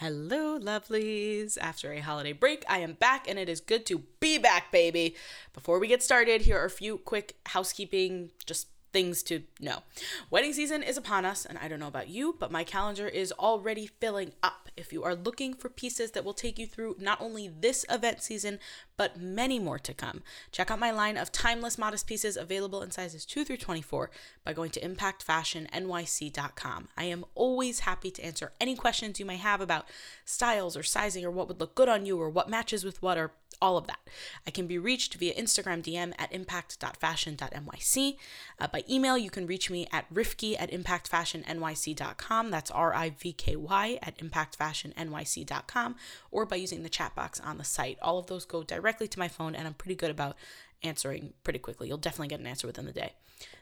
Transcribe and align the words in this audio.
Hello, 0.00 0.58
lovelies. 0.58 1.58
After 1.60 1.92
a 1.92 2.00
holiday 2.00 2.32
break, 2.32 2.64
I 2.66 2.78
am 2.78 2.94
back 2.94 3.28
and 3.28 3.38
it 3.38 3.50
is 3.50 3.60
good 3.60 3.84
to 3.84 3.98
be 4.18 4.38
back, 4.38 4.72
baby. 4.72 5.14
Before 5.52 5.78
we 5.78 5.88
get 5.88 6.02
started, 6.02 6.40
here 6.40 6.58
are 6.58 6.64
a 6.64 6.70
few 6.70 6.96
quick 6.96 7.36
housekeeping, 7.44 8.30
just 8.46 8.68
things 8.92 9.22
to 9.24 9.42
know. 9.60 9.82
Wedding 10.30 10.52
season 10.52 10.82
is 10.82 10.96
upon 10.96 11.24
us, 11.24 11.44
and 11.44 11.58
I 11.58 11.68
don't 11.68 11.80
know 11.80 11.86
about 11.86 12.08
you, 12.08 12.34
but 12.38 12.50
my 12.50 12.64
calendar 12.64 13.08
is 13.08 13.32
already 13.32 13.86
filling 13.86 14.32
up. 14.42 14.68
If 14.76 14.92
you 14.92 15.04
are 15.04 15.14
looking 15.14 15.54
for 15.54 15.68
pieces 15.68 16.12
that 16.12 16.24
will 16.24 16.34
take 16.34 16.58
you 16.58 16.66
through 16.66 16.96
not 16.98 17.20
only 17.20 17.48
this 17.48 17.84
event 17.90 18.22
season, 18.22 18.58
but 18.96 19.20
many 19.20 19.58
more 19.58 19.78
to 19.78 19.92
come, 19.92 20.22
check 20.52 20.70
out 20.70 20.78
my 20.78 20.90
line 20.90 21.16
of 21.16 21.32
timeless 21.32 21.78
modest 21.78 22.06
pieces 22.06 22.36
available 22.36 22.82
in 22.82 22.90
sizes 22.90 23.26
2 23.26 23.44
through 23.44 23.58
24 23.58 24.10
by 24.44 24.52
going 24.52 24.70
to 24.70 24.80
impactfashionnyc.com. 24.80 26.88
I 26.96 27.04
am 27.04 27.24
always 27.34 27.80
happy 27.80 28.10
to 28.12 28.24
answer 28.24 28.52
any 28.60 28.76
questions 28.76 29.20
you 29.20 29.26
may 29.26 29.36
have 29.36 29.60
about 29.60 29.86
styles 30.24 30.76
or 30.76 30.82
sizing 30.82 31.24
or 31.24 31.30
what 31.30 31.48
would 31.48 31.60
look 31.60 31.74
good 31.74 31.88
on 31.88 32.06
you 32.06 32.20
or 32.20 32.30
what 32.30 32.48
matches 32.48 32.84
with 32.84 33.02
what 33.02 33.18
or 33.18 33.32
all 33.60 33.76
of 33.76 33.86
that. 33.86 34.00
I 34.46 34.50
can 34.50 34.66
be 34.66 34.78
reached 34.78 35.14
via 35.14 35.34
Instagram 35.34 35.82
DM 35.82 36.12
at 36.18 36.32
impact.fashion.nyc. 36.32 38.16
Uh, 38.58 38.66
by 38.66 38.84
email, 38.88 39.18
you 39.18 39.30
can 39.30 39.46
reach 39.46 39.70
me 39.70 39.86
at 39.92 40.12
rivky 40.12 40.56
at 40.58 40.70
impactfashionnyc.com. 40.70 42.50
That's 42.50 42.70
R 42.70 42.94
I 42.94 43.10
V 43.10 43.32
K 43.32 43.56
Y 43.56 43.98
at 44.02 44.18
impactfashionnyc.com. 44.18 45.96
Or 46.30 46.46
by 46.46 46.56
using 46.56 46.82
the 46.82 46.88
chat 46.88 47.14
box 47.14 47.40
on 47.40 47.58
the 47.58 47.64
site. 47.64 47.98
All 48.02 48.18
of 48.18 48.26
those 48.26 48.44
go 48.44 48.62
directly 48.62 49.08
to 49.08 49.18
my 49.18 49.28
phone, 49.28 49.54
and 49.54 49.66
I'm 49.66 49.74
pretty 49.74 49.94
good 49.94 50.10
about 50.10 50.36
answering 50.82 51.34
pretty 51.44 51.58
quickly. 51.58 51.88
You'll 51.88 51.98
definitely 51.98 52.28
get 52.28 52.40
an 52.40 52.46
answer 52.46 52.66
within 52.66 52.86
the 52.86 52.92
day. 52.92 53.12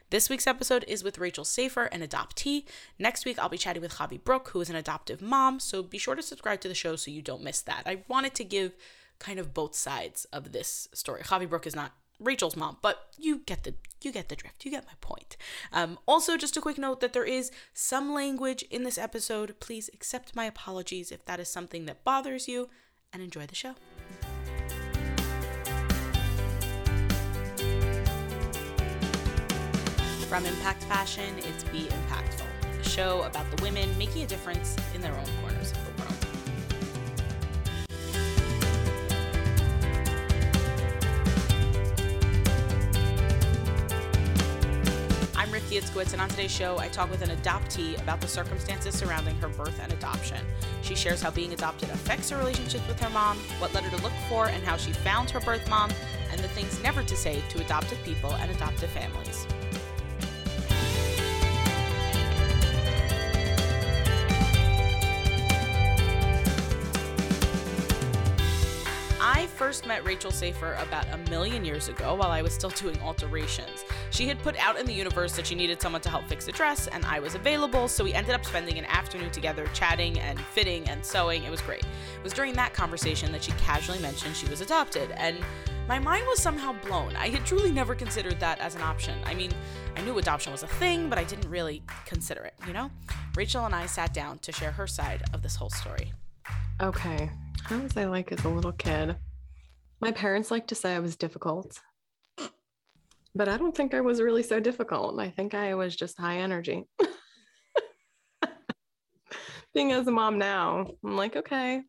This 0.09 0.27
week's 0.27 0.47
episode 0.47 0.83
is 0.87 1.03
with 1.03 1.19
Rachel 1.19 1.45
Safer, 1.45 1.83
an 1.83 2.01
adoptee. 2.01 2.65
Next 2.97 3.25
week, 3.25 3.37
I'll 3.37 3.47
be 3.47 3.59
chatting 3.59 3.81
with 3.83 3.93
Javi 3.93 4.21
Brook, 4.23 4.49
who 4.49 4.61
is 4.61 4.69
an 4.69 4.75
adoptive 4.75 5.21
mom. 5.21 5.59
So 5.59 5.83
be 5.83 5.99
sure 5.99 6.15
to 6.15 6.23
subscribe 6.23 6.61
to 6.61 6.67
the 6.67 6.73
show 6.73 6.95
so 6.95 7.11
you 7.11 7.21
don't 7.21 7.43
miss 7.43 7.61
that. 7.61 7.83
I 7.85 8.03
wanted 8.07 8.33
to 8.35 8.43
give 8.43 8.73
kind 9.19 9.39
of 9.39 9.53
both 9.53 9.75
sides 9.75 10.25
of 10.31 10.51
this 10.51 10.87
story. 10.93 11.21
Javi 11.23 11.47
Brook 11.47 11.67
is 11.67 11.75
not 11.75 11.93
Rachel's 12.19 12.55
mom, 12.55 12.77
but 12.81 13.07
you 13.17 13.39
get 13.45 13.63
the 13.63 13.75
you 14.01 14.11
get 14.11 14.29
the 14.29 14.35
drift. 14.35 14.65
You 14.65 14.71
get 14.71 14.85
my 14.85 14.93
point. 15.01 15.37
Um, 15.71 15.99
also, 16.07 16.37
just 16.37 16.57
a 16.57 16.61
quick 16.61 16.77
note 16.77 17.01
that 17.01 17.13
there 17.13 17.25
is 17.25 17.51
some 17.73 18.13
language 18.13 18.63
in 18.69 18.83
this 18.83 18.97
episode. 18.97 19.59
Please 19.59 19.89
accept 19.93 20.35
my 20.35 20.45
apologies 20.45 21.11
if 21.11 21.25
that 21.25 21.39
is 21.39 21.49
something 21.49 21.85
that 21.85 22.03
bothers 22.03 22.47
you, 22.47 22.69
and 23.13 23.21
enjoy 23.21 23.45
the 23.45 23.55
show. 23.55 23.75
From 30.27 30.45
Impact 30.45 30.83
Fashion, 30.83 31.33
it's 31.39 31.63
Be 31.65 31.87
Impactful, 31.87 32.79
a 32.79 32.83
show 32.83 33.23
about 33.23 33.49
the 33.55 33.63
women 33.63 33.97
making 33.97 34.21
a 34.21 34.27
difference 34.27 34.75
in 34.93 35.01
their 35.01 35.13
own 35.17 35.25
corners 35.41 35.71
of 35.71 35.88
Itzkowitz, 45.71 46.13
and 46.13 46.21
on 46.21 46.29
today's 46.29 46.51
show, 46.51 46.77
I 46.79 46.87
talk 46.87 47.11
with 47.11 47.21
an 47.21 47.29
adoptee 47.29 48.01
about 48.01 48.21
the 48.21 48.27
circumstances 48.27 48.95
surrounding 48.95 49.35
her 49.37 49.49
birth 49.49 49.79
and 49.81 49.91
adoption. 49.93 50.45
She 50.81 50.95
shares 50.95 51.21
how 51.21 51.31
being 51.31 51.53
adopted 51.53 51.89
affects 51.89 52.29
her 52.29 52.37
relationships 52.37 52.87
with 52.87 52.99
her 52.99 53.09
mom, 53.09 53.37
what 53.59 53.73
led 53.73 53.83
her 53.83 53.95
to 53.97 54.03
look 54.03 54.13
for, 54.27 54.47
and 54.47 54.63
how 54.63 54.77
she 54.77 54.91
found 54.91 55.29
her 55.29 55.39
birth 55.39 55.67
mom, 55.69 55.91
and 56.31 56.39
the 56.39 56.47
things 56.49 56.81
never 56.81 57.03
to 57.03 57.15
say 57.15 57.41
to 57.49 57.61
adopted 57.61 57.97
people 58.03 58.33
and 58.35 58.51
adoptive 58.51 58.89
families. 58.89 59.45
I 69.39 69.47
first 69.47 69.87
met 69.87 70.03
Rachel 70.03 70.31
Safer 70.31 70.73
about 70.73 71.07
a 71.13 71.29
million 71.29 71.63
years 71.63 71.87
ago 71.87 72.13
while 72.13 72.29
I 72.29 72.41
was 72.41 72.51
still 72.51 72.69
doing 72.81 72.99
alterations. 72.99 73.85
She 74.09 74.27
had 74.27 74.37
put 74.39 74.57
out 74.57 74.77
in 74.77 74.85
the 74.85 74.91
universe 74.91 75.33
that 75.37 75.47
she 75.47 75.55
needed 75.55 75.81
someone 75.81 76.01
to 76.01 76.09
help 76.09 76.27
fix 76.27 76.49
a 76.49 76.51
dress, 76.51 76.87
and 76.87 77.05
I 77.05 77.21
was 77.21 77.35
available, 77.35 77.87
so 77.87 78.03
we 78.03 78.13
ended 78.13 78.35
up 78.35 78.43
spending 78.43 78.77
an 78.77 78.83
afternoon 78.83 79.31
together 79.31 79.65
chatting 79.73 80.19
and 80.19 80.37
fitting 80.37 80.89
and 80.89 81.05
sewing. 81.05 81.45
It 81.45 81.51
was 81.51 81.61
great. 81.61 81.83
It 81.83 82.21
was 82.21 82.33
during 82.33 82.53
that 82.55 82.73
conversation 82.73 83.31
that 83.31 83.41
she 83.41 83.53
casually 83.53 83.99
mentioned 83.99 84.35
she 84.35 84.49
was 84.49 84.59
adopted, 84.59 85.09
and 85.11 85.37
my 85.87 85.99
mind 85.99 86.27
was 86.27 86.41
somehow 86.41 86.73
blown. 86.85 87.15
I 87.15 87.29
had 87.29 87.45
truly 87.45 87.71
never 87.71 87.95
considered 87.95 88.41
that 88.41 88.59
as 88.59 88.75
an 88.75 88.81
option. 88.81 89.17
I 89.23 89.35
mean, 89.35 89.53
I 89.95 90.01
knew 90.01 90.17
adoption 90.17 90.51
was 90.51 90.63
a 90.63 90.67
thing, 90.67 91.07
but 91.07 91.17
I 91.17 91.23
didn't 91.23 91.49
really 91.49 91.81
consider 92.05 92.41
it, 92.41 92.55
you 92.67 92.73
know? 92.73 92.91
Rachel 93.37 93.65
and 93.65 93.73
I 93.73 93.85
sat 93.85 94.13
down 94.13 94.39
to 94.39 94.51
share 94.51 94.71
her 94.71 94.85
side 94.85 95.23
of 95.33 95.43
this 95.43 95.55
whole 95.55 95.69
story. 95.69 96.11
Okay. 96.81 97.31
How 97.63 97.77
was 97.77 97.95
I 97.95 98.03
like 98.03 98.33
as 98.33 98.43
a 98.43 98.49
little 98.49 98.73
kid? 98.73 99.15
My 100.01 100.11
parents 100.11 100.49
like 100.49 100.67
to 100.67 100.75
say 100.75 100.95
I 100.95 100.99
was 100.99 101.17
difficult, 101.17 101.79
but 103.35 103.49
I 103.49 103.57
don't 103.57 103.75
think 103.75 103.93
I 103.93 104.01
was 104.01 104.21
really 104.21 104.43
so 104.43 104.59
difficult. 104.59 105.19
I 105.19 105.29
think 105.29 105.53
I 105.53 105.75
was 105.75 105.95
just 105.95 106.17
high 106.17 106.37
energy. 106.37 106.85
Being 109.73 109.91
as 109.91 110.07
a 110.07 110.11
mom 110.11 110.37
now, 110.37 110.87
I'm 111.03 111.17
like, 111.17 111.35
okay, 111.35 111.81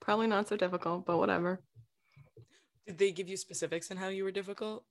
probably 0.00 0.26
not 0.26 0.48
so 0.48 0.56
difficult, 0.56 1.04
but 1.04 1.18
whatever. 1.18 1.60
Did 2.86 2.98
they 2.98 3.12
give 3.12 3.28
you 3.28 3.36
specifics 3.36 3.90
on 3.90 3.98
how 3.98 4.08
you 4.08 4.24
were 4.24 4.32
difficult? 4.32 4.84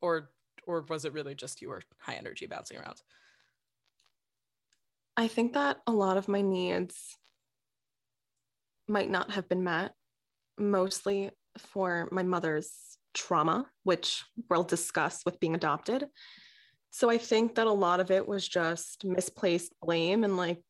Or 0.00 0.30
or 0.66 0.84
was 0.88 1.04
it 1.04 1.12
really 1.12 1.34
just 1.34 1.62
you 1.62 1.70
were 1.70 1.82
high 1.98 2.14
energy 2.14 2.46
bouncing 2.46 2.76
around? 2.76 3.00
I 5.16 5.28
think 5.28 5.54
that 5.54 5.78
a 5.86 5.92
lot 5.92 6.18
of 6.18 6.28
my 6.28 6.42
needs 6.42 7.16
might 8.86 9.10
not 9.10 9.32
have 9.32 9.48
been 9.48 9.64
met, 9.64 9.94
mostly 10.58 11.30
for 11.58 12.08
my 12.12 12.22
mother's 12.22 12.70
trauma, 13.14 13.66
which 13.82 14.24
we'll 14.50 14.64
discuss 14.64 15.22
with 15.24 15.40
being 15.40 15.54
adopted. 15.54 16.06
So 16.90 17.10
I 17.10 17.18
think 17.18 17.56
that 17.56 17.66
a 17.66 17.72
lot 17.72 18.00
of 18.00 18.10
it 18.10 18.26
was 18.26 18.46
just 18.46 19.04
misplaced 19.04 19.72
blame 19.82 20.24
and 20.24 20.36
like 20.36 20.62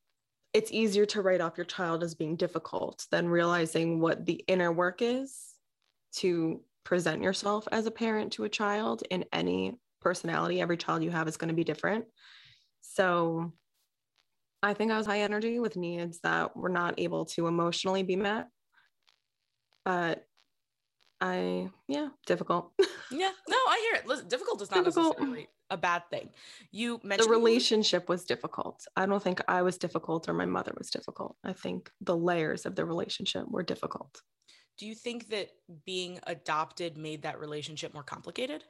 it's 0.53 0.73
easier 0.73 1.05
to 1.07 1.21
write 1.21 1.41
off 1.41 1.59
your 1.59 1.67
child 1.67 2.03
as 2.03 2.15
being 2.15 2.35
difficult 2.37 3.07
than 3.11 3.29
realizing 3.29 4.01
what 4.01 4.25
the 4.25 4.43
inner 4.49 4.73
work 4.73 5.03
is 5.03 5.39
to 6.15 6.63
present 6.83 7.23
yourself 7.23 7.69
as 7.71 7.87
a 7.87 7.91
parent 7.91 8.33
to 8.33 8.45
a 8.45 8.49
child 8.49 9.03
in 9.11 9.25
any 9.33 9.79
personality. 10.01 10.61
Every 10.61 10.77
child 10.77 11.03
you 11.03 11.11
have 11.11 11.29
is 11.29 11.37
going 11.37 11.49
to 11.49 11.55
be 11.55 11.65
different. 11.65 12.07
So 12.81 13.53
I 14.63 14.73
think 14.73 14.91
I 14.91 14.97
was 14.97 15.07
high 15.07 15.21
energy 15.21 15.59
with 15.59 15.77
needs 15.77 16.21
that 16.21 16.57
were 16.57 16.71
not 16.71 16.95
able 16.99 17.27
to 17.27 17.49
emotionally 17.49 18.03
be 18.03 18.17
met. 18.17 18.49
But 19.85 20.25
I, 21.27 21.69
yeah, 21.89 22.09
difficult. 22.27 22.73
Yeah, 23.09 23.31
no, 23.49 23.57
I 23.57 23.89
hear 23.89 24.01
it. 24.01 24.09
Listen, 24.09 24.27
difficult 24.27 24.61
is 24.63 24.71
not 24.73 24.85
Difficult. 24.85 25.17
necessarily 25.17 25.49
a 25.71 25.77
bad 25.77 26.03
thing. 26.11 26.31
You 26.73 27.01
mentioned 27.05 27.31
the 27.31 27.37
relationship 27.37 28.09
was 28.09 28.25
difficult. 28.25 28.85
I 28.97 29.07
don't 29.07 29.23
think 29.23 29.41
I 29.47 29.63
was 29.63 29.79
difficult 29.79 30.29
or 30.29 30.33
my 30.33 30.45
mother 30.45 30.73
was 30.77 30.91
difficult. 30.91 31.37
I 31.45 31.53
think 31.53 31.89
the 32.01 32.17
layers 32.17 32.67
of 32.67 32.75
the 32.75 32.85
relationship 32.85 33.45
were 33.49 33.63
difficult. 33.63 34.23
Do 34.77 34.87
you 34.87 34.97
think 34.97 35.29
that 35.29 35.51
being 35.85 36.19
adopted 36.27 36.97
made 36.97 37.23
that 37.23 37.39
relationship 37.39 37.95
more 37.95 38.03
complicated? 38.03 38.65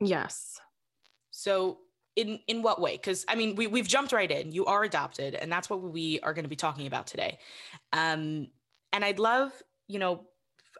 Yes. 0.00 0.60
So 1.30 1.78
in 2.14 2.40
in 2.46 2.60
what 2.62 2.78
way? 2.78 2.92
Because 2.92 3.24
I 3.26 3.34
mean, 3.36 3.56
we 3.56 3.66
we've 3.66 3.88
jumped 3.88 4.12
right 4.12 4.30
in. 4.30 4.52
You 4.52 4.66
are 4.66 4.84
adopted, 4.84 5.34
and 5.34 5.50
that's 5.50 5.70
what 5.70 5.80
we 5.80 6.20
are 6.20 6.34
going 6.34 6.44
to 6.44 6.48
be 6.50 6.56
talking 6.56 6.86
about 6.86 7.06
today. 7.06 7.38
Um, 7.92 8.48
and 8.92 9.02
I'd 9.02 9.18
love, 9.18 9.50
you 9.88 9.98
know, 9.98 10.26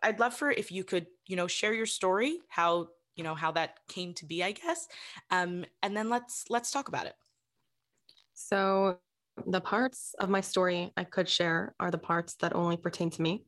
I'd 0.04 0.20
love 0.20 0.34
for 0.34 0.50
if 0.50 0.70
you 0.70 0.84
could, 0.84 1.06
you 1.26 1.34
know, 1.34 1.46
share 1.46 1.74
your 1.74 1.86
story, 1.86 2.38
how 2.48 2.88
you 3.16 3.24
know 3.24 3.34
how 3.34 3.52
that 3.52 3.78
came 3.88 4.12
to 4.14 4.26
be, 4.26 4.44
I 4.44 4.52
guess, 4.52 4.86
um, 5.30 5.64
and 5.82 5.96
then 5.96 6.08
let's 6.10 6.44
let's 6.50 6.70
talk 6.70 6.88
about 6.88 7.06
it. 7.06 7.14
So 8.34 8.98
the 9.46 9.60
parts 9.60 10.14
of 10.20 10.28
my 10.28 10.40
story 10.40 10.92
I 10.96 11.04
could 11.04 11.28
share 11.28 11.74
are 11.80 11.90
the 11.90 11.98
parts 11.98 12.34
that 12.40 12.54
only 12.54 12.76
pertain 12.76 13.10
to 13.10 13.22
me. 13.22 13.44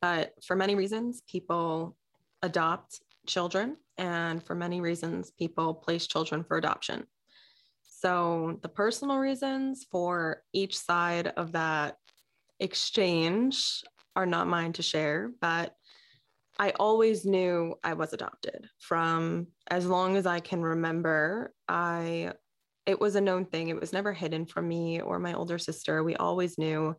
But 0.00 0.32
for 0.44 0.56
many 0.56 0.74
reasons, 0.74 1.22
people 1.26 1.96
adopt 2.42 3.00
children, 3.26 3.76
and 3.96 4.42
for 4.42 4.54
many 4.54 4.80
reasons, 4.80 5.30
people 5.30 5.74
place 5.74 6.06
children 6.06 6.44
for 6.44 6.56
adoption. 6.56 7.06
So 7.82 8.58
the 8.62 8.68
personal 8.68 9.18
reasons 9.18 9.86
for 9.90 10.42
each 10.52 10.78
side 10.78 11.28
of 11.28 11.52
that 11.52 11.96
exchange 12.60 13.82
are 14.16 14.26
not 14.26 14.46
mine 14.46 14.72
to 14.74 14.82
share, 14.82 15.30
but 15.40 15.74
I 16.58 16.70
always 16.78 17.24
knew 17.24 17.74
I 17.82 17.94
was 17.94 18.12
adopted 18.12 18.68
from 18.78 19.48
as 19.68 19.86
long 19.86 20.16
as 20.16 20.24
I 20.26 20.40
can 20.40 20.62
remember. 20.62 21.52
I 21.68 22.32
it 22.86 23.00
was 23.00 23.16
a 23.16 23.20
known 23.20 23.46
thing. 23.46 23.68
It 23.68 23.80
was 23.80 23.92
never 23.92 24.12
hidden 24.12 24.44
from 24.46 24.68
me 24.68 25.00
or 25.00 25.18
my 25.18 25.32
older 25.32 25.58
sister. 25.58 26.02
We 26.04 26.16
always 26.16 26.58
knew. 26.58 26.94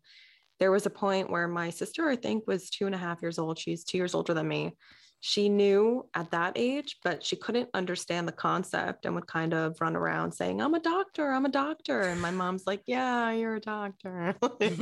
There 0.59 0.71
was 0.71 0.85
a 0.85 0.89
point 0.89 1.29
where 1.29 1.47
my 1.50 1.69
sister, 1.69 2.07
I 2.09 2.15
think, 2.15 2.47
was 2.47 2.69
two 2.69 2.85
and 2.85 2.95
a 2.95 2.97
half 2.97 3.21
years 3.21 3.38
old. 3.38 3.59
She's 3.59 3.83
two 3.83 3.97
years 3.97 4.15
older 4.15 4.33
than 4.33 4.47
me. 4.47 4.73
she 5.19 5.50
knew 5.50 6.07
at 6.13 6.29
that 6.31 6.53
age, 6.56 6.97
but 7.03 7.23
she 7.23 7.35
couldn't 7.35 7.69
understand 7.73 8.27
the 8.27 8.31
concept 8.31 9.06
and 9.06 9.15
would 9.15 9.25
kind 9.27 9.53
of 9.53 9.75
run 9.81 9.95
around 9.95 10.31
saying, 10.33 10.61
I'm 10.61 10.75
a 10.75 10.79
doctor, 10.79 11.31
I'm 11.31 11.45
a 11.45 11.50
doctor. 11.50 12.01
And 12.01 12.21
my 12.21 12.31
mom's 12.31 12.68
like, 12.68 12.83
Yeah, 12.85 13.31
you're 13.31 13.56
a 13.56 13.59
doctor. 13.59 14.35
sure. 14.61 14.75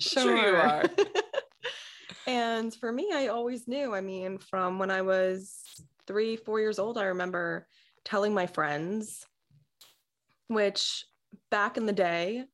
sure, 0.00 0.36
you 0.36 0.56
are. 0.56 0.84
and 2.26 2.74
for 2.74 2.92
me, 2.92 3.10
I 3.12 3.28
always 3.28 3.66
knew. 3.66 3.94
I 3.94 4.00
mean, 4.00 4.38
from 4.38 4.78
when 4.78 4.90
I 4.90 5.02
was 5.02 5.62
three, 6.06 6.36
four 6.36 6.60
years 6.60 6.78
old, 6.78 6.98
I 6.98 7.04
remember 7.04 7.66
telling 8.04 8.34
my 8.34 8.46
friends, 8.46 9.26
which 10.48 11.04
back 11.50 11.76
in 11.76 11.86
the 11.86 11.92
day, 11.92 12.44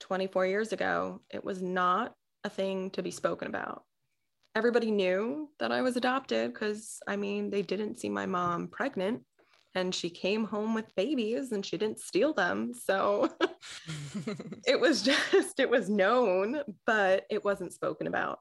24 0.00 0.46
years 0.46 0.72
ago, 0.72 1.20
it 1.30 1.44
was 1.44 1.62
not 1.62 2.14
a 2.44 2.50
thing 2.50 2.90
to 2.90 3.02
be 3.02 3.10
spoken 3.10 3.48
about. 3.48 3.84
Everybody 4.54 4.90
knew 4.90 5.48
that 5.60 5.70
I 5.72 5.82
was 5.82 5.96
adopted 5.96 6.52
because, 6.52 6.98
I 7.06 7.16
mean, 7.16 7.50
they 7.50 7.62
didn't 7.62 8.00
see 8.00 8.08
my 8.08 8.26
mom 8.26 8.68
pregnant 8.68 9.22
and 9.74 9.94
she 9.94 10.10
came 10.10 10.44
home 10.44 10.74
with 10.74 10.94
babies 10.96 11.52
and 11.52 11.64
she 11.64 11.78
didn't 11.78 12.00
steal 12.00 12.34
them. 12.34 12.72
So 12.74 13.28
it 14.66 14.80
was 14.80 15.02
just, 15.02 15.60
it 15.60 15.70
was 15.70 15.88
known, 15.88 16.62
but 16.86 17.26
it 17.30 17.44
wasn't 17.44 17.72
spoken 17.72 18.06
about. 18.06 18.40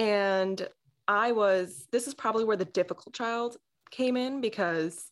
And 0.00 0.66
I 1.06 1.32
was, 1.32 1.86
this 1.92 2.06
is 2.06 2.14
probably 2.14 2.44
where 2.44 2.56
the 2.56 2.64
difficult 2.64 3.14
child 3.14 3.58
came 3.90 4.16
in 4.16 4.40
because 4.40 5.10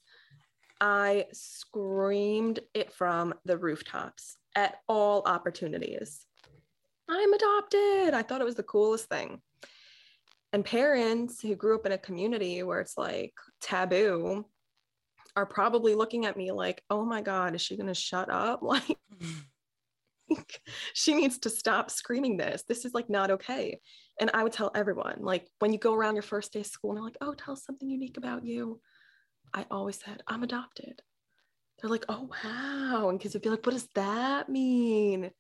I 0.81 1.27
screamed 1.33 2.61
it 2.73 2.95
from 2.95 3.35
the 3.45 3.59
rooftops 3.59 4.39
at 4.57 4.77
all 4.89 5.25
opportunities. 5.27 6.25
I'm 7.07 7.35
adopted. 7.35 8.15
I 8.15 8.23
thought 8.23 8.41
it 8.41 8.45
was 8.45 8.55
the 8.55 8.63
coolest 8.63 9.11
thing. 9.11 9.43
And 10.55 10.65
parents 10.65 11.43
who 11.43 11.55
grew 11.55 11.75
up 11.75 11.85
in 11.85 11.93
a 11.93 11.99
community 11.99 12.63
where 12.63 12.81
it's 12.81 12.97
like 12.97 13.35
taboo 13.61 14.47
are 15.37 15.45
probably 15.45 15.95
looking 15.95 16.25
at 16.25 16.39
me 16.39 16.51
like, 16.51 16.83
oh 16.89 17.05
my 17.05 17.21
God, 17.21 17.55
is 17.55 17.61
she 17.61 17.77
going 17.77 17.89
to 17.89 17.95
shut 17.95 18.31
up? 18.31 18.63
Like, 18.69 18.99
she 20.95 21.15
needs 21.15 21.39
to 21.39 21.51
stop 21.51 21.91
screaming 21.91 22.37
this. 22.37 22.65
This 22.69 22.85
is 22.85 22.95
like 22.95 23.09
not 23.11 23.31
okay. 23.31 23.81
And 24.21 24.31
I 24.35 24.43
would 24.43 24.53
tell 24.53 24.71
everyone, 24.75 25.19
like, 25.21 25.47
when 25.61 25.73
you 25.73 25.79
go 25.79 25.95
around 25.95 26.15
your 26.15 26.23
first 26.23 26.53
day 26.53 26.61
of 26.61 26.67
school 26.67 26.91
and 26.91 26.99
they're 26.99 27.05
like, 27.05 27.19
oh, 27.21 27.35
tell 27.35 27.53
us 27.53 27.65
something 27.65 27.89
unique 27.89 28.17
about 28.17 28.45
you. 28.45 28.81
I 29.55 29.65
always 29.71 29.99
said, 29.99 30.23
I'm 30.27 30.43
adopted. 30.43 31.01
They're 31.81 31.91
like, 31.91 32.05
oh, 32.09 32.29
wow. 32.45 33.09
And 33.09 33.21
kids 33.21 33.35
would 33.35 33.43
be 33.43 33.51
like, 33.51 33.65
what 33.65 33.73
does 33.73 33.89
that 33.95 34.49
mean? 34.49 35.31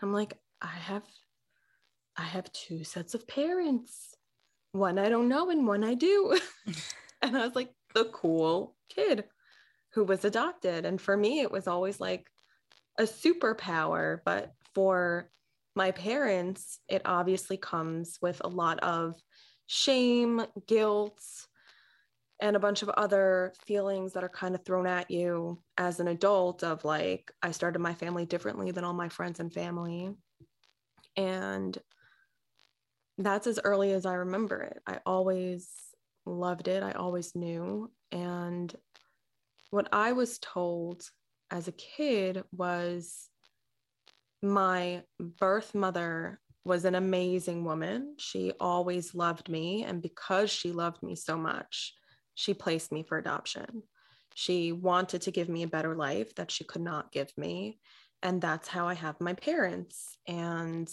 I'm 0.00 0.12
like, 0.12 0.34
I 0.60 0.68
have, 0.68 1.02
I 2.16 2.22
have 2.22 2.52
two 2.52 2.84
sets 2.84 3.14
of 3.14 3.26
parents. 3.26 4.14
One 4.72 4.98
I 4.98 5.08
don't 5.08 5.28
know 5.28 5.50
and 5.50 5.66
one 5.66 5.84
I 5.84 5.94
do. 5.94 6.38
and 7.22 7.36
I 7.36 7.44
was 7.44 7.54
like, 7.54 7.70
the 7.94 8.04
cool 8.06 8.74
kid 8.88 9.24
who 9.94 10.04
was 10.04 10.24
adopted. 10.24 10.86
And 10.86 11.00
for 11.00 11.16
me, 11.16 11.40
it 11.40 11.50
was 11.50 11.66
always 11.66 12.00
like 12.00 12.26
a 12.98 13.04
superpower. 13.04 14.20
But 14.24 14.52
for 14.74 15.30
my 15.74 15.90
parents, 15.90 16.78
it 16.88 17.02
obviously 17.04 17.56
comes 17.56 18.18
with 18.20 18.40
a 18.44 18.48
lot 18.48 18.80
of 18.80 19.14
shame, 19.66 20.44
guilt, 20.66 21.20
and 22.42 22.56
a 22.56 22.60
bunch 22.60 22.82
of 22.82 22.88
other 22.90 23.52
feelings 23.64 24.12
that 24.12 24.24
are 24.24 24.28
kind 24.28 24.54
of 24.54 24.64
thrown 24.64 24.86
at 24.86 25.10
you 25.10 25.62
as 25.78 26.00
an 26.00 26.08
adult 26.08 26.64
of 26.64 26.84
like 26.84 27.30
i 27.40 27.52
started 27.52 27.78
my 27.78 27.94
family 27.94 28.26
differently 28.26 28.72
than 28.72 28.82
all 28.82 28.92
my 28.92 29.08
friends 29.08 29.38
and 29.38 29.52
family. 29.52 30.10
And 31.16 31.78
that's 33.16 33.46
as 33.46 33.60
early 33.62 33.92
as 33.92 34.04
i 34.06 34.14
remember 34.14 34.60
it. 34.60 34.82
I 34.86 34.98
always 35.06 35.68
loved 36.26 36.66
it. 36.68 36.82
I 36.82 36.92
always 36.92 37.34
knew. 37.36 37.90
And 38.10 38.74
what 39.70 39.88
i 39.92 40.12
was 40.12 40.38
told 40.38 41.08
as 41.52 41.68
a 41.68 41.72
kid 41.72 42.42
was 42.50 43.28
my 44.42 45.02
birth 45.20 45.74
mother 45.74 46.40
was 46.64 46.84
an 46.84 46.94
amazing 46.94 47.64
woman. 47.64 48.14
She 48.18 48.52
always 48.58 49.14
loved 49.14 49.48
me. 49.48 49.84
And 49.84 50.00
because 50.00 50.50
she 50.50 50.72
loved 50.72 51.02
me 51.02 51.14
so 51.14 51.36
much, 51.36 51.94
she 52.34 52.54
placed 52.54 52.90
me 52.90 53.02
for 53.02 53.18
adoption. 53.18 53.82
She 54.34 54.72
wanted 54.72 55.22
to 55.22 55.30
give 55.30 55.48
me 55.48 55.62
a 55.62 55.68
better 55.68 55.94
life 55.94 56.34
that 56.36 56.50
she 56.50 56.64
could 56.64 56.80
not 56.80 57.12
give 57.12 57.30
me. 57.36 57.78
And 58.22 58.40
that's 58.40 58.68
how 58.68 58.88
I 58.88 58.94
have 58.94 59.20
my 59.20 59.34
parents. 59.34 60.16
And 60.26 60.88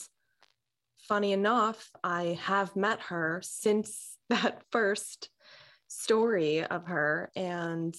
funny 1.07 1.31
enough, 1.31 1.89
I 2.03 2.37
have 2.41 2.75
met 2.75 2.99
her 3.01 3.41
since 3.43 4.17
that 4.29 4.63
first 4.71 5.29
story 5.87 6.65
of 6.65 6.85
her. 6.87 7.31
And 7.35 7.95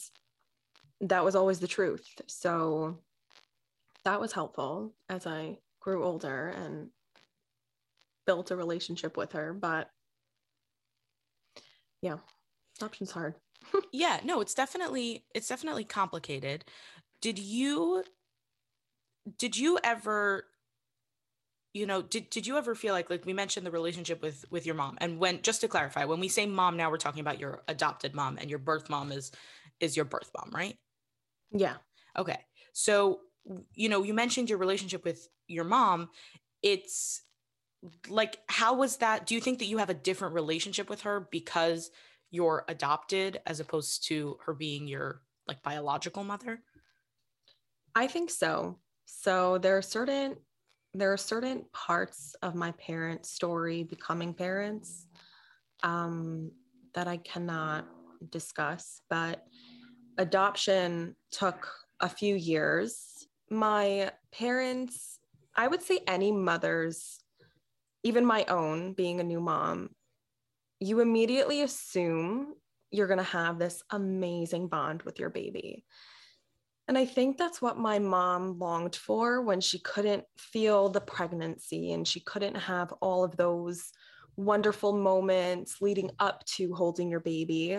that 1.01 1.25
was 1.25 1.35
always 1.35 1.61
the 1.61 1.67
truth. 1.67 2.07
So 2.27 2.99
that 4.05 4.21
was 4.21 4.33
helpful 4.33 4.93
as 5.09 5.27
I 5.27 5.59
grew 5.81 6.05
older 6.05 6.49
and 6.49 6.89
built 8.27 8.51
a 8.51 8.57
relationship 8.57 9.17
with 9.17 9.33
her. 9.33 9.53
But 9.53 9.91
yeah, 12.03 12.19
Adoption's 12.79 13.11
hard. 13.11 13.35
yeah, 13.93 14.21
no, 14.25 14.41
it's 14.41 14.55
definitely 14.55 15.25
it's 15.35 15.49
definitely 15.49 15.85
complicated. 15.85 16.65
Did 17.21 17.39
you 17.39 18.05
did 19.39 19.57
you 19.57 19.79
ever 19.85 20.45
you 21.75 21.87
know 21.87 22.03
did, 22.03 22.31
did 22.31 22.47
you 22.47 22.57
ever 22.57 22.75
feel 22.75 22.95
like 22.95 23.11
like 23.11 23.25
we 23.25 23.33
mentioned 23.33 23.67
the 23.67 23.71
relationship 23.71 24.23
with 24.23 24.45
with 24.51 24.67
your 24.67 24.75
mom 24.75 24.97
and 24.99 25.19
when 25.19 25.41
just 25.43 25.61
to 25.61 25.69
clarify 25.69 26.05
when 26.05 26.19
we 26.19 26.27
say 26.29 26.47
mom 26.47 26.77
now 26.77 26.91
we're 26.91 26.97
talking 26.97 27.21
about 27.21 27.39
your 27.39 27.63
adopted 27.69 28.15
mom 28.15 28.39
and 28.39 28.51
your 28.51 28.59
birth 28.59 28.91
mom 28.91 29.13
is 29.13 29.31
is 29.79 29.95
your 29.95 30.05
birth 30.05 30.31
mom 30.37 30.51
right 30.53 30.79
yeah 31.53 31.77
okay 32.17 32.39
so 32.73 33.21
you 33.75 33.89
know 33.89 34.03
you 34.03 34.15
mentioned 34.15 34.49
your 34.49 34.59
relationship 34.59 35.05
with 35.05 35.29
your 35.49 35.65
mom 35.65 36.09
it's 36.63 37.23
like 38.09 38.39
how 38.49 38.75
was 38.75 38.99
that 38.99 39.27
do 39.27 39.35
you 39.35 39.41
think 39.41 39.59
that 39.59 39.67
you 39.67 39.79
have 39.79 39.91
a 39.91 39.95
different 39.95 40.35
relationship 40.35 40.91
with 40.91 41.03
her 41.03 41.29
because 41.31 41.91
you're 42.31 42.65
adopted 42.69 43.41
as 43.47 43.61
opposed 43.61 44.07
to 44.07 44.39
her 44.45 44.55
being 44.55 44.87
your 44.87 45.23
like 45.49 45.63
biological 45.63 46.25
mother? 46.25 46.63
I 47.95 48.07
think 48.07 48.31
so. 48.31 48.79
So 49.05 49.59
there 49.59 49.77
are 49.77 49.83
certain 49.83 50.37
there 50.95 51.13
are 51.13 51.17
certain 51.17 51.65
parts 51.73 52.35
of 52.43 52.55
my 52.55 52.73
parents' 52.73 53.31
story 53.31 53.85
becoming 53.85 54.35
parents 54.35 55.07
um, 55.85 56.51
that 56.95 57.07
I 57.07 57.17
cannot 57.17 57.87
discuss, 58.31 59.01
but 59.09 59.47
adoption 60.21 61.17
took 61.33 61.67
a 61.99 62.09
few 62.09 62.35
years. 62.35 63.27
My 63.51 64.13
parents, 64.33 65.19
I 65.57 65.67
would 65.67 65.83
say 65.83 66.01
any 66.07 66.31
mother's, 66.31 67.19
even 68.05 68.25
my 68.25 68.45
own, 68.45 68.93
being 68.93 69.19
a 69.19 69.25
new 69.25 69.41
mom, 69.41 69.91
you 70.79 71.01
immediately 71.01 71.63
assume 71.63 72.55
you're 72.91 73.07
going 73.07 73.19
to 73.19 73.25
have 73.25 73.59
this 73.59 73.83
amazing 73.91 74.69
bond 74.69 75.03
with 75.03 75.19
your 75.19 75.31
baby. 75.31 75.85
And 76.87 76.99
I 76.99 77.07
think 77.07 77.39
that's 77.39 77.63
what 77.63 77.79
my 77.79 77.99
mom 77.99 78.59
longed 78.59 78.97
for 78.97 79.43
when 79.43 79.61
she 79.61 79.79
couldn't 79.79 80.25
feel 80.37 80.89
the 80.89 81.01
pregnancy 81.01 81.93
and 81.93 82.07
she 82.07 82.21
couldn't 82.21 82.57
have 82.57 82.93
all 83.01 83.25
of 83.25 83.37
those 83.37 83.91
wonderful 84.37 84.93
moments 84.93 85.81
leading 85.81 86.11
up 86.19 86.45
to 86.57 86.75
holding 86.75 87.09
your 87.09 87.21
baby. 87.21 87.79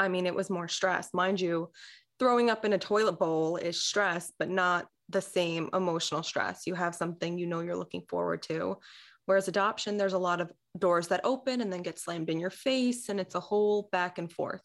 I 0.00 0.08
mean, 0.08 0.26
it 0.26 0.34
was 0.34 0.50
more 0.50 0.66
stress. 0.66 1.10
Mind 1.12 1.40
you, 1.40 1.70
throwing 2.18 2.50
up 2.50 2.64
in 2.64 2.72
a 2.72 2.78
toilet 2.78 3.18
bowl 3.18 3.56
is 3.56 3.82
stress, 3.82 4.32
but 4.38 4.48
not 4.48 4.88
the 5.10 5.20
same 5.20 5.68
emotional 5.74 6.22
stress. 6.22 6.66
You 6.66 6.74
have 6.74 6.94
something 6.94 7.36
you 7.38 7.46
know 7.46 7.60
you're 7.60 7.76
looking 7.76 8.02
forward 8.08 8.42
to. 8.44 8.78
Whereas 9.26 9.46
adoption, 9.46 9.98
there's 9.98 10.14
a 10.14 10.18
lot 10.18 10.40
of 10.40 10.50
doors 10.78 11.08
that 11.08 11.20
open 11.22 11.60
and 11.60 11.70
then 11.72 11.82
get 11.82 11.98
slammed 11.98 12.30
in 12.30 12.40
your 12.40 12.50
face, 12.50 13.10
and 13.10 13.20
it's 13.20 13.34
a 13.34 13.40
whole 13.40 13.88
back 13.92 14.18
and 14.18 14.32
forth. 14.32 14.64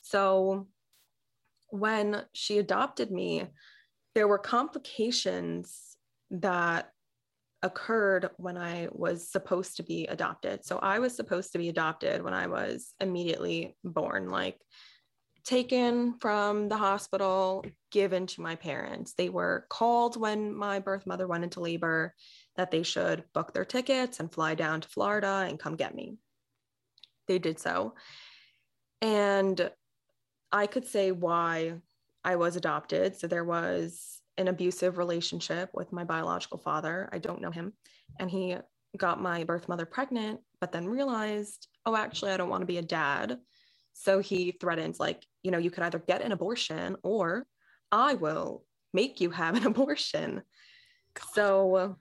So 0.00 0.68
when 1.68 2.22
she 2.32 2.58
adopted 2.58 3.10
me, 3.10 3.48
there 4.14 4.28
were 4.28 4.38
complications 4.38 5.96
that 6.30 6.90
occurred 7.62 8.30
when 8.36 8.56
I 8.56 8.88
was 8.90 9.30
supposed 9.30 9.76
to 9.76 9.82
be 9.82 10.06
adopted. 10.06 10.64
So 10.64 10.78
I 10.78 10.98
was 10.98 11.14
supposed 11.14 11.52
to 11.52 11.58
be 11.58 11.68
adopted 11.68 12.22
when 12.22 12.34
I 12.34 12.46
was 12.48 12.94
immediately 13.00 13.76
born, 13.84 14.30
like 14.30 14.58
taken 15.44 16.18
from 16.20 16.68
the 16.68 16.76
hospital, 16.76 17.64
given 17.90 18.26
to 18.28 18.40
my 18.40 18.54
parents. 18.56 19.14
They 19.14 19.28
were 19.28 19.66
called 19.68 20.16
when 20.16 20.54
my 20.54 20.78
birth 20.78 21.06
mother 21.06 21.26
went 21.26 21.44
into 21.44 21.60
labor 21.60 22.14
that 22.56 22.70
they 22.70 22.82
should 22.82 23.24
book 23.32 23.52
their 23.52 23.64
tickets 23.64 24.20
and 24.20 24.32
fly 24.32 24.54
down 24.54 24.80
to 24.80 24.88
Florida 24.88 25.44
and 25.48 25.58
come 25.58 25.76
get 25.76 25.94
me. 25.94 26.16
They 27.28 27.38
did 27.38 27.58
so. 27.58 27.94
And 29.00 29.70
I 30.52 30.66
could 30.66 30.86
say 30.86 31.12
why 31.12 31.74
I 32.24 32.36
was 32.36 32.56
adopted. 32.56 33.16
So 33.16 33.26
there 33.26 33.44
was 33.44 34.21
an 34.38 34.48
abusive 34.48 34.98
relationship 34.98 35.70
with 35.74 35.92
my 35.92 36.04
biological 36.04 36.58
father. 36.58 37.08
I 37.12 37.18
don't 37.18 37.40
know 37.40 37.50
him. 37.50 37.72
And 38.18 38.30
he 38.30 38.56
got 38.96 39.20
my 39.20 39.44
birth 39.44 39.68
mother 39.68 39.86
pregnant, 39.86 40.40
but 40.60 40.72
then 40.72 40.86
realized, 40.88 41.68
oh, 41.86 41.96
actually, 41.96 42.32
I 42.32 42.36
don't 42.36 42.48
want 42.48 42.62
to 42.62 42.66
be 42.66 42.78
a 42.78 42.82
dad. 42.82 43.38
So 43.94 44.20
he 44.20 44.52
threatens, 44.52 44.98
like, 44.98 45.24
you 45.42 45.50
know, 45.50 45.58
you 45.58 45.70
could 45.70 45.84
either 45.84 45.98
get 45.98 46.22
an 46.22 46.32
abortion 46.32 46.96
or 47.02 47.46
I 47.90 48.14
will 48.14 48.64
make 48.92 49.20
you 49.20 49.30
have 49.30 49.56
an 49.56 49.66
abortion. 49.66 50.42
God. 51.14 51.26
So 51.34 51.96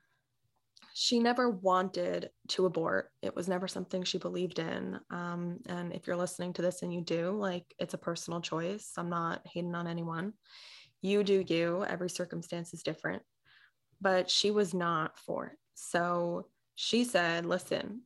she 0.93 1.19
never 1.19 1.49
wanted 1.49 2.29
to 2.49 2.65
abort. 2.65 3.09
It 3.21 3.35
was 3.35 3.47
never 3.47 3.67
something 3.67 4.03
she 4.03 4.17
believed 4.17 4.59
in. 4.59 4.99
Um, 5.09 5.59
and 5.67 5.93
if 5.93 6.05
you're 6.05 6.17
listening 6.17 6.53
to 6.53 6.61
this 6.61 6.81
and 6.81 6.93
you 6.93 7.01
do, 7.01 7.31
like, 7.31 7.65
it's 7.79 7.93
a 7.93 7.99
personal 7.99 8.41
choice. 8.41 8.91
I'm 8.97 9.09
not 9.09 9.41
hating 9.45 9.75
on 9.75 9.87
anyone. 9.87 10.33
You 11.01 11.23
do 11.23 11.43
you. 11.47 11.85
Every 11.87 12.09
circumstance 12.09 12.73
is 12.73 12.83
different. 12.83 13.23
But 13.99 14.29
she 14.29 14.51
was 14.51 14.73
not 14.73 15.17
for 15.19 15.47
it. 15.47 15.57
So 15.75 16.47
she 16.75 17.03
said, 17.03 17.45
listen, 17.45 18.01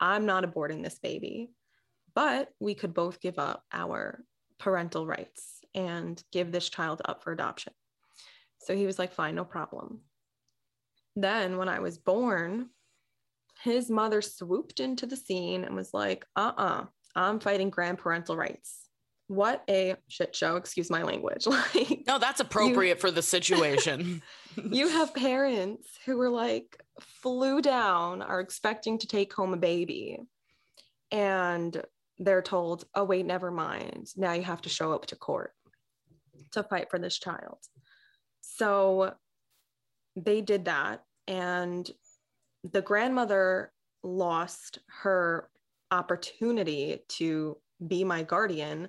I'm 0.00 0.26
not 0.26 0.44
aborting 0.44 0.82
this 0.82 0.98
baby, 0.98 1.50
but 2.14 2.48
we 2.58 2.74
could 2.74 2.94
both 2.94 3.20
give 3.20 3.38
up 3.38 3.62
our 3.72 4.24
parental 4.58 5.06
rights 5.06 5.60
and 5.74 6.22
give 6.32 6.52
this 6.52 6.68
child 6.68 7.02
up 7.04 7.22
for 7.22 7.32
adoption. 7.32 7.72
So 8.58 8.74
he 8.74 8.86
was 8.86 8.98
like, 8.98 9.12
fine, 9.12 9.34
no 9.34 9.44
problem. 9.44 10.00
Then 11.16 11.56
when 11.56 11.68
I 11.68 11.80
was 11.80 11.98
born, 11.98 12.70
his 13.62 13.90
mother 13.90 14.22
swooped 14.22 14.80
into 14.80 15.06
the 15.06 15.16
scene 15.16 15.64
and 15.64 15.74
was 15.74 15.92
like, 15.92 16.24
uh 16.36 16.52
uh-uh, 16.56 16.80
uh, 16.82 16.84
i 17.16 17.28
am 17.28 17.40
fighting 17.40 17.70
grandparental 17.70 18.36
rights. 18.36 18.89
What 19.30 19.62
a 19.70 19.94
shit 20.08 20.34
show, 20.34 20.56
excuse 20.56 20.90
my 20.90 21.04
language. 21.04 21.46
like, 21.74 22.02
no, 22.04 22.18
that's 22.18 22.40
appropriate 22.40 22.96
you, 22.96 23.00
for 23.00 23.12
the 23.12 23.22
situation. 23.22 24.22
you 24.72 24.88
have 24.88 25.14
parents 25.14 25.86
who 26.04 26.16
were 26.16 26.30
like, 26.30 26.82
flew 26.98 27.62
down, 27.62 28.22
are 28.22 28.40
expecting 28.40 28.98
to 28.98 29.06
take 29.06 29.32
home 29.32 29.54
a 29.54 29.56
baby, 29.56 30.18
and 31.12 31.80
they're 32.18 32.42
told, 32.42 32.86
oh, 32.96 33.04
wait, 33.04 33.24
never 33.24 33.52
mind. 33.52 34.08
Now 34.16 34.32
you 34.32 34.42
have 34.42 34.62
to 34.62 34.68
show 34.68 34.92
up 34.92 35.06
to 35.06 35.14
court 35.14 35.52
to 36.50 36.64
fight 36.64 36.90
for 36.90 36.98
this 36.98 37.16
child. 37.16 37.58
So 38.40 39.14
they 40.16 40.40
did 40.40 40.64
that. 40.64 41.04
And 41.28 41.88
the 42.64 42.82
grandmother 42.82 43.70
lost 44.02 44.80
her 45.02 45.48
opportunity 45.92 47.04
to 47.10 47.58
be 47.86 48.04
my 48.04 48.22
guardian 48.22 48.88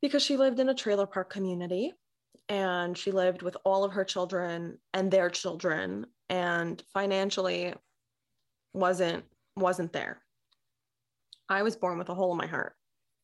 because 0.00 0.22
she 0.22 0.36
lived 0.36 0.60
in 0.60 0.68
a 0.68 0.74
trailer 0.74 1.06
park 1.06 1.30
community 1.30 1.92
and 2.48 2.96
she 2.96 3.10
lived 3.10 3.42
with 3.42 3.56
all 3.64 3.84
of 3.84 3.92
her 3.92 4.04
children 4.04 4.78
and 4.94 5.10
their 5.10 5.28
children 5.28 6.06
and 6.28 6.82
financially 6.92 7.74
wasn't 8.72 9.24
wasn't 9.56 9.92
there. 9.92 10.22
I 11.48 11.62
was 11.62 11.76
born 11.76 11.98
with 11.98 12.08
a 12.10 12.14
hole 12.14 12.32
in 12.32 12.38
my 12.38 12.46
heart. 12.46 12.74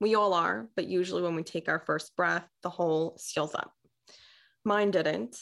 We 0.00 0.14
all 0.14 0.34
are 0.34 0.68
but 0.74 0.88
usually 0.88 1.22
when 1.22 1.36
we 1.36 1.42
take 1.42 1.68
our 1.68 1.82
first 1.86 2.16
breath 2.16 2.46
the 2.62 2.70
hole 2.70 3.16
seals 3.18 3.54
up. 3.54 3.72
Mine 4.64 4.90
didn't 4.90 5.36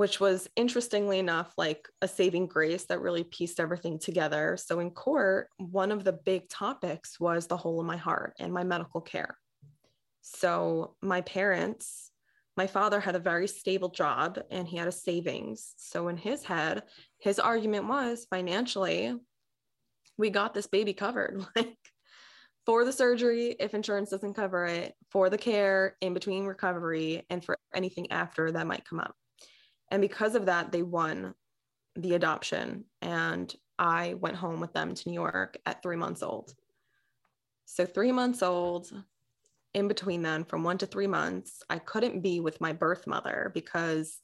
which 0.00 0.18
was 0.18 0.48
interestingly 0.56 1.18
enough 1.18 1.52
like 1.58 1.86
a 2.00 2.08
saving 2.08 2.46
grace 2.46 2.86
that 2.86 3.02
really 3.02 3.22
pieced 3.22 3.60
everything 3.60 3.98
together. 3.98 4.56
So 4.56 4.80
in 4.80 4.92
court, 4.92 5.48
one 5.58 5.92
of 5.92 6.04
the 6.04 6.14
big 6.14 6.48
topics 6.48 7.20
was 7.20 7.46
the 7.46 7.58
hole 7.58 7.82
in 7.82 7.86
my 7.86 7.98
heart 7.98 8.32
and 8.38 8.50
my 8.50 8.64
medical 8.64 9.02
care. 9.02 9.36
So 10.22 10.94
my 11.02 11.20
parents, 11.20 12.12
my 12.56 12.66
father 12.66 12.98
had 12.98 13.14
a 13.14 13.18
very 13.18 13.46
stable 13.46 13.90
job 13.90 14.38
and 14.50 14.66
he 14.66 14.78
had 14.78 14.88
a 14.88 14.92
savings. 14.92 15.74
So 15.76 16.08
in 16.08 16.16
his 16.16 16.44
head, 16.44 16.84
his 17.18 17.38
argument 17.38 17.86
was 17.86 18.26
financially, 18.30 19.14
we 20.16 20.30
got 20.30 20.54
this 20.54 20.66
baby 20.66 20.94
covered. 20.94 21.44
Like 21.54 21.76
for 22.64 22.86
the 22.86 22.92
surgery, 22.94 23.54
if 23.60 23.74
insurance 23.74 24.08
doesn't 24.08 24.32
cover 24.32 24.64
it, 24.64 24.94
for 25.10 25.28
the 25.28 25.36
care 25.36 25.96
in 26.00 26.14
between 26.14 26.46
recovery, 26.46 27.26
and 27.28 27.44
for 27.44 27.58
anything 27.74 28.10
after 28.10 28.50
that 28.50 28.66
might 28.66 28.86
come 28.86 29.00
up. 29.00 29.14
And 29.90 30.00
because 30.00 30.34
of 30.34 30.46
that, 30.46 30.72
they 30.72 30.82
won 30.82 31.34
the 31.96 32.14
adoption. 32.14 32.84
And 33.02 33.52
I 33.78 34.14
went 34.14 34.36
home 34.36 34.60
with 34.60 34.72
them 34.72 34.94
to 34.94 35.08
New 35.08 35.14
York 35.14 35.58
at 35.66 35.82
three 35.82 35.96
months 35.96 36.22
old. 36.22 36.54
So, 37.64 37.86
three 37.86 38.12
months 38.12 38.42
old, 38.42 38.90
in 39.74 39.88
between 39.88 40.22
then, 40.22 40.44
from 40.44 40.64
one 40.64 40.78
to 40.78 40.86
three 40.86 41.06
months, 41.06 41.62
I 41.70 41.78
couldn't 41.78 42.20
be 42.20 42.40
with 42.40 42.60
my 42.60 42.72
birth 42.72 43.06
mother 43.06 43.50
because 43.54 44.18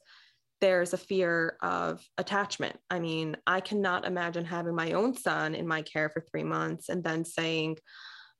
there's 0.59 0.93
a 0.93 0.97
fear 0.97 1.57
of 1.61 2.03
attachment. 2.17 2.77
I 2.89 2.99
mean, 2.99 3.37
I 3.45 3.61
cannot 3.61 4.05
imagine 4.05 4.43
having 4.43 4.75
my 4.75 4.93
own 4.93 5.15
son 5.15 5.55
in 5.55 5.67
my 5.67 5.81
care 5.83 6.09
for 6.09 6.21
three 6.21 6.43
months 6.43 6.89
and 6.89 7.03
then 7.03 7.23
saying, 7.25 7.77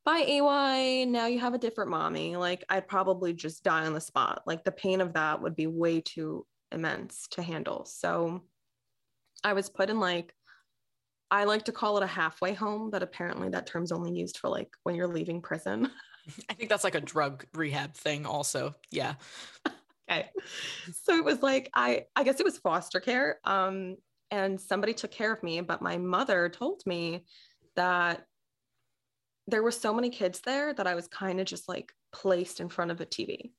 Bye, 0.03 0.25
AY. 0.25 1.05
Now 1.05 1.25
you 1.27 1.39
have 1.39 1.53
a 1.53 1.57
different 1.57 1.91
mommy. 1.91 2.37
Like, 2.37 2.63
I'd 2.69 2.87
probably 2.87 3.33
just 3.33 3.63
die 3.63 3.85
on 3.85 3.93
the 3.93 3.99
spot. 3.99 4.41
Like, 4.45 4.63
the 4.63 4.71
pain 4.71 5.01
of 5.01 5.13
that 5.13 5.41
would 5.41 5.55
be 5.55 5.67
way 5.67 5.99
too 5.99 6.45
immense 6.71 7.27
to 7.31 7.41
handle. 7.41 7.85
So 7.85 8.41
I 9.43 9.53
was 9.53 9.69
put 9.69 9.89
in 9.89 9.99
like, 9.99 10.33
I 11.29 11.43
like 11.43 11.65
to 11.65 11.71
call 11.71 11.97
it 11.97 12.03
a 12.03 12.07
halfway 12.07 12.53
home, 12.53 12.89
but 12.89 13.03
apparently 13.03 13.49
that 13.49 13.67
term's 13.67 13.91
only 13.91 14.11
used 14.11 14.37
for 14.37 14.49
like 14.49 14.69
when 14.83 14.95
you're 14.95 15.07
leaving 15.07 15.41
prison. 15.41 15.89
I 16.49 16.53
think 16.53 16.69
that's 16.69 16.83
like 16.83 16.95
a 16.95 17.01
drug 17.01 17.45
rehab 17.53 17.93
thing 17.93 18.25
also. 18.25 18.75
Yeah. 18.91 19.15
okay. 20.09 20.29
So 21.03 21.15
it 21.15 21.23
was 21.23 21.41
like 21.41 21.69
I 21.73 22.05
I 22.15 22.23
guess 22.23 22.39
it 22.39 22.45
was 22.45 22.57
foster 22.57 22.99
care. 22.99 23.39
Um 23.43 23.97
and 24.31 24.59
somebody 24.59 24.93
took 24.93 25.11
care 25.11 25.33
of 25.33 25.43
me, 25.43 25.61
but 25.61 25.81
my 25.81 25.97
mother 25.97 26.49
told 26.49 26.83
me 26.85 27.25
that 27.75 28.25
there 29.47 29.63
were 29.63 29.71
so 29.71 29.93
many 29.93 30.09
kids 30.09 30.41
there 30.41 30.73
that 30.73 30.87
I 30.87 30.95
was 30.95 31.07
kind 31.07 31.39
of 31.39 31.45
just 31.45 31.69
like 31.69 31.93
placed 32.11 32.59
in 32.59 32.67
front 32.67 32.91
of 32.91 32.99
a 32.99 33.05
TV. 33.05 33.51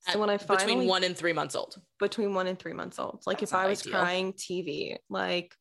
So 0.00 0.20
when 0.20 0.30
I 0.30 0.38
finally 0.38 0.74
between 0.74 0.88
one 0.88 1.04
and 1.04 1.16
three 1.16 1.32
months 1.32 1.56
old, 1.56 1.76
between 1.98 2.34
one 2.34 2.46
and 2.46 2.58
three 2.58 2.72
months 2.72 2.98
old, 2.98 3.22
like 3.26 3.40
That's 3.40 3.52
if 3.52 3.56
I 3.56 3.66
was 3.66 3.80
ideal. 3.82 3.92
crying 3.92 4.32
TV, 4.34 4.96
like 5.08 5.54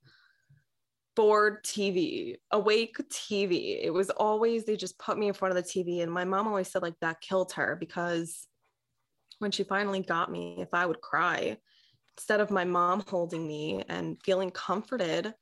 bored 1.16 1.64
TV, 1.64 2.36
awake 2.52 2.98
TV, 3.10 3.84
it 3.84 3.92
was 3.92 4.10
always 4.10 4.66
they 4.66 4.76
just 4.76 5.00
put 5.00 5.18
me 5.18 5.28
in 5.28 5.34
front 5.34 5.58
of 5.58 5.64
the 5.64 5.70
TV. 5.70 6.04
And 6.04 6.12
my 6.12 6.26
mom 6.26 6.48
always 6.48 6.70
said 6.70 6.82
like 6.82 7.00
that 7.02 7.22
killed 7.22 7.54
her 7.54 7.76
because 7.80 8.48
when 9.40 9.52
she 9.52 9.64
finally 9.64 10.02
got 10.02 10.32
me, 10.32 10.58
if 10.60 10.74
I 10.74 10.86
would 10.86 11.02
cry, 11.02 11.58
instead 12.18 12.40
of 12.40 12.52
my 12.52 12.66
mom 12.66 13.04
holding 13.08 13.46
me 13.48 13.84
and 13.90 14.22
feeling 14.24 14.52
comforted, 14.52 15.34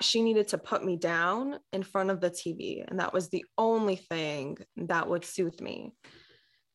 she 0.00 0.22
needed 0.22 0.48
to 0.48 0.58
put 0.58 0.84
me 0.84 0.96
down 0.96 1.58
in 1.72 1.82
front 1.82 2.10
of 2.10 2.20
the 2.20 2.30
TV. 2.30 2.84
And 2.86 3.00
that 3.00 3.12
was 3.12 3.28
the 3.28 3.44
only 3.56 3.96
thing 3.96 4.58
that 4.76 5.08
would 5.08 5.24
soothe 5.24 5.60
me. 5.60 5.94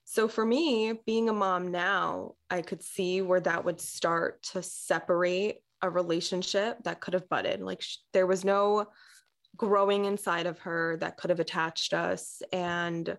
So 0.06 0.28
for 0.28 0.46
me, 0.46 0.94
being 1.06 1.30
a 1.30 1.34
mom 1.34 1.72
now, 1.72 2.36
I 2.50 2.62
could 2.62 2.84
see 2.84 3.22
where 3.22 3.40
that 3.42 3.66
would 3.66 3.82
start 3.82 4.44
to 4.54 4.62
separate 4.62 5.58
a 5.82 5.90
relationship 5.90 6.78
that 6.84 7.02
could 7.02 7.16
have 7.16 7.28
butted. 7.28 7.62
Like 7.62 7.82
sh- 7.82 7.98
there 8.14 8.28
was 8.28 8.46
no 8.46 8.88
growing 9.58 10.06
inside 10.06 10.46
of 10.46 10.60
her 10.60 10.98
that 10.98 11.18
could 11.18 11.32
have 11.32 11.40
attached 11.40 11.94
us. 11.94 12.42
And 12.54 13.18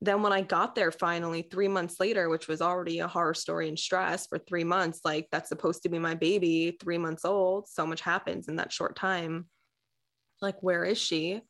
then 0.00 0.22
when 0.22 0.32
I 0.32 0.42
got 0.42 0.74
there 0.74 0.92
finally, 0.92 1.42
three 1.42 1.68
months 1.68 1.98
later, 1.98 2.28
which 2.28 2.46
was 2.46 2.62
already 2.62 3.00
a 3.00 3.08
horror 3.08 3.34
story 3.34 3.68
and 3.68 3.78
stress 3.78 4.26
for 4.26 4.38
three 4.38 4.64
months, 4.64 5.00
like 5.04 5.26
that's 5.32 5.48
supposed 5.48 5.82
to 5.82 5.88
be 5.88 5.98
my 5.98 6.14
baby, 6.14 6.76
three 6.80 6.98
months 6.98 7.24
old. 7.24 7.68
So 7.68 7.84
much 7.84 8.00
happens 8.00 8.48
in 8.48 8.56
that 8.56 8.72
short 8.72 8.94
time. 8.94 9.46
Like, 10.40 10.62
where 10.62 10.84
is 10.84 10.98
she? 10.98 11.42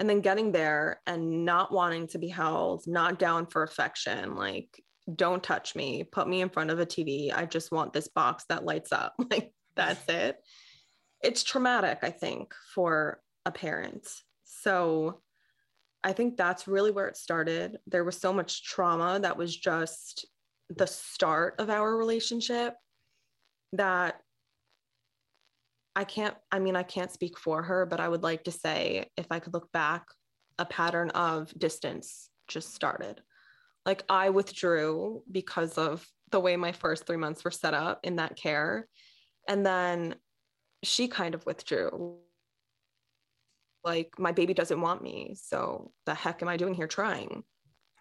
And 0.00 0.08
then 0.08 0.22
getting 0.22 0.50
there 0.50 1.02
and 1.06 1.44
not 1.44 1.70
wanting 1.70 2.06
to 2.08 2.18
be 2.18 2.28
held, 2.28 2.86
not 2.86 3.18
down 3.18 3.46
for 3.46 3.62
affection, 3.62 4.34
like 4.34 4.82
don't 5.14 5.42
touch 5.42 5.76
me, 5.76 6.04
put 6.04 6.26
me 6.26 6.40
in 6.40 6.48
front 6.48 6.70
of 6.70 6.80
a 6.80 6.86
TV. 6.86 7.30
I 7.36 7.44
just 7.44 7.70
want 7.70 7.92
this 7.92 8.08
box 8.08 8.44
that 8.48 8.64
lights 8.64 8.92
up. 8.92 9.14
Like 9.30 9.52
that's 9.76 10.08
it. 10.08 10.38
It's 11.22 11.44
traumatic, 11.44 11.98
I 12.02 12.10
think, 12.10 12.54
for 12.74 13.20
a 13.44 13.50
parent. 13.50 14.08
So 14.44 15.20
I 16.02 16.14
think 16.14 16.36
that's 16.36 16.66
really 16.66 16.90
where 16.90 17.06
it 17.06 17.16
started. 17.18 17.78
There 17.86 18.04
was 18.04 18.16
so 18.16 18.32
much 18.32 18.64
trauma 18.64 19.20
that 19.20 19.36
was 19.36 19.54
just 19.54 20.26
the 20.70 20.86
start 20.86 21.56
of 21.58 21.68
our 21.68 21.94
relationship 21.94 22.74
that 23.74 24.20
I 26.00 26.04
can't, 26.04 26.34
I 26.50 26.58
mean, 26.60 26.76
I 26.76 26.82
can't 26.82 27.12
speak 27.12 27.38
for 27.38 27.62
her, 27.62 27.84
but 27.84 28.00
I 28.00 28.08
would 28.08 28.22
like 28.22 28.44
to 28.44 28.50
say 28.50 29.10
if 29.18 29.26
I 29.30 29.38
could 29.38 29.52
look 29.52 29.70
back, 29.70 30.06
a 30.58 30.64
pattern 30.64 31.10
of 31.10 31.52
distance 31.58 32.30
just 32.48 32.74
started. 32.74 33.20
Like 33.84 34.04
I 34.08 34.30
withdrew 34.30 35.22
because 35.30 35.76
of 35.76 36.06
the 36.30 36.40
way 36.40 36.56
my 36.56 36.72
first 36.72 37.06
three 37.06 37.18
months 37.18 37.44
were 37.44 37.50
set 37.50 37.74
up 37.74 38.00
in 38.02 38.16
that 38.16 38.34
care. 38.34 38.88
And 39.46 39.66
then 39.66 40.14
she 40.82 41.06
kind 41.06 41.34
of 41.34 41.44
withdrew. 41.44 42.16
Like 43.84 44.18
my 44.18 44.32
baby 44.32 44.54
doesn't 44.54 44.80
want 44.80 45.02
me. 45.02 45.34
So 45.38 45.92
the 46.06 46.14
heck 46.14 46.40
am 46.40 46.48
I 46.48 46.56
doing 46.56 46.72
here 46.72 46.88
trying? 46.88 47.42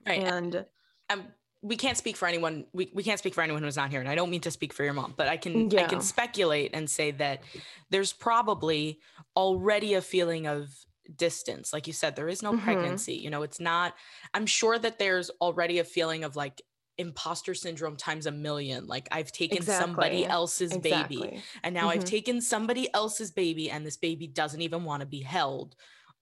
Right. 0.07 0.23
And 0.23 0.65
um, 1.09 1.25
we 1.61 1.75
can't 1.75 1.97
speak 1.97 2.15
for 2.15 2.27
anyone 2.27 2.65
we, 2.73 2.89
we 2.93 3.03
can't 3.03 3.19
speak 3.19 3.33
for 3.33 3.41
anyone 3.41 3.61
who's 3.61 3.75
not 3.75 3.89
here 3.89 3.99
and 3.99 4.09
i 4.09 4.15
don't 4.15 4.29
mean 4.29 4.41
to 4.41 4.51
speak 4.51 4.71
for 4.73 4.83
your 4.83 4.93
mom 4.93 5.13
but 5.17 5.27
i 5.27 5.35
can 5.37 5.67
i 5.77 5.83
can 5.83 6.01
speculate 6.01 6.71
and 6.73 6.89
say 6.89 7.11
that 7.11 7.41
there's 7.89 8.13
probably 8.13 8.99
already 9.35 9.93
a 9.93 10.01
feeling 10.01 10.47
of 10.47 10.73
distance 11.15 11.73
like 11.73 11.87
you 11.87 11.93
said 11.93 12.15
there 12.15 12.29
is 12.29 12.41
no 12.43 12.53
Mhm. 12.53 12.63
pregnancy 12.63 13.15
you 13.15 13.29
know 13.29 13.41
it's 13.41 13.59
not 13.59 13.95
i'm 14.33 14.45
sure 14.45 14.77
that 14.79 14.99
there's 14.99 15.29
already 15.41 15.79
a 15.79 15.83
feeling 15.83 16.23
of 16.23 16.35
like 16.35 16.61
imposter 16.97 17.53
syndrome 17.53 17.95
times 17.95 18.25
a 18.25 18.31
million 18.31 18.85
like 18.85 19.07
i've 19.11 19.31
taken 19.31 19.61
somebody 19.63 20.19
Exactly. 20.19 20.25
else's 20.31 20.77
baby 20.77 21.41
and 21.63 21.73
now 21.73 21.89
I've 21.89 22.01
Mhm. 22.03 22.05
taken 22.05 22.41
somebody 22.41 22.93
else's 22.93 23.31
baby 23.31 23.71
and 23.71 23.85
this 23.85 23.95
baby 23.97 24.27
doesn't 24.27 24.61
even 24.61 24.83
want 24.83 24.99
to 24.99 25.05
be 25.05 25.21
held 25.21 25.75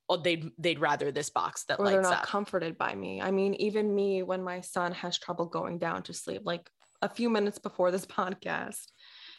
or 0.09 0.17
they'd 0.17 0.49
they'd 0.57 0.79
rather 0.79 1.11
this 1.11 1.29
box 1.29 1.65
that 1.65 1.79
Or 1.79 1.85
they're 1.85 2.01
not 2.01 2.13
up 2.13 2.23
comforted 2.23 2.77
by 2.77 2.95
me. 2.95 3.21
I 3.21 3.31
mean, 3.31 3.55
even 3.55 3.93
me, 3.93 4.23
when 4.23 4.43
my 4.43 4.61
son 4.61 4.93
has 4.93 5.17
trouble 5.17 5.45
going 5.45 5.79
down 5.79 6.03
to 6.03 6.13
sleep, 6.13 6.43
like 6.45 6.69
a 7.01 7.09
few 7.09 7.29
minutes 7.29 7.59
before 7.59 7.91
this 7.91 8.05
podcast, 8.19 8.87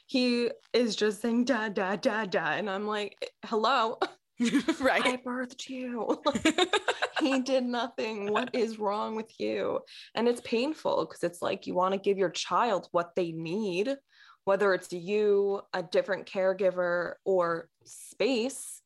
he 0.07 0.51
is 0.73 0.97
just 0.97 1.23
saying 1.23 1.45
da 1.45 1.69
da 1.69 1.97
da 1.97 2.25
da. 2.25 2.53
And 2.53 2.69
I'm 2.69 2.87
like, 2.87 3.31
hello, 3.45 3.99
right. 4.81 5.05
I 5.05 5.17
birthed 5.17 5.69
you. 5.69 6.23
he 7.21 7.41
did 7.41 7.65
nothing. 7.65 8.33
What 8.33 8.55
is 8.55 8.79
wrong 8.79 9.17
with 9.17 9.33
you? 9.39 9.81
And 10.15 10.29
it's 10.29 10.41
painful 10.43 11.07
because 11.07 11.25
it's 11.25 11.43
like 11.43 11.67
you 11.67 11.75
want 11.75 11.95
to 11.95 12.01
give 12.01 12.19
your 12.19 12.31
child 12.31 12.89
what 12.93 13.17
they 13.17 13.33
need, 13.33 13.97
whether 14.45 14.75
it's 14.75 14.93
you, 14.93 15.63
a 15.73 15.83
different 15.83 16.27
caregiver, 16.27 17.15
or 17.25 17.69
space. 17.85 18.81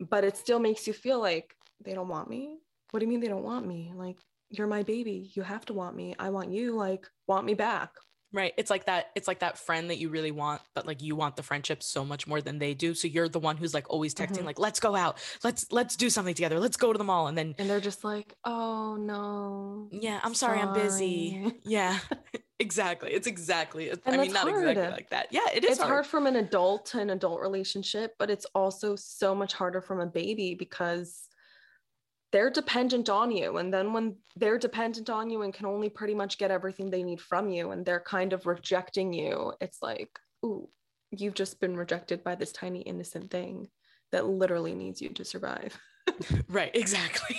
But 0.00 0.24
it 0.24 0.36
still 0.36 0.58
makes 0.58 0.86
you 0.86 0.92
feel 0.92 1.20
like 1.20 1.54
they 1.84 1.94
don't 1.94 2.08
want 2.08 2.28
me. 2.28 2.58
What 2.90 3.00
do 3.00 3.06
you 3.06 3.10
mean 3.10 3.20
they 3.20 3.28
don't 3.28 3.42
want 3.44 3.66
me? 3.66 3.92
Like, 3.94 4.16
you're 4.50 4.66
my 4.66 4.82
baby. 4.82 5.30
You 5.34 5.42
have 5.42 5.64
to 5.66 5.72
want 5.74 5.96
me. 5.96 6.14
I 6.18 6.30
want 6.30 6.52
you. 6.52 6.74
Like, 6.76 7.06
want 7.26 7.46
me 7.46 7.54
back. 7.54 7.90
right 8.32 8.52
it's 8.58 8.70
like 8.70 8.84
that 8.86 9.06
it's 9.14 9.28
like 9.28 9.38
that 9.38 9.56
friend 9.56 9.88
that 9.90 9.98
you 9.98 10.08
really 10.10 10.32
want 10.32 10.60
but 10.74 10.84
like 10.84 11.00
you 11.00 11.14
want 11.16 11.36
the 11.36 11.42
friendship 11.42 11.80
so 11.82 12.04
much 12.04 12.26
more 12.26 12.40
than 12.42 12.58
they 12.58 12.74
do 12.74 12.92
so 12.92 13.06
you're 13.08 13.28
the 13.28 13.38
one 13.38 13.56
who's 13.56 13.72
like 13.72 13.86
always 13.88 14.12
texting 14.14 14.42
Mhm. 14.42 14.50
like 14.50 14.58
let's 14.58 14.80
go 14.80 14.92
out 14.96 15.14
let's 15.44 15.62
let's 15.78 15.94
do 15.96 16.10
something 16.10 16.34
together 16.34 16.58
let's 16.58 16.76
go 16.76 16.92
to 16.92 16.98
the 16.98 17.04
mall 17.12 17.28
and 17.28 17.38
then 17.38 17.54
And 17.58 17.70
they're 17.70 17.80
just 17.90 18.02
like, 18.04 18.34
oh 18.44 18.96
no. 19.12 19.88
yeah 19.92 20.18
i'm 20.24 20.34
sorry, 20.34 20.58
i'm 20.60 20.74
busy 20.74 21.54
yeah 21.64 21.98
exactly 22.58 23.10
it's 23.10 23.26
exactly 23.26 23.90
i 23.90 24.10
mean 24.10 24.20
it's 24.20 24.32
not 24.32 24.48
exactly 24.48 24.88
like 24.88 25.10
that 25.10 25.26
yeah 25.30 25.40
it 25.54 25.62
is 25.62 25.72
it's 25.72 25.80
hard. 25.80 26.06
from 26.06 26.26
an 26.26 26.36
adult 26.36 26.86
to 26.86 27.00
an 27.00 27.10
adult 27.10 27.40
relationship, 27.40 28.14
but 28.18 28.30
it's 28.30 28.46
also 28.54 28.96
so 28.96 29.34
much 29.34 29.52
harder 29.54 29.80
from 29.80 30.00
a 30.00 30.06
baby 30.06 30.54
because 30.54 31.28
they're 32.32 32.50
dependent 32.50 33.08
on 33.08 33.30
you. 33.30 33.56
And 33.56 33.72
then 33.72 33.92
when 33.92 34.16
they're 34.36 34.58
dependent 34.58 35.08
on 35.08 35.30
you 35.30 35.42
and 35.42 35.54
can 35.54 35.66
only 35.66 35.88
pretty 35.88 36.14
much 36.14 36.38
get 36.38 36.50
everything 36.50 36.90
they 36.90 37.02
need 37.02 37.20
from 37.20 37.48
you 37.48 37.70
and 37.70 37.84
they're 37.84 38.00
kind 38.00 38.32
of 38.32 38.46
rejecting 38.46 39.12
you, 39.12 39.52
it's 39.60 39.78
like, 39.80 40.18
ooh, 40.44 40.68
you've 41.10 41.34
just 41.34 41.60
been 41.60 41.76
rejected 41.76 42.24
by 42.24 42.34
this 42.34 42.52
tiny 42.52 42.80
innocent 42.80 43.30
thing 43.30 43.68
that 44.12 44.26
literally 44.26 44.74
needs 44.74 45.00
you 45.00 45.10
to 45.10 45.24
survive. 45.24 45.78
Right, 46.48 46.70
exactly. 46.72 47.36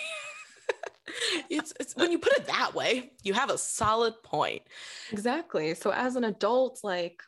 It's, 1.50 1.74
it's 1.80 1.96
when 1.96 2.12
you 2.12 2.20
put 2.20 2.38
it 2.38 2.48
that 2.48 2.74
way, 2.74 3.12
you 3.24 3.34
have 3.34 3.50
a 3.50 3.58
solid 3.58 4.14
point. 4.24 4.64
Exactly. 5.12 5.74
So 5.74 5.92
as 5.92 6.16
an 6.16 6.24
adult, 6.24 6.80
like 6.84 7.22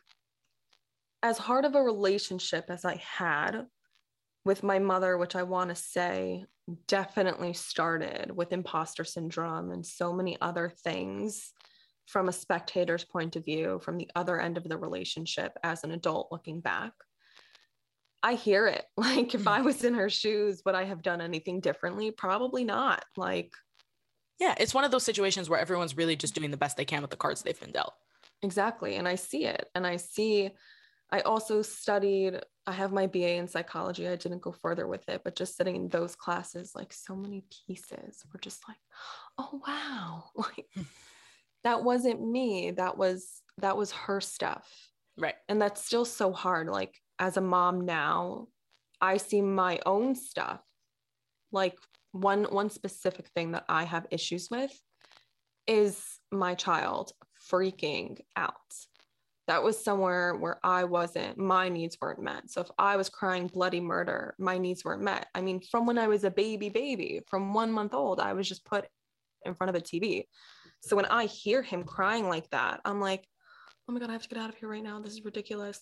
as 1.22 1.38
hard 1.38 1.64
of 1.64 1.74
a 1.74 1.82
relationship 1.82 2.66
as 2.68 2.84
I 2.84 2.96
had 2.96 3.66
with 4.44 4.62
my 4.62 4.78
mother, 4.78 5.18
which 5.18 5.36
I 5.36 5.42
want 5.42 5.70
to 5.70 5.76
say 5.76 6.44
definitely 6.86 7.52
started 7.52 8.30
with 8.34 8.52
imposter 8.52 9.04
syndrome 9.04 9.70
and 9.70 9.84
so 9.84 10.12
many 10.12 10.40
other 10.40 10.72
things 10.82 11.52
from 12.06 12.28
a 12.28 12.32
spectator's 12.32 13.04
point 13.04 13.36
of 13.36 13.44
view, 13.44 13.80
from 13.82 13.96
the 13.96 14.10
other 14.16 14.40
end 14.40 14.56
of 14.56 14.64
the 14.64 14.76
relationship 14.76 15.56
as 15.62 15.84
an 15.84 15.92
adult 15.92 16.28
looking 16.32 16.60
back. 16.60 16.92
I 18.22 18.34
hear 18.34 18.66
it. 18.66 18.84
Like 18.96 19.34
if 19.34 19.42
hmm. 19.42 19.48
I 19.48 19.60
was 19.62 19.84
in 19.84 19.94
her 19.94 20.10
shoes, 20.10 20.62
would 20.64 20.74
I 20.74 20.84
have 20.84 21.02
done 21.02 21.20
anything 21.20 21.60
differently? 21.60 22.10
Probably 22.10 22.64
not. 22.64 23.04
Like 23.16 23.52
Yeah, 24.40 24.54
it's 24.58 24.74
one 24.74 24.84
of 24.84 24.90
those 24.90 25.04
situations 25.04 25.50
where 25.50 25.60
everyone's 25.60 25.96
really 25.96 26.16
just 26.16 26.34
doing 26.34 26.50
the 26.50 26.56
best 26.56 26.78
they 26.78 26.86
can 26.86 27.02
with 27.02 27.10
the 27.10 27.16
cards 27.16 27.42
they've 27.42 27.60
been 27.60 27.72
dealt. 27.72 27.92
Exactly. 28.42 28.96
And 28.96 29.06
I 29.06 29.14
see 29.14 29.44
it. 29.44 29.68
And 29.74 29.86
I 29.86 29.96
see, 29.96 30.50
I 31.12 31.20
also 31.20 31.60
studied, 31.60 32.40
I 32.66 32.72
have 32.72 32.90
my 32.90 33.06
BA 33.06 33.34
in 33.34 33.46
psychology. 33.46 34.08
I 34.08 34.16
didn't 34.16 34.40
go 34.40 34.52
further 34.52 34.86
with 34.86 35.06
it, 35.10 35.20
but 35.24 35.36
just 35.36 35.56
sitting 35.56 35.76
in 35.76 35.88
those 35.88 36.16
classes, 36.16 36.72
like 36.74 36.92
so 36.94 37.14
many 37.14 37.44
pieces 37.66 38.24
were 38.32 38.40
just 38.40 38.66
like, 38.66 38.78
oh, 39.36 39.60
wow. 39.66 40.24
Like 40.34 40.66
that 41.62 41.84
wasn't 41.84 42.26
me. 42.26 42.70
That 42.70 42.96
was, 42.96 43.42
that 43.58 43.76
was 43.76 43.92
her 43.92 44.22
stuff. 44.22 44.66
Right. 45.18 45.34
And 45.50 45.60
that's 45.60 45.84
still 45.84 46.06
so 46.06 46.32
hard. 46.32 46.68
Like 46.68 46.98
as 47.18 47.36
a 47.36 47.42
mom 47.42 47.82
now, 47.82 48.48
I 49.02 49.18
see 49.18 49.42
my 49.42 49.80
own 49.84 50.14
stuff. 50.14 50.60
Like 51.52 51.76
one, 52.12 52.44
one 52.44 52.70
specific 52.70 53.28
thing 53.28 53.52
that 53.52 53.64
I 53.68 53.84
have 53.84 54.06
issues 54.10 54.48
with 54.50 54.72
is 55.66 56.02
my 56.32 56.54
child 56.54 57.12
freaking 57.50 58.18
out. 58.36 58.54
That 59.46 59.62
was 59.62 59.82
somewhere 59.82 60.36
where 60.36 60.60
I 60.62 60.84
wasn't, 60.84 61.38
my 61.38 61.68
needs 61.68 61.96
weren't 62.00 62.22
met. 62.22 62.50
So 62.50 62.60
if 62.60 62.68
I 62.78 62.96
was 62.96 63.08
crying 63.08 63.48
bloody 63.48 63.80
murder, 63.80 64.34
my 64.38 64.58
needs 64.58 64.84
weren't 64.84 65.02
met. 65.02 65.26
I 65.34 65.40
mean, 65.40 65.60
from 65.60 65.86
when 65.86 65.98
I 65.98 66.06
was 66.06 66.24
a 66.24 66.30
baby, 66.30 66.68
baby, 66.68 67.20
from 67.28 67.52
one 67.52 67.72
month 67.72 67.94
old, 67.94 68.20
I 68.20 68.32
was 68.32 68.48
just 68.48 68.64
put 68.64 68.86
in 69.44 69.54
front 69.54 69.70
of 69.70 69.74
a 69.74 69.84
TV. 69.84 70.24
So 70.82 70.96
when 70.96 71.06
I 71.06 71.26
hear 71.26 71.62
him 71.62 71.84
crying 71.84 72.28
like 72.28 72.48
that, 72.50 72.80
I'm 72.84 73.00
like, 73.00 73.26
oh 73.88 73.92
my 73.92 74.00
God, 74.00 74.10
I 74.10 74.12
have 74.12 74.22
to 74.22 74.28
get 74.28 74.38
out 74.38 74.50
of 74.50 74.56
here 74.56 74.68
right 74.68 74.82
now. 74.82 75.00
This 75.00 75.14
is 75.14 75.24
ridiculous. 75.24 75.80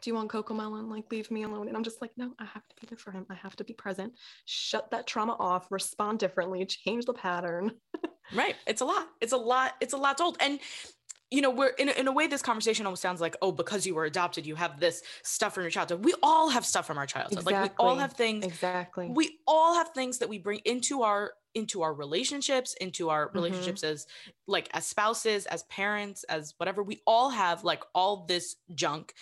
Do 0.00 0.10
you 0.10 0.14
want 0.14 0.30
Cocomelon? 0.30 0.90
Like, 0.90 1.04
leave 1.12 1.30
me 1.30 1.44
alone. 1.44 1.68
And 1.68 1.76
I'm 1.76 1.84
just 1.84 2.00
like, 2.00 2.10
no, 2.16 2.32
I 2.38 2.44
have 2.44 2.66
to 2.68 2.74
be 2.80 2.86
there 2.88 2.98
for 2.98 3.12
him. 3.12 3.24
I 3.30 3.34
have 3.34 3.54
to 3.56 3.64
be 3.64 3.72
present. 3.72 4.14
Shut 4.46 4.90
that 4.90 5.06
trauma 5.06 5.36
off, 5.38 5.66
respond 5.70 6.18
differently, 6.18 6.64
change 6.66 7.04
the 7.04 7.14
pattern. 7.14 7.72
Right. 8.34 8.54
It's 8.66 8.80
a 8.80 8.84
lot. 8.86 9.08
It's 9.20 9.32
a 9.32 9.36
lot. 9.36 9.72
It's 9.80 9.92
a 9.92 9.96
lot 9.96 10.16
told. 10.16 10.38
And 10.40 10.58
you 11.30 11.42
know, 11.42 11.50
we're 11.50 11.70
in 11.70 11.88
a, 11.88 11.92
in 11.92 12.06
a 12.08 12.12
way, 12.12 12.28
this 12.28 12.40
conversation 12.40 12.86
almost 12.86 13.02
sounds 13.02 13.20
like, 13.20 13.36
oh, 13.42 13.52
because 13.52 13.84
you 13.86 13.94
were 13.94 14.04
adopted, 14.04 14.46
you 14.46 14.54
have 14.54 14.78
this 14.78 15.02
stuff 15.22 15.54
from 15.54 15.64
your 15.64 15.70
childhood. 15.70 16.04
We 16.04 16.14
all 16.22 16.48
have 16.48 16.64
stuff 16.64 16.86
from 16.86 16.98
our 16.98 17.04
childhood. 17.04 17.44
Like 17.44 17.62
we 17.64 17.70
all 17.78 17.96
have 17.96 18.12
things. 18.12 18.44
Exactly. 18.46 19.08
We 19.12 19.38
all 19.46 19.74
have 19.74 19.88
things 19.90 20.18
that 20.18 20.28
we 20.28 20.38
bring 20.38 20.60
into 20.64 21.02
our 21.02 21.32
into 21.54 21.82
our 21.82 21.92
relationships, 21.92 22.74
into 22.80 23.10
our 23.10 23.28
Mhm. 23.28 23.34
relationships 23.34 23.82
as 23.82 24.06
like 24.46 24.70
as 24.72 24.86
spouses, 24.86 25.44
as 25.46 25.64
parents, 25.64 26.22
as 26.24 26.54
whatever. 26.58 26.82
We 26.82 27.02
all 27.06 27.28
have 27.30 27.64
like 27.64 27.82
all 27.94 28.24
this 28.26 28.56
junk. 28.74 29.12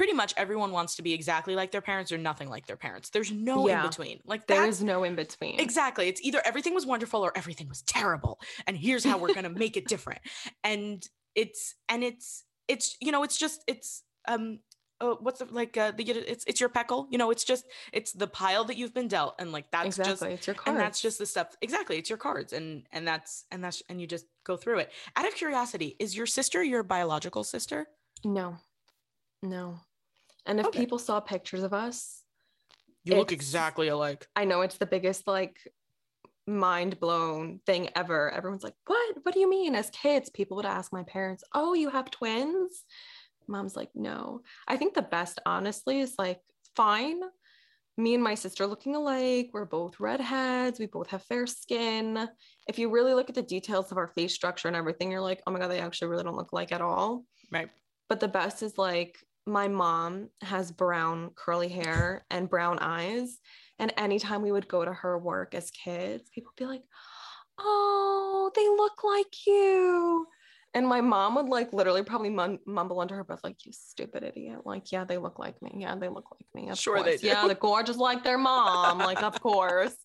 Pretty 0.00 0.14
much 0.14 0.32
everyone 0.38 0.72
wants 0.72 0.94
to 0.96 1.02
be 1.02 1.12
exactly 1.12 1.54
like 1.54 1.72
their 1.72 1.82
parents 1.82 2.10
or 2.10 2.16
nothing 2.16 2.48
like 2.48 2.64
their 2.64 2.78
parents. 2.78 3.10
There's 3.10 3.30
no 3.30 3.68
Yeah. 3.68 3.82
in 3.82 3.86
between. 3.90 4.20
Like 4.24 4.46
there 4.46 4.64
is 4.66 4.82
no 4.82 5.04
in 5.04 5.14
between. 5.14 5.60
Exactly. 5.60 6.08
It's 6.08 6.22
either 6.22 6.40
everything 6.42 6.72
was 6.74 6.86
wonderful 6.86 7.20
or 7.20 7.36
everything 7.36 7.68
was 7.68 7.82
terrible. 7.82 8.40
And 8.66 8.78
here's 8.78 9.04
how 9.04 9.18
we're 9.18 9.34
going 9.34 9.42
to 9.50 9.50
make 9.50 9.76
it 9.76 9.86
different. 9.86 10.22
And 10.64 11.06
it's, 11.34 11.74
and 11.90 12.02
it's, 12.02 12.44
it's, 12.66 12.96
you 13.02 13.12
know, 13.12 13.24
it's 13.24 13.36
just, 13.36 13.62
it's, 13.66 14.02
um, 14.26 14.60
oh, 15.02 15.18
what's 15.20 15.40
the, 15.40 15.44
like, 15.50 15.76
uh, 15.76 15.92
the, 15.94 16.10
it's, 16.10 16.44
it's 16.46 16.60
your 16.60 16.70
peckle, 16.70 17.06
you 17.10 17.18
know, 17.18 17.30
it's 17.30 17.44
just, 17.44 17.66
it's 17.92 18.12
the 18.12 18.26
pile 18.26 18.64
that 18.64 18.78
you've 18.78 18.94
been 18.94 19.08
dealt. 19.08 19.34
And 19.38 19.52
like, 19.52 19.70
that's 19.70 19.98
exactly. 19.98 20.12
just, 20.12 20.22
it's 20.38 20.46
your 20.46 20.54
cards. 20.54 20.68
and 20.68 20.80
that's 20.80 21.02
just 21.02 21.18
the 21.18 21.26
stuff. 21.26 21.48
Exactly. 21.60 21.98
It's 21.98 22.08
your 22.08 22.16
cards. 22.16 22.54
And, 22.54 22.84
and 22.90 23.06
that's, 23.06 23.44
and 23.50 23.62
that's, 23.62 23.82
and 23.90 24.00
you 24.00 24.06
just 24.06 24.24
go 24.44 24.56
through 24.56 24.78
it. 24.78 24.92
Out 25.14 25.28
of 25.28 25.34
curiosity, 25.34 25.94
is 25.98 26.16
your 26.16 26.24
sister 26.24 26.64
your 26.64 26.82
biological 26.82 27.44
sister? 27.44 27.86
no, 28.24 28.56
no. 29.42 29.80
And 30.50 30.58
if 30.58 30.66
Okay. 30.66 30.80
people 30.80 30.98
saw 30.98 31.20
pictures 31.20 31.62
of 31.62 31.72
us, 31.72 32.24
You 33.04 33.14
look 33.14 33.30
exactly 33.32 33.88
alike. 33.88 34.28
I 34.34 34.44
know 34.44 34.62
it's 34.62 34.78
the 34.78 34.86
biggest 34.86 35.26
like 35.26 35.58
mind 36.46 36.98
blown 37.00 37.60
thing 37.66 37.90
ever. 37.96 38.30
Everyone's 38.30 38.64
like, 38.64 38.74
"What? 38.86 39.16
What 39.22 39.32
do 39.34 39.40
you 39.40 39.48
mean?" 39.48 39.76
As 39.76 39.90
kids, 39.90 40.28
people 40.28 40.56
would 40.56 40.66
ask 40.66 40.92
my 40.92 41.04
parents, 41.04 41.44
"Oh, 41.54 41.74
you 41.74 41.90
have 41.90 42.10
twins?" 42.10 42.84
Mom's 43.48 43.76
like, 43.76 43.90
"No." 43.94 44.42
I 44.68 44.76
think 44.76 44.94
the 44.94 45.02
best, 45.02 45.38
honestly, 45.46 46.00
is 46.00 46.16
like, 46.18 46.40
fine. 46.76 47.22
Me 47.96 48.14
and 48.14 48.24
my 48.24 48.34
sister 48.34 48.66
looking 48.66 48.96
alike. 48.96 49.50
We're 49.52 49.66
both 49.66 50.00
redheads. 50.00 50.80
We 50.80 50.86
both 50.86 51.08
have 51.08 51.22
fair 51.24 51.46
skin. 51.46 52.28
If 52.68 52.78
you 52.78 52.90
really 52.90 53.14
look 53.14 53.28
at 53.28 53.36
the 53.36 53.42
details 53.42 53.92
of 53.92 53.98
our 53.98 54.08
face 54.08 54.34
structure 54.34 54.68
and 54.68 54.76
everything, 54.76 55.10
you're 55.12 55.20
like, 55.20 55.42
"Oh 55.46 55.52
my 55.52 55.60
god, 55.60 55.68
they 55.68 55.80
actually 55.80 56.08
really 56.08 56.24
don't 56.24 56.36
look 56.36 56.52
like 56.52 56.72
at 56.72 56.82
all." 56.82 57.26
Right. 57.50 57.70
But 58.08 58.20
the 58.20 58.28
best 58.28 58.62
is 58.62 58.78
like 58.78 59.18
my 59.46 59.68
mom 59.68 60.28
has 60.42 60.70
brown 60.70 61.30
curly 61.34 61.68
hair 61.68 62.24
and 62.30 62.48
brown 62.48 62.78
eyes. 62.78 63.38
And 63.78 63.92
anytime 63.96 64.42
we 64.42 64.52
would 64.52 64.68
go 64.68 64.84
to 64.84 64.92
her 64.92 65.18
work 65.18 65.54
as 65.54 65.70
kids, 65.70 66.28
people 66.30 66.50
would 66.52 66.62
be 66.62 66.66
like, 66.70 66.82
Oh, 67.58 68.50
they 68.54 68.68
look 68.68 69.04
like 69.04 69.46
you. 69.46 70.26
And 70.72 70.86
my 70.86 71.00
mom 71.00 71.34
would 71.34 71.46
like 71.46 71.72
literally 71.72 72.02
probably 72.04 72.30
mum- 72.30 72.60
mumble 72.64 73.00
under 73.00 73.16
her 73.16 73.24
breath, 73.24 73.40
like, 73.42 73.66
You 73.66 73.72
stupid 73.72 74.22
idiot. 74.22 74.60
Like, 74.64 74.92
yeah, 74.92 75.04
they 75.04 75.18
look 75.18 75.38
like 75.38 75.60
me. 75.62 75.72
Yeah, 75.78 75.96
they 75.96 76.08
look 76.08 76.26
like 76.30 76.46
me. 76.54 76.70
Of 76.70 76.78
Sure 76.78 76.98
they 77.02 77.12
course. 77.12 77.22
Yeah, 77.22 77.42
do. 77.42 77.48
they're 77.48 77.56
gorgeous 77.56 77.96
like 77.96 78.22
their 78.22 78.38
mom. 78.38 78.98
like, 78.98 79.22
of 79.22 79.40
course. 79.42 79.96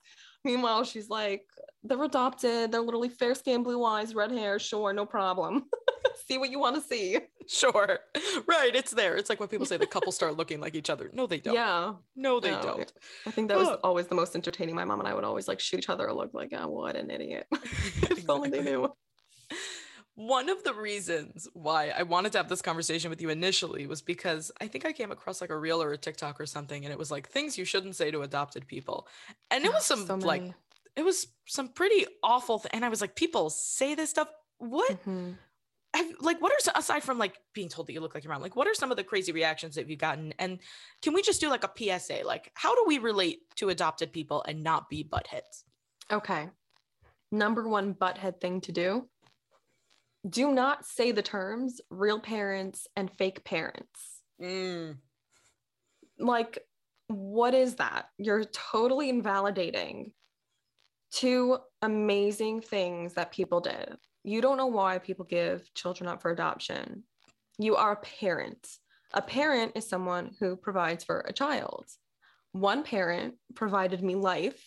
Meanwhile, 0.46 0.86
she's 0.86 1.10
like, 1.10 1.44
they're 1.84 2.02
adopted. 2.04 2.72
They're 2.72 2.82
literally 2.82 3.10
fair 3.10 3.36
skin, 3.36 3.64
blue 3.64 3.84
eyes, 3.84 4.16
red 4.16 4.32
hair. 4.32 4.60
Sure, 4.60 4.94
no 4.94 5.06
problem. 5.06 5.66
see 6.28 6.38
what 6.38 6.50
you 6.52 6.60
want 6.60 6.76
to 6.76 6.82
see. 6.82 7.18
Sure. 7.48 8.00
Right. 8.48 8.76
It's 8.76 8.90
there. 8.90 9.16
It's 9.18 9.30
like 9.30 9.40
when 9.40 9.48
people 9.50 9.68
say 9.68 9.78
the 9.78 9.86
couple 9.86 10.12
start 10.12 10.36
looking 10.36 10.60
like 10.60 10.74
each 10.74 10.90
other. 10.90 11.12
No, 11.14 11.28
they 11.28 11.38
don't. 11.38 11.54
Yeah. 11.54 11.94
No, 12.16 12.40
they 12.40 12.50
No. 12.50 12.60
don't. 12.60 12.92
I 13.28 13.30
think 13.30 13.50
that 13.50 13.58
was 13.60 13.68
Ugh. 13.68 13.80
always 13.84 14.08
the 14.08 14.16
most 14.16 14.34
entertaining. 14.36 14.74
My 14.74 14.84
mom 14.84 14.98
and 15.00 15.08
I 15.08 15.14
would 15.14 15.24
always 15.24 15.48
like 15.48 15.60
shoot 15.60 15.78
each 15.78 15.90
other 15.90 16.08
a 16.08 16.14
look 16.16 16.34
like, 16.34 16.50
oh, 16.58 16.68
what 16.70 16.96
an 16.96 17.12
idiot. 17.12 17.46
if 17.52 18.28
only 18.28 18.50
they 18.50 18.64
knew. 18.64 18.92
One 20.16 20.50
of 20.50 20.64
the 20.64 20.74
reasons 20.74 21.48
why 21.54 21.90
I 21.90 22.04
wanted 22.04 22.32
to 22.34 22.38
have 22.38 22.48
this 22.48 22.62
conversation 22.62 23.10
with 23.10 23.22
you 23.22 23.30
initially 23.30 23.86
was 23.86 24.02
because 24.02 24.50
I 24.62 24.68
think 24.68 24.86
I 24.86 24.94
came 24.94 25.12
across 25.12 25.42
like 25.42 25.50
a 25.50 25.58
reel 25.58 25.84
or 25.84 25.92
a 25.92 25.98
TikTok 25.98 26.40
or 26.40 26.46
something, 26.46 26.86
and 26.86 26.92
it 26.92 26.98
was 26.98 27.12
like 27.12 27.28
things 27.28 27.58
you 27.58 27.66
shouldn't 27.66 27.98
say 27.98 28.12
to 28.12 28.22
adopted 28.22 28.66
people. 28.66 29.08
And 29.52 29.66
it 29.66 29.74
was 29.74 29.86
some 29.86 30.08
so 30.08 30.16
like, 30.16 30.54
it 30.96 31.04
was 31.04 31.28
some 31.48 31.68
pretty 31.68 32.06
awful. 32.24 32.60
Th- 32.60 32.70
and 32.74 32.86
I 32.86 32.90
was 32.90 33.02
like, 33.02 33.16
people 33.16 33.50
say 33.50 33.94
this 33.94 34.10
stuff. 34.10 34.30
What? 34.58 35.04
Mhm. 35.06 35.36
have, 35.94 36.12
like 36.22 36.42
what 36.42 36.52
are 36.54 36.72
aside 36.80 37.04
from 37.04 37.18
like 37.18 37.38
being 37.54 37.68
told 37.68 37.88
that 37.88 37.94
you 37.94 38.00
look 38.00 38.16
like 38.16 38.24
your 38.24 38.34
mom 38.34 38.42
like 38.42 38.56
what 38.56 38.68
are 38.68 38.74
some 38.74 38.92
of 38.92 38.98
the 38.98 39.04
crazy 39.04 39.32
reactions 39.32 39.76
that 39.76 39.90
you've 39.90 40.00
gotten 40.00 40.34
and 40.40 40.60
can 41.02 41.14
we 41.14 41.22
just 41.22 41.40
do 41.40 41.50
like 41.50 41.64
a 41.64 42.00
psa 42.00 42.22
like 42.26 42.52
how 42.54 42.76
do 42.76 42.84
we 42.86 42.98
relate 42.98 43.40
to 43.56 43.70
adopted 43.70 44.12
people 44.12 44.44
and 44.48 44.62
not 44.64 44.90
be 44.90 45.04
buttheads 45.04 45.64
Okay. 46.12 46.50
Number 47.32 47.68
one 47.68 47.94
butthead 47.96 48.40
thing 48.40 48.62
to 48.62 48.72
do 48.72 49.08
do 50.28 50.52
not 50.52 50.86
say 50.86 51.12
the 51.12 51.22
terms 51.22 51.82
real 51.90 52.20
parents 52.20 52.88
and 52.96 53.12
fake 53.18 53.44
parents. 53.44 54.22
mm. 54.42 54.98
Like, 56.18 56.60
what 57.08 57.54
is 57.54 57.76
that? 57.76 58.06
You're 58.18 58.46
totally 58.46 59.10
invalidating 59.10 60.12
two 61.12 61.58
amazing 61.82 62.62
things 62.62 63.14
that 63.14 63.32
people 63.32 63.60
did. 63.60 63.96
You 64.24 64.42
don't 64.42 64.58
know 64.58 64.68
why 64.68 64.98
people 64.98 65.26
give 65.26 65.72
children 65.74 66.08
up 66.08 66.22
for 66.22 66.32
adoption. 66.32 67.04
You 67.60 67.76
are 67.76 67.94
a 67.94 67.98
parent. 67.98 68.68
A 69.14 69.22
parent 69.22 69.74
is 69.76 69.88
someone 69.88 70.32
who 70.40 70.56
provides 70.56 71.04
for 71.04 71.20
a 71.28 71.34
child. 71.34 71.86
One 72.54 72.84
parent 72.84 73.36
provided 73.54 74.02
me 74.02 74.16
life, 74.16 74.64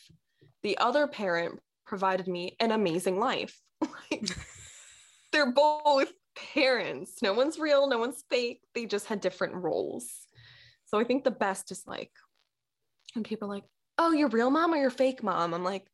the 0.63 0.79
other 0.79 1.07
parent 1.07 1.59
provided 1.87 2.29
me 2.29 2.57
an 2.61 2.73
amazing 2.73 3.19
life. 3.19 3.59
Like, 4.11 4.37
they're 5.33 5.53
both 5.53 6.13
parents. 6.55 7.23
No 7.23 7.33
one's 7.33 7.59
real, 7.59 7.89
no 7.89 7.99
one's 7.99 8.25
fake. 8.31 8.63
They 8.75 8.87
just 8.87 9.07
had 9.07 9.21
different 9.21 9.55
roles. 9.55 10.07
So 10.87 10.99
I 10.99 11.05
think 11.05 11.25
the 11.25 11.31
best 11.31 11.71
is 11.71 11.85
like, 11.87 12.13
when 13.15 13.25
people 13.25 13.49
are 13.49 13.55
like, 13.55 13.65
oh, 13.99 14.13
you're 14.13 14.29
real 14.29 14.51
mom 14.51 14.73
or 14.73 14.77
your 14.77 14.91
fake 14.91 15.23
mom? 15.23 15.53
I'm 15.53 15.65
like, 15.65 15.87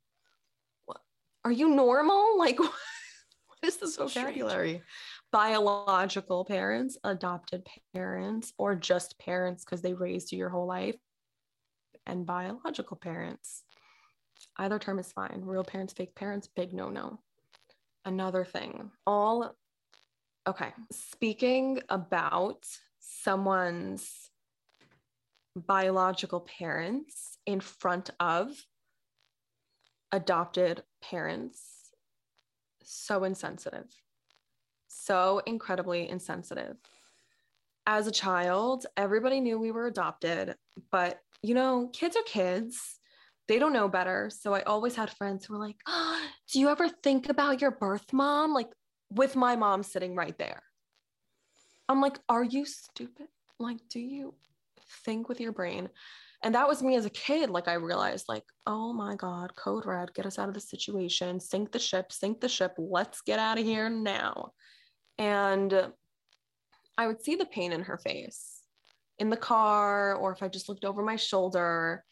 what? 0.87 1.01
Are 1.45 1.53
you 1.53 1.69
normal? 1.71 2.23
Like, 2.39 2.59
what 2.59 2.73
is 3.63 3.77
this 3.77 3.97
vocabulary? 3.97 4.83
Biological 5.33 6.45
parents, 6.45 6.99
adopted 7.03 7.67
parents, 7.95 8.53
or 8.59 8.75
just 8.75 9.19
parents 9.19 9.65
because 9.65 9.81
they 9.81 9.95
raised 9.95 10.31
you 10.31 10.39
your 10.39 10.51
whole 10.51 10.67
life, 10.67 10.97
and 12.07 12.27
biological 12.27 12.97
parents. 12.97 13.63
Either 14.59 14.79
term 14.79 14.99
is 14.99 15.11
fine. 15.11 15.41
Real 15.43 15.65
parents, 15.65 15.95
fake 15.95 16.15
parents, 16.15 16.49
big 16.55 16.73
no 16.73 16.91
no. 16.91 17.19
Another 18.05 18.45
thing, 18.45 18.91
all 19.07 19.57
okay, 20.47 20.73
speaking 20.93 21.81
about 21.89 22.67
someone's 23.01 24.31
biological 25.57 26.41
parents 26.41 27.39
in 27.47 27.61
front 27.61 28.11
of 28.21 28.67
adopted 30.13 30.83
parents, 31.01 31.93
so 32.83 33.25
insensitive, 33.25 33.91
so 34.89 35.41
incredibly 35.47 36.09
insensitive. 36.09 36.77
As 37.87 38.07
a 38.07 38.13
child, 38.13 38.87
everybody 38.97 39.41
knew 39.41 39.59
we 39.59 39.71
were 39.71 39.87
adopted, 39.87 40.57
but 40.91 41.21
you 41.43 41.55
know, 41.55 41.91
kids 41.93 42.17
are 42.17 42.23
kids. 42.23 42.99
They 43.49 43.59
don't 43.59 43.73
know 43.73 43.89
better. 43.89 44.31
So 44.31 44.55
I 44.55 44.63
always 44.63 44.97
had 44.97 45.11
friends 45.11 45.45
who 45.45 45.55
were 45.55 45.65
like, 45.65 45.77
oh, 45.87 46.21
Do 46.53 46.61
you 46.61 46.69
ever 46.69 46.89
think 46.89 47.29
about 47.29 47.61
your 47.61 47.73
birth 47.73 48.13
mom? 48.13 48.53
Like, 48.53 48.69
with 49.11 49.37
my 49.37 49.57
mom 49.57 49.83
sitting 49.83 50.15
right 50.15 50.37
there. 50.39 50.63
I'm 51.89 52.01
like, 52.01 52.19
Are 52.29 52.45
you 52.45 52.65
stupid? 52.65 53.27
Like, 53.59 53.79
do 53.89 54.01
you 54.01 54.35
think 55.05 55.29
with 55.29 55.41
your 55.41 55.53
brain? 55.53 55.89
And 56.43 56.55
that 56.55 56.69
was 56.69 56.83
me 56.83 56.97
as 56.97 57.07
a 57.07 57.11
kid. 57.11 57.49
Like, 57.49 57.69
I 57.69 57.75
realized, 57.75 58.27
like, 58.29 58.45
oh 58.67 58.93
my 58.93 59.15
God, 59.17 59.57
code 59.57 59.87
red, 59.87 60.13
get 60.13 60.27
us 60.27 60.39
out 60.39 60.49
of 60.49 60.55
the 60.55 60.61
situation, 60.61 61.41
sink 61.41 61.73
the 61.73 61.79
ship, 61.79 62.13
sink 62.13 62.41
the 62.41 62.49
ship, 62.49 62.75
let's 62.77 63.23
get 63.23 63.39
out 63.39 63.59
of 63.59 63.65
here 63.65 63.89
now. 63.89 64.51
And 65.17 65.93
I 66.99 67.07
would 67.07 67.23
see 67.23 67.37
the 67.37 67.47
pain 67.47 67.73
in 67.73 67.83
her 67.83 67.97
face 67.97 68.61
in 69.19 69.31
the 69.31 69.37
car, 69.37 70.15
or 70.17 70.33
if 70.33 70.43
I 70.43 70.49
just 70.49 70.69
looked 70.69 70.85
over 70.85 71.03
my 71.03 71.17
shoulder, 71.17 72.05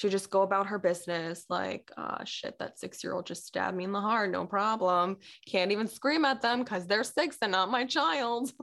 she'd 0.00 0.10
just 0.10 0.30
go 0.30 0.40
about 0.40 0.68
her 0.68 0.78
business 0.78 1.44
like, 1.50 1.90
ah, 1.98 2.22
shit, 2.24 2.58
that 2.58 2.78
six 2.78 3.04
year 3.04 3.12
old 3.12 3.26
just 3.26 3.46
stabbed 3.46 3.76
me 3.76 3.84
in 3.84 3.92
the 3.92 4.00
heart, 4.00 4.30
no 4.30 4.46
problem. 4.46 5.18
Can't 5.46 5.72
even 5.72 5.86
scream 5.86 6.24
at 6.24 6.40
them 6.40 6.60
because 6.60 6.86
they're 6.86 7.04
six 7.04 7.36
and 7.42 7.52
not 7.52 7.70
my 7.70 7.84
child. 7.84 8.50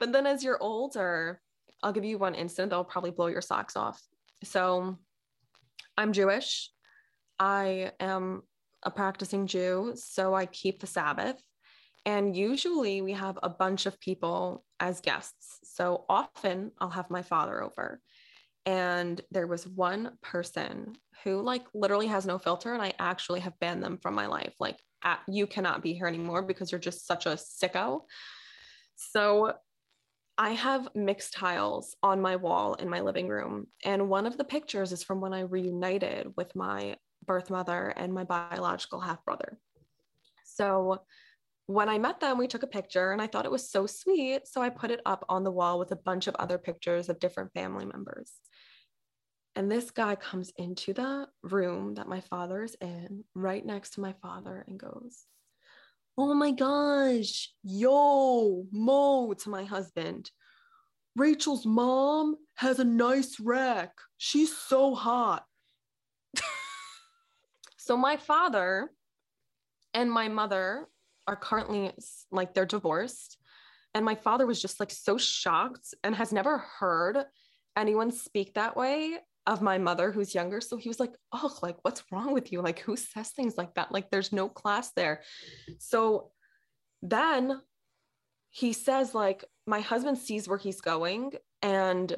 But 0.00 0.12
then 0.12 0.26
as 0.26 0.42
you're 0.42 0.62
older, 0.62 1.40
I'll 1.82 1.92
give 1.92 2.04
you 2.04 2.18
one 2.18 2.34
instant 2.34 2.70
that'll 2.70 2.84
probably 2.84 3.12
blow 3.12 3.28
your 3.28 3.40
socks 3.40 3.76
off. 3.76 4.02
So 4.42 4.98
I'm 5.96 6.12
Jewish. 6.12 6.70
I 7.38 7.92
am 8.00 8.42
a 8.82 8.90
practicing 8.90 9.46
Jew, 9.46 9.92
so 9.94 10.34
I 10.34 10.46
keep 10.46 10.80
the 10.80 10.86
Sabbath. 10.86 11.40
And 12.04 12.36
usually 12.36 13.00
we 13.00 13.12
have 13.12 13.38
a 13.42 13.48
bunch 13.48 13.86
of 13.86 13.98
people 14.00 14.64
as 14.78 15.00
guests. 15.00 15.60
So 15.62 16.04
often 16.08 16.72
I'll 16.80 16.90
have 16.90 17.08
my 17.08 17.22
father 17.22 17.62
over. 17.62 18.00
And 18.66 19.20
there 19.30 19.46
was 19.46 19.66
one 19.66 20.12
person 20.22 20.96
who, 21.22 21.42
like, 21.42 21.64
literally 21.74 22.06
has 22.06 22.26
no 22.26 22.38
filter. 22.38 22.72
And 22.72 22.82
I 22.82 22.94
actually 22.98 23.40
have 23.40 23.58
banned 23.60 23.82
them 23.82 23.98
from 23.98 24.14
my 24.14 24.26
life. 24.26 24.54
Like, 24.58 24.78
at, 25.02 25.20
you 25.28 25.46
cannot 25.46 25.82
be 25.82 25.92
here 25.92 26.06
anymore 26.06 26.42
because 26.42 26.72
you're 26.72 26.78
just 26.78 27.06
such 27.06 27.26
a 27.26 27.36
sicko. 27.36 28.02
So 28.96 29.52
I 30.36 30.50
have 30.50 30.88
mixed 30.94 31.34
tiles 31.34 31.94
on 32.02 32.20
my 32.20 32.36
wall 32.36 32.74
in 32.74 32.88
my 32.88 33.00
living 33.00 33.28
room. 33.28 33.66
And 33.84 34.08
one 34.08 34.26
of 34.26 34.36
the 34.36 34.44
pictures 34.44 34.92
is 34.92 35.02
from 35.02 35.20
when 35.20 35.32
I 35.32 35.40
reunited 35.40 36.32
with 36.36 36.56
my 36.56 36.96
birth 37.26 37.50
mother 37.50 37.92
and 37.96 38.12
my 38.12 38.24
biological 38.24 39.00
half 39.00 39.24
brother. 39.24 39.58
So 40.44 41.02
when 41.66 41.88
I 41.88 41.98
met 41.98 42.20
them, 42.20 42.36
we 42.36 42.46
took 42.46 42.62
a 42.62 42.68
picture 42.68 43.12
and 43.12 43.22
I 43.22 43.26
thought 43.26 43.46
it 43.46 43.50
was 43.50 43.70
so 43.70 43.86
sweet. 43.86 44.46
So 44.46 44.60
I 44.60 44.70
put 44.70 44.90
it 44.90 45.00
up 45.06 45.24
on 45.28 45.44
the 45.44 45.50
wall 45.50 45.78
with 45.78 45.92
a 45.92 45.96
bunch 45.96 46.26
of 46.26 46.34
other 46.36 46.58
pictures 46.58 47.08
of 47.08 47.20
different 47.20 47.52
family 47.52 47.86
members. 47.86 48.32
And 49.56 49.70
this 49.70 49.90
guy 49.90 50.16
comes 50.16 50.52
into 50.56 50.92
the 50.92 51.28
room 51.42 51.94
that 51.94 52.08
my 52.08 52.20
father 52.20 52.64
is 52.64 52.76
in, 52.80 53.24
right 53.34 53.64
next 53.64 53.90
to 53.90 54.00
my 54.00 54.12
father, 54.20 54.64
and 54.66 54.78
goes, 54.78 55.26
Oh 56.18 56.34
my 56.34 56.50
gosh, 56.50 57.52
yo, 57.62 58.66
Mo, 58.72 59.32
to 59.34 59.48
my 59.50 59.64
husband. 59.64 60.30
Rachel's 61.16 61.66
mom 61.66 62.36
has 62.54 62.78
a 62.80 62.84
nice 62.84 63.38
wreck. 63.38 63.92
She's 64.16 64.56
so 64.56 64.94
hot. 64.94 65.44
so 67.76 67.96
my 67.96 68.16
father 68.16 68.90
and 69.92 70.10
my 70.10 70.28
mother 70.28 70.88
are 71.26 71.36
currently 71.36 71.92
like 72.32 72.54
they're 72.54 72.66
divorced. 72.66 73.38
And 73.94 74.04
my 74.04 74.16
father 74.16 74.46
was 74.46 74.60
just 74.60 74.80
like 74.80 74.90
so 74.90 75.16
shocked 75.16 75.94
and 76.02 76.16
has 76.16 76.32
never 76.32 76.58
heard 76.58 77.18
anyone 77.76 78.10
speak 78.10 78.54
that 78.54 78.76
way 78.76 79.18
of 79.46 79.62
my 79.62 79.78
mother 79.78 80.10
who's 80.10 80.34
younger. 80.34 80.60
So 80.60 80.76
he 80.76 80.88
was 80.88 81.00
like, 81.00 81.12
Oh, 81.32 81.56
like, 81.62 81.76
what's 81.82 82.02
wrong 82.10 82.32
with 82.32 82.52
you? 82.52 82.62
Like, 82.62 82.80
who 82.80 82.96
says 82.96 83.30
things 83.30 83.56
like 83.56 83.74
that? 83.74 83.92
Like, 83.92 84.10
there's 84.10 84.32
no 84.32 84.48
class 84.48 84.92
there. 84.96 85.22
So 85.78 86.30
then 87.02 87.60
he 88.50 88.72
says, 88.72 89.14
like, 89.14 89.44
my 89.66 89.80
husband 89.80 90.18
sees 90.18 90.48
where 90.48 90.58
he's 90.58 90.80
going 90.80 91.32
and 91.60 92.16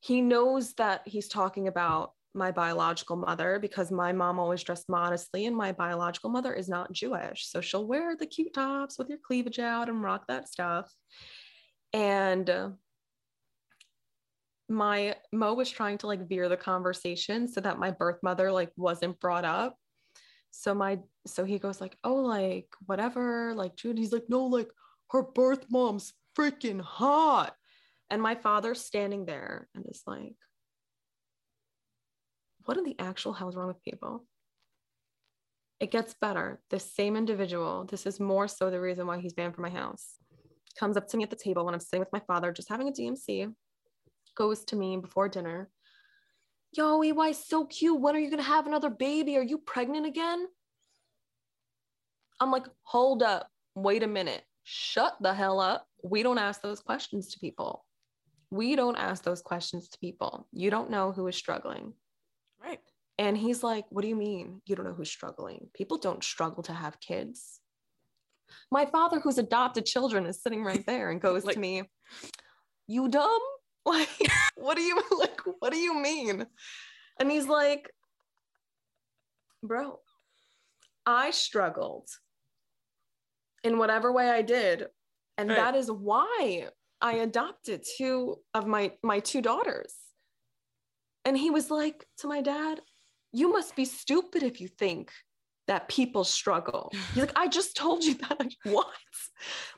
he 0.00 0.20
knows 0.20 0.72
that 0.74 1.02
he's 1.04 1.28
talking 1.28 1.68
about 1.68 2.12
my 2.36 2.50
biological 2.50 3.16
mother 3.16 3.58
because 3.58 3.90
my 3.90 4.12
mom 4.12 4.38
always 4.38 4.62
dressed 4.62 4.88
modestly 4.88 5.46
and 5.46 5.56
my 5.56 5.72
biological 5.72 6.30
mother 6.30 6.52
is 6.52 6.68
not 6.68 6.92
Jewish. 6.92 7.48
So 7.48 7.60
she'll 7.60 7.86
wear 7.86 8.14
the 8.14 8.26
cute 8.26 8.54
tops 8.54 8.98
with 8.98 9.08
your 9.08 9.18
cleavage 9.18 9.58
out 9.58 9.88
and 9.88 10.02
rock 10.02 10.26
that 10.28 10.48
stuff. 10.48 10.92
And 11.92 12.48
my 14.68 15.16
Mo 15.32 15.54
was 15.54 15.70
trying 15.70 15.98
to 15.98 16.06
like 16.06 16.28
veer 16.28 16.48
the 16.48 16.56
conversation 16.56 17.48
so 17.48 17.60
that 17.60 17.78
my 17.78 17.90
birth 17.90 18.18
mother 18.22 18.50
like 18.50 18.72
wasn't 18.76 19.20
brought 19.20 19.44
up. 19.44 19.76
So 20.50 20.74
my 20.74 21.00
so 21.26 21.44
he 21.44 21.58
goes 21.58 21.80
like, 21.80 21.96
"Oh, 22.04 22.16
like 22.16 22.68
whatever, 22.86 23.54
like 23.54 23.76
Jude." 23.76 23.98
He's 23.98 24.12
like, 24.12 24.24
"No, 24.28 24.46
like 24.46 24.70
her 25.10 25.22
birth 25.22 25.66
mom's 25.70 26.12
freaking 26.36 26.80
hot." 26.80 27.54
And 28.10 28.22
my 28.22 28.34
father's 28.36 28.80
standing 28.80 29.26
there 29.26 29.68
and 29.74 29.84
is 29.88 30.02
like, 30.06 30.36
what 32.66 32.76
in 32.76 32.84
the 32.84 32.96
actual 32.98 33.32
hell 33.32 33.48
is 33.48 33.56
wrong 33.56 33.68
with 33.68 33.82
people? 33.82 34.26
It 35.80 35.90
gets 35.90 36.14
better. 36.20 36.60
The 36.70 36.80
same 36.80 37.16
individual, 37.16 37.84
this 37.84 38.06
is 38.06 38.20
more 38.20 38.48
so 38.48 38.70
the 38.70 38.80
reason 38.80 39.06
why 39.06 39.18
he's 39.18 39.34
banned 39.34 39.54
from 39.54 39.62
my 39.62 39.70
house, 39.70 40.18
comes 40.78 40.96
up 40.96 41.08
to 41.08 41.16
me 41.16 41.24
at 41.24 41.30
the 41.30 41.36
table 41.36 41.64
when 41.64 41.74
I'm 41.74 41.80
sitting 41.80 42.00
with 42.00 42.12
my 42.12 42.22
father, 42.26 42.52
just 42.52 42.68
having 42.68 42.88
a 42.88 42.92
DMC, 42.92 43.52
goes 44.36 44.64
to 44.66 44.76
me 44.76 44.96
before 44.98 45.28
dinner. 45.28 45.68
Yo, 46.72 47.02
EY, 47.02 47.32
so 47.32 47.64
cute. 47.64 48.00
When 48.00 48.14
are 48.14 48.18
you 48.18 48.30
going 48.30 48.42
to 48.42 48.48
have 48.48 48.66
another 48.66 48.90
baby? 48.90 49.36
Are 49.36 49.42
you 49.42 49.58
pregnant 49.58 50.06
again? 50.06 50.46
I'm 52.38 52.50
like, 52.50 52.66
hold 52.82 53.22
up. 53.22 53.48
Wait 53.74 54.02
a 54.02 54.06
minute. 54.06 54.42
Shut 54.62 55.16
the 55.20 55.32
hell 55.32 55.58
up. 55.60 55.86
We 56.04 56.22
don't 56.22 56.38
ask 56.38 56.60
those 56.60 56.80
questions 56.80 57.28
to 57.28 57.38
people. 57.38 57.84
We 58.50 58.76
don't 58.76 58.96
ask 58.96 59.24
those 59.24 59.42
questions 59.42 59.88
to 59.88 59.98
people. 59.98 60.46
You 60.52 60.70
don't 60.70 60.90
know 60.90 61.12
who 61.12 61.26
is 61.28 61.36
struggling. 61.36 61.94
Right. 62.62 62.80
And 63.18 63.36
he's 63.36 63.62
like, 63.62 63.84
What 63.90 64.02
do 64.02 64.08
you 64.08 64.16
mean 64.16 64.60
you 64.66 64.76
don't 64.76 64.86
know 64.86 64.92
who's 64.92 65.10
struggling? 65.10 65.68
People 65.74 65.98
don't 65.98 66.22
struggle 66.22 66.62
to 66.64 66.72
have 66.72 67.00
kids. 67.00 67.60
My 68.70 68.86
father, 68.86 69.18
who's 69.18 69.38
adopted 69.38 69.86
children, 69.86 70.26
is 70.26 70.42
sitting 70.42 70.62
right 70.62 70.84
there 70.86 71.10
and 71.10 71.20
goes 71.20 71.44
Like- 71.44 71.54
to 71.54 71.60
me, 71.60 71.82
You 72.86 73.08
dumb? 73.08 73.40
Like, 73.86 74.08
what 74.56 74.76
do 74.76 74.82
you 74.82 75.00
like? 75.18 75.40
What 75.60 75.72
do 75.72 75.78
you 75.78 75.94
mean? 75.94 76.44
And 77.20 77.30
he's 77.30 77.46
like, 77.46 77.90
Bro, 79.62 80.00
I 81.06 81.30
struggled 81.30 82.08
in 83.64 83.78
whatever 83.78 84.12
way 84.12 84.28
I 84.28 84.42
did. 84.42 84.86
And 85.38 85.48
Right. 85.50 85.56
that 85.56 85.74
is 85.76 85.90
why 85.90 86.68
I 87.00 87.14
adopted 87.14 87.84
two 87.96 88.36
of 88.54 88.66
my 88.66 88.92
my 89.02 89.20
two 89.20 89.40
daughters. 89.42 89.94
And 91.24 91.36
he 91.36 91.50
was 91.50 91.70
like 91.70 92.06
to 92.18 92.26
my 92.28 92.40
dad, 92.42 92.80
You 93.32 93.52
must 93.52 93.76
be 93.76 93.84
stupid 93.84 94.42
if 94.42 94.60
you 94.60 94.68
think 94.68 95.12
that 95.68 95.88
people 95.88 96.24
struggle. 96.24 96.92
He's 97.14 97.24
like, 97.24 97.36
I 97.38 97.48
just 97.48 97.76
told 97.76 98.04
you 98.04 98.14
that. 98.14 98.38
Like, 98.38 98.52
what? 98.64 98.86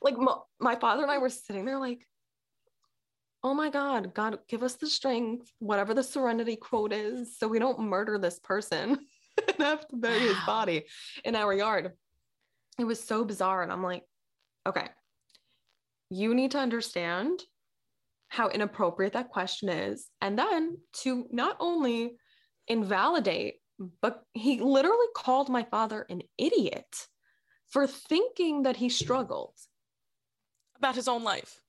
Like, 0.02 0.16
my, 0.18 0.36
my 0.60 0.76
father 0.76 1.02
and 1.02 1.10
I 1.10 1.16
were 1.18 1.30
sitting 1.30 1.64
there, 1.64 1.78
like, 1.78 2.06
Oh 3.44 3.54
my 3.54 3.70
God, 3.70 4.14
God, 4.14 4.38
give 4.48 4.62
us 4.62 4.74
the 4.74 4.88
strength, 4.88 5.52
whatever 5.60 5.94
the 5.94 6.02
serenity 6.02 6.56
quote 6.56 6.92
is, 6.92 7.38
so 7.38 7.46
we 7.46 7.60
don't 7.60 7.78
murder 7.78 8.18
this 8.18 8.40
person 8.40 8.98
and 9.48 9.56
have 9.58 9.86
to 9.88 9.96
bury 9.96 10.20
his 10.20 10.36
body 10.44 10.86
in 11.24 11.36
our 11.36 11.54
yard. 11.54 11.92
It 12.78 12.84
was 12.84 13.00
so 13.00 13.24
bizarre. 13.24 13.62
And 13.62 13.70
I'm 13.70 13.82
like, 13.82 14.02
okay, 14.66 14.88
you 16.10 16.34
need 16.34 16.52
to 16.52 16.58
understand 16.58 17.42
how 18.28 18.48
inappropriate 18.48 19.12
that 19.14 19.30
question 19.30 19.68
is. 19.68 20.08
And 20.20 20.38
then 20.38 20.78
to 21.02 21.26
not 21.30 21.56
only 21.60 22.16
invalidate, 22.66 23.56
but 24.02 24.22
he 24.34 24.60
literally 24.60 25.06
called 25.14 25.48
my 25.48 25.62
father 25.62 26.04
an 26.10 26.22
idiot 26.36 27.06
for 27.68 27.86
thinking 27.86 28.62
that 28.62 28.76
he 28.76 28.88
struggled. 28.88 29.54
About 30.76 30.94
his 30.94 31.08
own 31.08 31.24
life. 31.24 31.60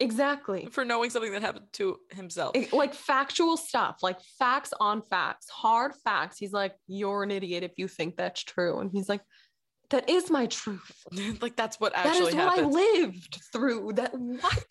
Exactly. 0.00 0.66
For 0.72 0.84
knowing 0.84 1.10
something 1.10 1.32
that 1.32 1.42
happened 1.42 1.66
to 1.74 1.98
himself. 2.10 2.56
It- 2.56 2.72
like 2.72 2.94
factual 2.94 3.56
stuff, 3.56 3.98
like 4.02 4.20
facts 4.38 4.72
on 4.80 5.02
facts, 5.02 5.48
hard 5.48 5.92
facts. 6.04 6.38
He's 6.38 6.52
like, 6.52 6.74
You're 6.86 7.22
an 7.22 7.30
idiot 7.30 7.62
if 7.62 7.72
you 7.76 7.88
think 7.88 8.16
that's 8.16 8.42
true. 8.42 8.80
And 8.80 8.90
he's 8.92 9.08
like, 9.08 9.22
That 9.90 10.08
is 10.10 10.30
my 10.30 10.46
truth. 10.46 11.04
like 11.40 11.56
that's 11.56 11.78
what 11.78 11.92
That 11.94 12.06
actually 12.06 12.30
is 12.30 12.34
what 12.34 12.58
I 12.58 12.62
lived 12.62 13.40
through. 13.52 13.92
That 13.94 14.12
what? 14.14 14.64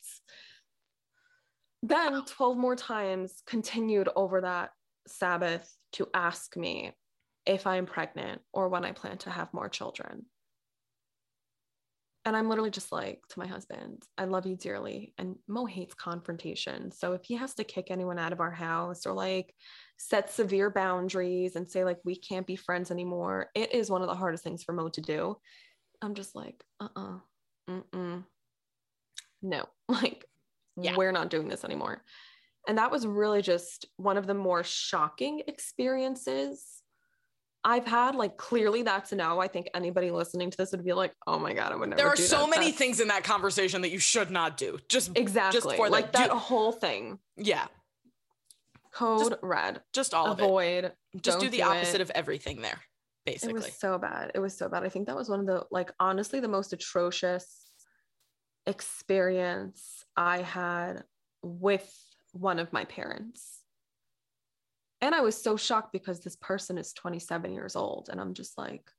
Then 1.83 2.23
12 2.25 2.57
more 2.57 2.75
times 2.75 3.43
continued 3.45 4.09
over 4.15 4.41
that 4.41 4.71
Sabbath 5.07 5.69
to 5.93 6.07
ask 6.13 6.55
me 6.55 6.93
if 7.45 7.67
I'm 7.67 7.85
pregnant 7.85 8.41
or 8.53 8.69
when 8.69 8.85
I 8.85 8.93
plan 8.93 9.17
to 9.19 9.29
have 9.29 9.53
more 9.53 9.67
children. 9.67 10.25
And 12.25 12.37
I'm 12.37 12.47
literally 12.47 12.71
just 12.71 12.91
like 12.91 13.21
to 13.29 13.39
my 13.39 13.47
husband, 13.47 14.03
I 14.17 14.25
love 14.25 14.45
you 14.45 14.55
dearly. 14.55 15.13
And 15.17 15.35
Mo 15.47 15.65
hates 15.65 15.93
confrontation. 15.93 16.91
So 16.91 17.13
if 17.13 17.25
he 17.25 17.35
has 17.35 17.53
to 17.55 17.65
kick 17.65 17.91
anyone 17.91 18.17
out 18.17 18.31
of 18.31 18.39
our 18.39 18.51
house 18.51 19.05
or 19.05 19.13
like 19.13 19.53
set 19.97 20.29
severe 20.31 20.69
boundaries 20.69 21.55
and 21.57 21.69
say, 21.69 21.83
like, 21.83 21.99
we 22.05 22.15
can't 22.15 22.47
be 22.47 22.55
friends 22.55 22.91
anymore, 22.91 23.49
it 23.55 23.73
is 23.73 23.89
one 23.91 24.01
of 24.01 24.07
the 24.07 24.15
hardest 24.15 24.43
things 24.43 24.63
for 24.63 24.71
Mo 24.73 24.87
to 24.89 25.01
do. 25.01 25.37
I'm 26.01 26.13
just 26.15 26.33
like, 26.35 26.63
uh 26.79 26.87
uh-uh, 26.95 27.19
mm, 27.93 28.25
no, 29.41 29.65
like, 29.89 30.25
Yeah. 30.77 30.95
we're 30.95 31.11
not 31.11 31.29
doing 31.29 31.49
this 31.49 31.65
anymore. 31.65 32.03
And 32.67 32.77
that 32.77 32.91
was 32.91 33.05
really 33.05 33.41
just 33.41 33.85
one 33.97 34.17
of 34.17 34.27
the 34.27 34.33
more 34.33 34.63
shocking 34.63 35.43
experiences 35.47 36.82
I've 37.65 37.85
had. 37.85 38.15
Like, 38.15 38.35
clearly, 38.37 38.83
that's 38.83 39.11
a 39.11 39.15
no. 39.15 39.39
I 39.39 39.47
think 39.47 39.69
anybody 39.73 40.11
listening 40.11 40.51
to 40.51 40.57
this 40.57 40.71
would 40.71 40.83
be 40.83 40.93
like, 40.93 41.13
oh 41.27 41.39
my 41.39 41.53
God, 41.53 41.71
I 41.71 41.75
would 41.75 41.89
never 41.89 42.01
there 42.01 42.07
are 42.09 42.15
so 42.15 42.39
that. 42.41 42.49
many 42.49 42.65
That's- 42.65 42.77
things 42.77 42.99
in 42.99 43.07
that 43.07 43.23
conversation 43.23 43.81
that 43.81 43.89
you 43.91 43.99
should 43.99 44.29
not 44.31 44.57
do. 44.57 44.79
Just 44.89 45.11
Exactly. 45.15 45.59
just 45.61 45.75
for 45.75 45.89
like 45.89 46.11
that, 46.11 46.27
that 46.27 46.31
do- 46.31 46.37
whole 46.37 46.71
thing. 46.71 47.19
yeah, 47.37 47.67
Code 48.91 49.37
red. 49.41 49.81
just 49.93 50.13
all 50.13 50.27
of 50.31 50.39
it. 50.39 50.43
Avoid. 50.43 50.91
Just 51.21 51.39
do 51.39 51.49
the 51.49 51.57
do 51.57 51.63
opposite 51.63 51.95
it. 51.95 52.01
of 52.01 52.11
everything 52.11 52.61
there, 52.61 52.79
It 53.25 53.31
basically. 53.33 53.53
was 53.53 53.73
so 53.79 53.97
bad. 53.97 54.31
It 54.35 54.39
was 54.39 54.55
so 54.57 54.67
bad. 54.69 54.83
I 54.83 54.89
think 54.89 55.07
that 55.07 55.15
was 55.15 55.29
one 55.29 55.39
of 55.39 55.45
the 55.45 55.65
like 55.71 55.91
honestly 55.99 56.39
the 56.39 56.47
most 56.47 56.73
atrocious 56.73 57.59
experience 58.67 60.05
I 60.15 60.41
had 60.41 61.03
with 61.41 61.91
one 62.33 62.59
of 62.59 62.71
my 62.73 62.85
parents. 62.85 63.59
And 65.03 65.13
I 65.13 65.19
was 65.19 65.35
so 65.35 65.57
shocked 65.57 65.91
because 65.91 66.21
this 66.21 66.37
person 66.37 66.77
is 66.77 66.93
27 66.93 67.51
years 67.51 67.75
old 67.75 68.07
and 68.09 68.21
I'm 68.21 68.33
just 68.33 68.57
like 68.57 68.89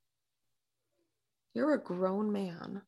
you're 1.54 1.72
a 1.72 1.82
grown 1.82 2.30
man 2.30 2.82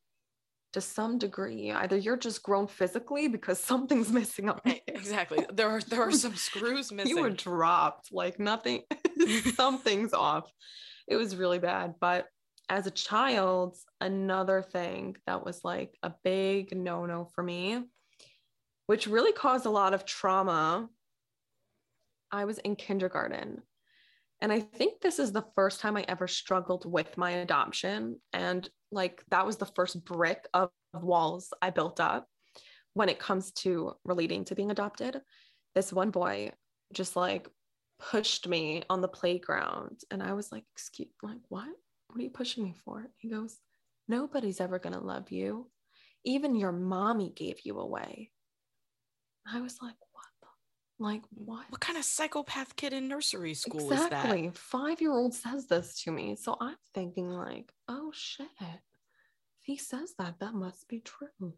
to 0.74 0.82
some 0.82 1.16
degree. 1.16 1.72
Either 1.72 1.96
you're 1.96 2.18
just 2.18 2.42
grown 2.42 2.66
physically 2.66 3.26
because 3.26 3.58
something's 3.72 4.12
missing 4.12 4.50
on 4.50 4.60
Right, 4.66 4.82
exactly. 4.86 5.46
There 5.50 5.70
are 5.70 5.80
there 5.80 6.02
are 6.02 6.12
some 6.12 6.36
screws 6.36 6.92
missing. 6.92 7.16
You 7.16 7.22
were 7.22 7.30
dropped, 7.30 8.12
like 8.12 8.38
nothing, 8.38 8.82
something's 9.54 10.12
off. 10.12 10.52
It 11.08 11.16
was 11.16 11.36
really 11.36 11.58
bad. 11.58 11.94
But 11.98 12.26
as 12.68 12.86
a 12.86 12.90
child, 12.90 13.78
another 13.98 14.60
thing 14.60 15.16
that 15.26 15.42
was 15.42 15.64
like 15.64 15.96
a 16.02 16.12
big 16.22 16.76
no 16.76 17.06
no 17.06 17.30
for 17.34 17.42
me, 17.42 17.82
which 18.88 19.06
really 19.06 19.32
caused 19.32 19.64
a 19.64 19.70
lot 19.70 19.94
of 19.94 20.04
trauma. 20.04 20.90
I 22.32 22.44
was 22.44 22.58
in 22.58 22.76
kindergarten. 22.76 23.62
And 24.40 24.52
I 24.52 24.60
think 24.60 25.00
this 25.00 25.18
is 25.18 25.32
the 25.32 25.46
first 25.54 25.80
time 25.80 25.96
I 25.96 26.04
ever 26.08 26.28
struggled 26.28 26.90
with 26.90 27.16
my 27.16 27.30
adoption. 27.30 28.20
And 28.32 28.68
like 28.92 29.24
that 29.30 29.46
was 29.46 29.56
the 29.56 29.66
first 29.66 30.04
brick 30.04 30.46
of 30.52 30.70
walls 30.92 31.52
I 31.62 31.70
built 31.70 32.00
up 32.00 32.28
when 32.94 33.08
it 33.08 33.18
comes 33.18 33.52
to 33.52 33.94
relating 34.04 34.44
to 34.46 34.54
being 34.54 34.70
adopted. 34.70 35.20
This 35.74 35.92
one 35.92 36.10
boy 36.10 36.52
just 36.92 37.16
like 37.16 37.48
pushed 37.98 38.46
me 38.46 38.82
on 38.90 39.00
the 39.00 39.08
playground. 39.08 40.00
And 40.10 40.22
I 40.22 40.34
was 40.34 40.52
like, 40.52 40.64
excuse 40.74 41.08
like 41.22 41.38
what? 41.48 41.68
What 42.08 42.20
are 42.20 42.22
you 42.22 42.30
pushing 42.30 42.64
me 42.64 42.74
for? 42.84 43.06
He 43.16 43.30
goes, 43.30 43.56
Nobody's 44.08 44.60
ever 44.60 44.78
gonna 44.78 45.00
love 45.00 45.30
you. 45.30 45.68
Even 46.24 46.54
your 46.54 46.72
mommy 46.72 47.32
gave 47.34 47.60
you 47.64 47.78
away. 47.78 48.30
I 49.50 49.60
was 49.60 49.78
like, 49.82 49.96
like 50.98 51.22
what? 51.30 51.64
What 51.68 51.80
kind 51.80 51.98
of 51.98 52.04
psychopath 52.04 52.76
kid 52.76 52.92
in 52.92 53.08
nursery 53.08 53.54
school 53.54 53.92
is 53.92 53.98
that? 53.98 54.06
exactly. 54.06 54.50
Five 54.54 55.00
year 55.00 55.12
old 55.12 55.34
says 55.34 55.66
this 55.66 56.02
to 56.02 56.10
me. 56.10 56.36
So 56.36 56.56
I'm 56.60 56.76
thinking, 56.94 57.30
like, 57.30 57.72
oh 57.88 58.10
shit. 58.14 58.46
If 58.60 59.64
he 59.64 59.76
says 59.76 60.14
that, 60.18 60.40
that 60.40 60.54
must 60.54 60.88
be 60.88 61.00
true. 61.00 61.54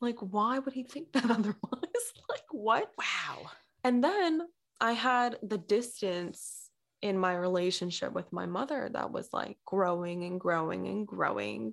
Like, 0.00 0.18
why 0.20 0.58
would 0.58 0.74
he 0.74 0.84
think 0.84 1.12
that 1.12 1.30
otherwise? 1.30 1.56
like, 2.28 2.44
what? 2.50 2.90
Wow. 2.98 3.50
And 3.82 4.02
then 4.02 4.42
I 4.80 4.92
had 4.92 5.38
the 5.42 5.58
distance 5.58 6.70
in 7.02 7.18
my 7.18 7.34
relationship 7.34 8.12
with 8.12 8.32
my 8.32 8.46
mother 8.46 8.88
that 8.92 9.12
was 9.12 9.28
like 9.32 9.58
growing 9.64 10.24
and 10.24 10.40
growing 10.40 10.86
and 10.86 11.06
growing. 11.06 11.72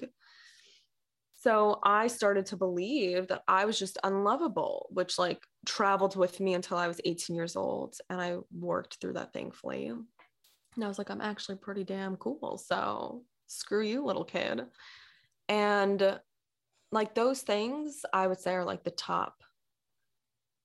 So 1.43 1.79
I 1.83 2.07
started 2.07 2.45
to 2.47 2.55
believe 2.55 3.27
that 3.27 3.43
I 3.49 3.65
was 3.65 3.77
just 3.77 3.97
unlovable, 4.05 4.87
which 4.91 5.19
like 5.19 5.41
traveled 5.65 6.15
with 6.15 6.39
me 6.39 6.53
until 6.53 6.77
I 6.77 6.87
was 6.87 7.01
18 7.03 7.35
years 7.35 7.57
old. 7.57 7.97
And 8.09 8.21
I 8.21 8.37
worked 8.57 9.01
through 9.01 9.13
that 9.13 9.33
thankfully. 9.33 9.87
And 9.87 10.05
I 10.81 10.87
was 10.87 10.97
like, 10.97 11.09
I'm 11.09 11.19
actually 11.19 11.57
pretty 11.57 11.83
damn 11.83 12.15
cool. 12.15 12.57
So 12.57 13.23
screw 13.47 13.83
you, 13.83 14.05
little 14.05 14.23
kid. 14.23 14.61
And 15.49 16.17
like 16.93 17.13
those 17.13 17.41
things, 17.41 18.05
I 18.13 18.25
would 18.25 18.39
say 18.39 18.53
are 18.53 18.63
like 18.63 18.85
the 18.85 18.91
top, 18.91 19.43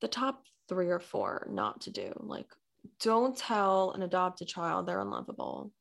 the 0.00 0.06
top 0.06 0.44
three 0.68 0.90
or 0.90 1.00
four 1.00 1.48
not 1.50 1.80
to 1.82 1.90
do. 1.90 2.12
Like, 2.20 2.52
don't 3.00 3.36
tell 3.36 3.90
an 3.96 4.02
adopted 4.02 4.46
child 4.46 4.86
they're 4.86 5.00
unlovable. 5.00 5.72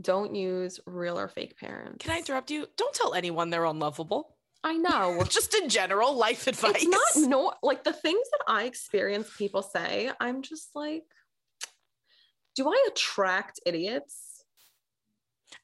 Don't 0.00 0.36
use 0.36 0.78
real 0.86 1.18
or 1.18 1.26
fake 1.26 1.58
parents. 1.58 2.04
Can 2.04 2.14
I 2.14 2.18
interrupt 2.18 2.52
you? 2.52 2.68
Don't 2.76 2.94
tell 2.94 3.12
anyone 3.12 3.50
they're 3.50 3.64
unlovable. 3.64 4.35
I 4.66 4.76
know. 4.76 5.22
Just 5.28 5.54
in 5.54 5.68
general, 5.68 6.16
life 6.16 6.48
advice. 6.48 6.82
it's 6.82 7.16
not 7.16 7.28
no 7.28 7.52
like 7.62 7.84
the 7.84 7.92
things 7.92 8.28
that 8.32 8.44
I 8.48 8.64
experience 8.64 9.30
people 9.38 9.62
say, 9.62 10.10
I'm 10.18 10.42
just 10.42 10.70
like, 10.74 11.04
do 12.56 12.68
I 12.68 12.88
attract 12.88 13.60
idiots? 13.64 14.44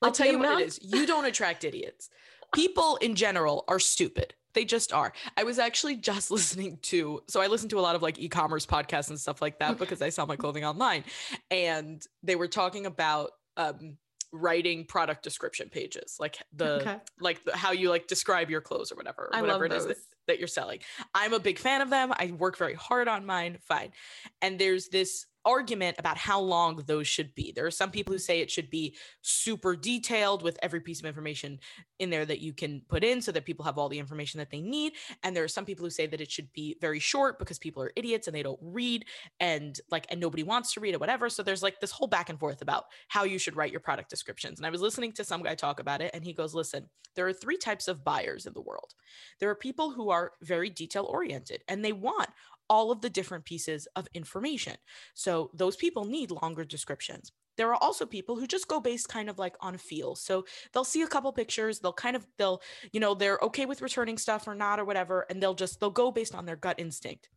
I'll 0.01 0.11
Like 0.11 0.15
tell 0.15 0.29
you 0.29 0.39
what 0.39 0.61
it 0.61 0.69
is. 0.69 0.79
You 0.83 1.05
don't 1.05 1.25
attract 1.25 1.65
idiots. 1.65 2.11
People 2.55 2.97
in 3.01 3.17
general 3.17 3.65
are 3.67 3.81
stupid. 3.81 4.35
They 4.55 4.65
just 4.65 4.93
are. 4.93 5.13
I 5.37 5.43
was 5.43 5.59
actually 5.59 5.97
just 5.97 6.31
listening 6.31 6.79
to, 6.83 7.23
so 7.27 7.41
I 7.41 7.49
listen 7.49 7.69
to 7.71 7.81
a 7.81 7.83
lot 7.83 7.97
of 7.97 8.03
like 8.03 8.21
e 8.21 8.29
commerce 8.29 8.67
podcasts 8.67 9.09
and 9.09 9.19
stuff 9.19 9.43
like 9.43 9.59
that 9.59 9.79
because 9.79 10.01
I 10.01 10.11
sell 10.11 10.27
my 10.27 10.37
clothing 10.37 10.65
online. 10.65 11.03
And 11.51 12.01
they 12.23 12.37
were 12.37 12.49
talking 12.49 12.87
about 12.87 13.33
um, 13.57 13.97
writing 14.33 14.85
product 14.87 15.23
description 15.23 15.69
pages, 15.69 16.17
like 16.19 16.39
the, 16.55 16.81
Okay. 16.81 16.97
like 17.21 17.45
the, 17.45 17.57
how 17.57 17.73
you 17.73 17.91
like 17.91 18.07
describe 18.07 18.51
your 18.51 18.61
clothes 18.61 18.91
or 18.91 18.97
whatever, 18.97 19.31
I 19.33 19.41
whatever 19.41 19.67
it 19.67 19.73
is 19.73 19.87
that, 19.87 19.99
that 20.27 20.39
you're 20.39 20.49
selling. 20.49 20.81
I'm 21.15 21.33
a 21.35 21.39
big 21.41 21.59
fan 21.59 21.81
of 21.83 21.91
them. 21.91 22.13
I 22.17 22.33
work 22.39 22.57
very 22.57 22.75
hard 22.75 23.09
on 23.09 23.27
mine. 23.27 23.59
Fine. 23.69 23.93
And 24.41 24.59
there's 24.59 24.89
this 24.89 25.27
argument 25.45 25.97
about 25.99 26.17
how 26.17 26.41
long 26.41 26.83
those 26.87 27.07
should 27.07 27.35
be. 27.35 27.53
There 27.53 27.67
are 27.67 27.71
some 27.71 27.91
people 27.91 28.13
who 28.13 28.19
say 28.19 28.41
it 28.41 28.51
should 28.51 28.71
be 28.71 28.97
super 29.21 29.77
detailed 29.77 30.43
with 30.43 30.59
every 30.63 30.81
piece 30.81 31.01
of 31.01 31.07
information 31.07 31.59
in 31.99 32.11
there 32.11 32.25
that 32.27 32.41
you 32.41 32.53
can 32.53 32.83
put 32.89 33.05
in 33.05 33.23
so 33.23 33.33
that 33.33 33.45
people 33.45 33.65
have 33.65 33.79
all 33.79 33.89
the 33.89 33.99
information 33.99 34.39
that 34.39 34.51
they 34.51 34.61
need. 34.61 34.93
And 35.23 35.35
there 35.35 35.45
are 35.45 35.49
some 35.49 35.65
people 35.65 35.85
who 35.85 35.91
say 35.91 36.07
that 36.07 36.21
it 36.21 36.31
should 36.31 36.53
be 36.53 36.77
very 36.81 36.99
short 36.99 37.39
because 37.39 37.59
people 37.59 37.83
are 37.83 37.93
idiots 37.97 38.27
and 38.27 38.37
they 38.37 38.43
don't 38.43 38.59
read 38.61 39.05
and 39.41 39.79
like 39.91 40.07
and 40.11 40.21
nobody 40.21 40.43
wants 40.43 40.73
to 40.75 40.81
read 40.81 40.95
it 40.95 41.01
whatever. 41.01 41.29
So 41.29 41.43
there's 41.43 41.63
like 41.63 41.81
this 41.81 41.93
whole 41.93 42.09
back 42.09 42.29
and 42.29 42.39
forth 42.39 42.63
about 42.63 42.85
how 43.09 43.25
you 43.25 43.39
should 43.39 43.57
write 43.57 43.71
your 43.71 43.81
product 43.81 44.11
descriptions. 44.11 44.59
And 44.59 44.67
I 44.67 44.71
was 44.71 44.81
listening 44.81 45.13
to 45.13 45.25
some 45.25 45.43
guy 45.43 45.55
talk 45.55 45.81
about 45.81 46.01
it 46.03 46.11
and 46.15 46.25
he 46.25 46.33
goes, 46.33 46.55
"Listen, 46.55 46.89
there 47.15 47.27
are 47.27 47.33
three 47.33 47.57
types 47.57 47.89
of 47.89 48.05
buyers 48.05 48.47
in 48.47 48.53
the 48.53 48.61
world. 48.61 48.95
There 49.41 49.51
are 49.51 49.55
people 49.55 49.93
who 49.93 50.11
are 50.11 50.33
very 50.43 50.71
detail 50.71 51.05
oriented 51.05 51.63
and 51.69 51.85
they 51.85 51.93
want 51.93 52.31
all 52.73 52.91
of 52.91 53.03
the 53.03 53.11
different 53.11 53.45
pieces 53.45 53.87
of 53.97 54.09
information. 54.15 54.75
So 55.13 55.51
those 55.53 55.77
people 55.77 56.07
need 56.07 56.31
longer 56.31 56.65
descriptions. 56.65 57.31
There 57.59 57.69
are 57.69 57.83
also 57.83 58.07
people 58.07 58.35
who 58.35 58.47
just 58.47 58.67
go 58.67 58.81
based 58.81 59.11
kind 59.11 59.29
of 59.29 59.39
like 59.39 59.57
on 59.61 59.77
feel. 59.77 60.15
So 60.17 60.47
they'll 60.73 60.83
see 60.83 61.03
a 61.03 61.07
couple 61.07 61.31
pictures, 61.35 61.81
they'll 61.81 61.93
kind 61.93 62.17
of 62.17 62.27
they'll, 62.39 62.63
you 62.95 62.99
know, 62.99 63.13
they're 63.15 63.39
okay 63.43 63.67
with 63.67 63.83
returning 63.83 64.17
stuff 64.17 64.49
or 64.49 64.55
not 64.55 64.81
or 64.81 64.87
whatever 64.87 65.27
and 65.29 65.43
they'll 65.43 65.53
just 65.53 65.81
they'll 65.81 65.91
go 65.91 66.11
based 66.11 66.35
on 66.35 66.47
their 66.47 66.57
gut 66.57 66.81
instinct. 66.81 67.29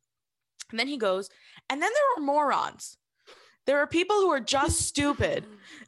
And 0.71 0.79
then 0.79 0.87
he 0.87 0.95
goes, 0.95 1.29
and 1.69 1.81
then 1.81 1.91
there 1.91 2.23
are 2.23 2.25
morons. 2.25 2.97
There 3.65 3.79
are 3.79 3.87
people 3.87 4.15
who 4.17 4.29
are 4.31 4.39
just 4.39 4.81
stupid 4.81 5.45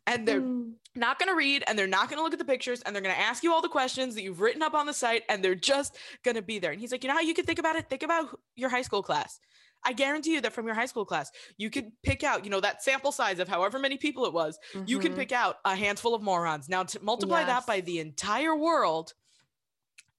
and 0.07 0.27
they're 0.27 0.41
Mm. 0.41 0.73
not 0.95 1.19
going 1.19 1.29
to 1.29 1.35
read 1.35 1.63
and 1.67 1.77
they're 1.77 1.85
not 1.87 2.09
going 2.09 2.17
to 2.17 2.23
look 2.23 2.33
at 2.33 2.39
the 2.39 2.45
pictures 2.45 2.81
and 2.81 2.95
they're 2.95 3.03
going 3.03 3.13
to 3.13 3.21
ask 3.21 3.43
you 3.43 3.53
all 3.53 3.61
the 3.61 3.69
questions 3.69 4.15
that 4.15 4.23
you've 4.23 4.41
written 4.41 4.63
up 4.63 4.73
on 4.73 4.85
the 4.87 4.93
site 4.93 5.23
and 5.29 5.43
they're 5.43 5.53
just 5.55 5.95
going 6.23 6.35
to 6.35 6.41
be 6.41 6.57
there. 6.59 6.71
And 6.71 6.81
he's 6.81 6.91
like, 6.91 7.03
you 7.03 7.07
know 7.07 7.13
how 7.13 7.21
you 7.21 7.33
can 7.35 7.45
think 7.45 7.59
about 7.59 7.75
it? 7.75 7.87
Think 7.89 8.01
about 8.03 8.39
your 8.55 8.69
high 8.69 8.81
school 8.81 9.03
class. 9.03 9.39
I 9.85 9.93
guarantee 9.93 10.33
you 10.33 10.41
that 10.41 10.53
from 10.53 10.65
your 10.65 10.73
high 10.73 10.87
school 10.87 11.05
class, 11.05 11.31
you 11.57 11.69
could 11.69 11.91
pick 12.01 12.23
out, 12.23 12.43
you 12.43 12.49
know, 12.49 12.59
that 12.61 12.81
sample 12.81 13.11
size 13.11 13.37
of 13.37 13.47
however 13.47 13.77
many 13.77 13.97
people 13.97 14.25
it 14.25 14.33
was. 14.33 14.57
You 14.87 14.97
can 14.97 15.13
pick 15.13 15.31
out 15.31 15.57
a 15.65 15.75
handful 15.75 16.15
of 16.15 16.23
morons. 16.23 16.67
Now 16.67 16.83
to 16.83 16.99
multiply 17.03 17.43
that 17.43 17.67
by 17.67 17.81
the 17.81 17.99
entire 17.99 18.55
world, 18.55 19.13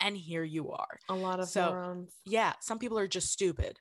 and 0.00 0.16
here 0.16 0.44
you 0.44 0.70
are. 0.70 1.00
a 1.08 1.14
lot 1.14 1.40
of 1.40 1.48
so- 1.48 1.70
morons. 1.70 2.12
Yeah, 2.24 2.52
some 2.60 2.78
people 2.78 2.98
are 3.00 3.08
just 3.08 3.32
stupid 3.32 3.80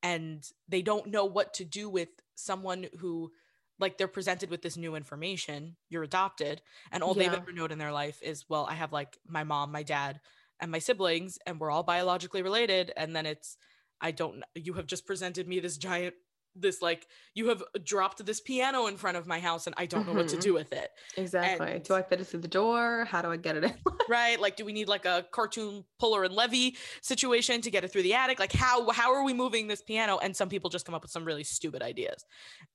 and 0.00 0.44
they 0.68 0.80
don't 0.82 1.08
know 1.08 1.24
what 1.24 1.54
to 1.54 1.64
do 1.64 1.88
with 1.88 2.08
someone 2.36 2.86
who 3.00 3.32
like 3.78 3.98
they're 3.98 4.08
presented 4.08 4.48
with 4.48 4.62
this 4.62 4.76
new 4.76 4.94
information, 4.94 5.76
you're 5.90 6.02
adopted, 6.02 6.62
and 6.90 7.02
all 7.02 7.12
they've 7.12 7.32
ever 7.32 7.52
known 7.52 7.70
in 7.70 7.78
their 7.78 7.92
life 7.92 8.20
is, 8.22 8.46
well, 8.48 8.64
I 8.64 8.74
have 8.74 8.92
like 8.92 9.18
my 9.28 9.44
mom, 9.44 9.70
my 9.70 9.82
dad, 9.82 10.20
and 10.60 10.70
my 10.70 10.78
siblings, 10.78 11.38
and 11.46 11.60
we're 11.60 11.70
all 11.70 11.82
biologically 11.82 12.40
related. 12.40 12.90
And 12.96 13.14
then 13.14 13.26
it's, 13.26 13.58
I 14.00 14.12
don't, 14.12 14.42
you 14.54 14.72
have 14.74 14.86
just 14.86 15.06
presented 15.06 15.46
me 15.46 15.60
this 15.60 15.76
giant, 15.76 16.14
this 16.58 16.80
like, 16.82 17.06
you 17.34 17.48
have 17.48 17.62
dropped 17.84 18.24
this 18.24 18.40
piano 18.40 18.86
in 18.86 18.96
front 18.96 19.16
of 19.16 19.26
my 19.26 19.38
house, 19.38 19.66
and 19.66 19.74
I 19.78 19.86
don't 19.86 20.06
know 20.06 20.14
what 20.14 20.28
to 20.28 20.36
Mhm. 20.36 20.40
do 20.40 20.54
with 20.54 20.72
it. 20.72 20.90
Exactly. 21.16 21.72
and- 21.72 21.84
Do 21.84 21.94
I 21.94 22.02
fit 22.02 22.20
it 22.20 22.24
through 22.26 22.40
the 22.40 22.48
door? 22.48 23.04
How 23.04 23.22
do 23.22 23.30
I 23.30 23.36
get 23.36 23.56
it 23.56 23.64
in? 23.64 23.74
right 24.08 24.40
like 24.40 24.54
do 24.54 24.64
we 24.64 24.72
need 24.72 24.86
like 24.86 25.04
a 25.04 25.26
cartoon 25.32 25.84
puller 25.98 26.22
and 26.22 26.32
levy 26.32 26.76
situation 27.02 27.60
to 27.60 27.72
get 27.72 27.82
it 27.82 27.90
through 27.90 28.02
the 28.04 28.14
attic 28.14 28.38
like 28.38 28.52
how 28.52 28.88
how 28.92 29.12
are 29.12 29.24
we 29.24 29.32
moving 29.34 29.66
this 29.66 29.82
piano 29.82 30.16
and 30.18 30.36
some 30.36 30.48
people 30.48 30.70
just 30.70 30.86
come 30.86 30.94
up 30.94 31.02
with 31.02 31.10
some 31.10 31.24
really 31.24 31.42
stupid 31.42 31.82
ideas 31.82 32.24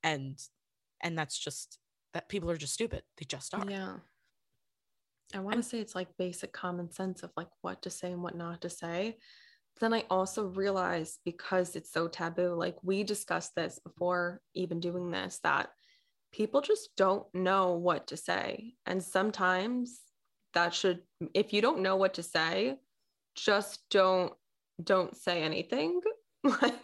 and 0.04 0.38
and 1.00 1.17
that's 1.17 1.39
just 1.39 1.80
that 2.13 2.28
people 2.28 2.52
are 2.52 2.58
just 2.58 2.74
stupid 2.74 3.02
they 3.17 3.24
just 3.24 3.54
are 3.54 3.65
yeah. 3.70 3.96
I 5.34 5.39
want 5.39 5.56
to 5.56 5.63
say 5.63 5.80
it's 5.80 5.96
like 5.96 6.10
basic 6.17 6.52
common 6.52 6.91
sense 6.91 7.24
of 7.24 7.32
like 7.38 7.48
what 7.62 7.82
to 7.84 7.89
say 7.89 8.12
and 8.12 8.22
what 8.22 8.36
not 8.36 8.60
to 8.63 8.70
say. 8.70 9.17
Then 9.79 9.93
I 9.93 10.03
also 10.10 10.45
realized 10.45 11.19
because 11.25 11.75
it's 11.75 11.91
so 11.91 12.07
taboo, 12.07 12.53
like 12.53 12.77
we 12.84 13.03
discussed 13.03 13.55
this 13.55 13.79
before 13.79 14.41
even 14.53 14.79
doing 14.79 15.10
this, 15.10 15.39
that 15.43 15.69
people 16.31 16.62
just 16.62 16.89
don't 16.95 17.25
know 17.34 17.73
what 17.73 18.07
to 18.07 18.17
say. 18.17 18.73
And 18.86 19.03
sometimes 19.03 19.99
that 20.53 20.73
should, 20.73 20.99
if 21.34 21.53
you 21.53 21.62
don't 21.62 21.81
know 21.81 21.95
what 21.95 22.15
to 22.15 22.23
say, 22.23 22.77
just 23.36 23.81
don't 23.89 24.34
don't 24.84 25.15
say 25.15 25.41
anything. 25.41 26.01
like 26.43 26.84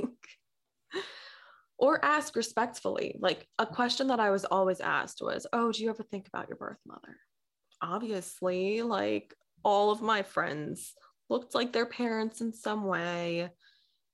or 1.78 2.04
ask 2.04 2.36
respectfully. 2.36 3.16
Like 3.20 3.48
a 3.60 3.66
question 3.66 4.08
that 4.08 4.20
I 4.20 4.32
was 4.32 4.46
always 4.46 4.80
asked 4.80 5.22
was, 5.22 5.46
"Oh, 5.54 5.72
do 5.72 5.84
you 5.84 5.90
ever 5.90 6.04
think 6.04 6.28
about 6.28 6.48
your 6.48 6.58
birth 6.58 6.80
mother?" 6.86 7.18
Obviously, 7.82 8.82
like 8.82 9.36
all 9.64 9.92
of 9.92 10.02
my 10.02 10.24
friends 10.24 10.94
looked 11.30 11.56
like 11.56 11.74
their 11.74 11.86
parents 11.86 12.42
in 12.42 12.54
some 12.54 12.86
way, 12.86 13.50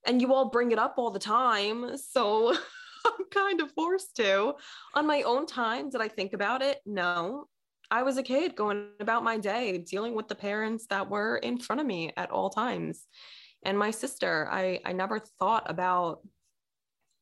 and 0.06 0.22
you 0.22 0.34
all 0.34 0.50
bring 0.50 0.72
it 0.72 0.80
up 0.80 0.96
all 0.98 1.12
the 1.12 1.20
time, 1.20 1.98
so 1.98 2.54
I'm 3.06 3.26
kind 3.32 3.62
of 3.62 3.72
forced 3.72 4.16
to. 4.18 4.54
On 4.94 5.08
my 5.08 5.24
own 5.24 5.46
time, 5.46 5.90
did 5.90 6.02
I 6.02 6.08
think 6.08 6.34
about 6.34 6.62
it? 6.62 6.80
No. 6.86 7.48
I 7.92 8.04
was 8.04 8.18
a 8.18 8.24
kid 8.24 8.56
going 8.56 8.88
about 9.00 9.24
my 9.24 9.38
day, 9.38 9.78
dealing 9.78 10.16
with 10.16 10.28
the 10.28 10.36
parents 10.36 10.88
that 10.88 11.10
were 11.10 11.38
in 11.38 11.60
front 11.60 11.80
of 11.80 11.86
me 11.86 12.12
at 12.18 12.32
all 12.32 12.50
times. 12.50 13.06
And 13.64 13.78
my 13.78 13.92
sister, 13.92 14.48
I, 14.52 14.80
I 14.84 14.94
never 14.94 15.20
thought 15.40 15.70
about 15.70 16.22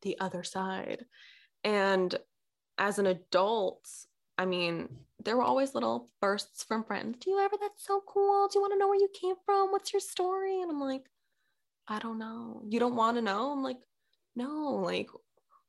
the 0.02 0.20
other 0.20 0.44
side. 0.44 1.06
And 1.64 2.16
as 2.78 3.00
an 3.00 3.06
adult, 3.06 3.88
I 4.38 4.46
mean, 4.46 4.90
there 5.24 5.38
were 5.38 5.44
always 5.44 5.74
little 5.76 6.10
bursts 6.22 6.64
from 6.64 6.84
friends. 6.84 7.18
Do 7.20 7.30
you 7.32 7.40
ever? 7.40 7.56
That's 7.60 7.86
so 7.86 8.02
cool. 8.08 8.48
Do 8.48 8.58
you 8.58 8.62
want 8.62 8.74
to 8.74 8.80
know 8.80 8.88
where 8.88 9.00
you 9.00 9.10
came 9.20 9.36
from? 9.46 9.72
What's 9.72 9.94
your 9.94 10.00
story? 10.00 10.62
And 10.62 10.72
I'm 10.72 10.80
like, 10.82 11.04
I 11.88 12.00
don't 12.00 12.20
know. 12.20 12.62
You 12.68 12.80
don't 12.80 12.96
want 12.96 13.18
to 13.18 13.22
know? 13.22 13.52
I'm 13.52 13.64
like, 13.64 13.78
no, 14.36 14.82
like, 14.84 15.10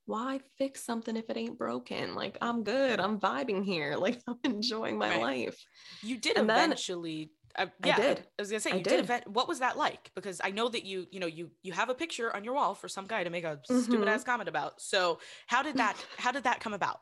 why 0.07 0.41
fix 0.59 0.85
something 0.85 1.17
if 1.17 1.29
it 1.31 1.37
ain't 1.37 1.59
broken? 1.59 2.15
Like, 2.15 2.37
I'm 2.41 2.65
good. 2.65 3.01
I'm 3.01 3.19
vibing 3.21 3.65
here. 3.65 3.97
Like, 4.07 4.21
I'm 4.27 4.39
enjoying 4.45 4.99
my 4.99 5.11
Right. 5.11 5.21
life. 5.23 5.65
you 6.03 6.17
did 6.19 6.37
And 6.37 6.49
then- 6.49 6.65
eventually 6.71 7.31
I, 7.55 7.65
I 7.65 7.71
yeah, 7.85 7.97
did. 7.97 8.19
I 8.39 8.43
was 8.43 8.49
gonna 8.51 8.61
say 8.61 8.71
I 8.73 8.77
you 8.77 8.83
did. 8.83 8.91
did. 8.91 9.01
event- 9.01 9.29
what 9.29 9.47
was 9.47 9.59
that 9.59 9.77
like? 9.77 10.11
Because 10.15 10.41
I 10.43 10.53
know 10.53 10.71
that 10.71 10.85
you, 10.87 11.07
you 11.11 11.21
know, 11.21 11.27
you 11.27 11.51
you 11.63 11.73
have 11.73 11.91
a 11.91 11.95
picture 11.95 12.35
on 12.35 12.45
your 12.45 12.55
wall 12.55 12.75
for 12.75 12.89
some 12.89 13.07
guy 13.07 13.25
to 13.25 13.29
make 13.31 13.45
a 13.45 13.61
stupid 13.65 14.07
Mhm. 14.09 14.15
ass 14.15 14.25
comment 14.25 14.49
about. 14.49 14.81
So 14.81 15.19
how 15.49 15.63
did 15.63 15.77
that 15.77 15.97
how 16.17 16.33
did 16.33 16.45
that 16.45 16.61
come 16.61 16.73
about? 16.73 17.01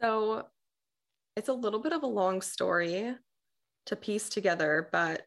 So 0.00 0.46
it's 1.36 1.48
a 1.48 1.52
little 1.52 1.80
bit 1.80 1.92
of 1.92 2.02
a 2.02 2.06
long 2.06 2.40
story 2.42 3.14
to 3.86 3.96
piece 3.96 4.28
together, 4.28 4.88
but 4.92 5.22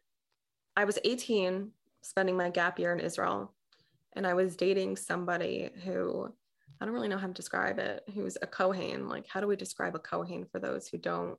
I 0.76 0.84
was 0.84 0.98
18, 1.04 1.70
spending 2.02 2.36
my 2.36 2.50
gap 2.50 2.78
year 2.78 2.92
in 2.92 3.00
Israel, 3.00 3.52
and 4.14 4.26
I 4.26 4.34
was 4.34 4.56
dating 4.56 4.96
somebody 4.96 5.70
who 5.84 6.32
I 6.80 6.84
don't 6.84 6.94
really 6.94 7.08
know 7.08 7.18
how 7.18 7.26
to 7.26 7.32
describe 7.32 7.78
it, 7.78 8.02
who's 8.14 8.36
a 8.42 8.46
Kohen. 8.46 9.08
Like, 9.08 9.26
how 9.28 9.40
do 9.40 9.46
we 9.46 9.56
describe 9.56 9.94
a 9.94 9.98
Kohen 9.98 10.44
for 10.50 10.58
those 10.58 10.86
who 10.88 10.98
don't? 10.98 11.38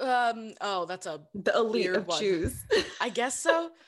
Um. 0.00 0.54
Oh, 0.60 0.84
that's 0.86 1.06
a 1.06 1.20
The 1.34 1.54
elite 1.54 1.84
Weird 1.84 1.96
of 1.96 2.06
one. 2.08 2.20
Jews. 2.20 2.64
I 3.00 3.08
guess 3.08 3.38
so. 3.40 3.70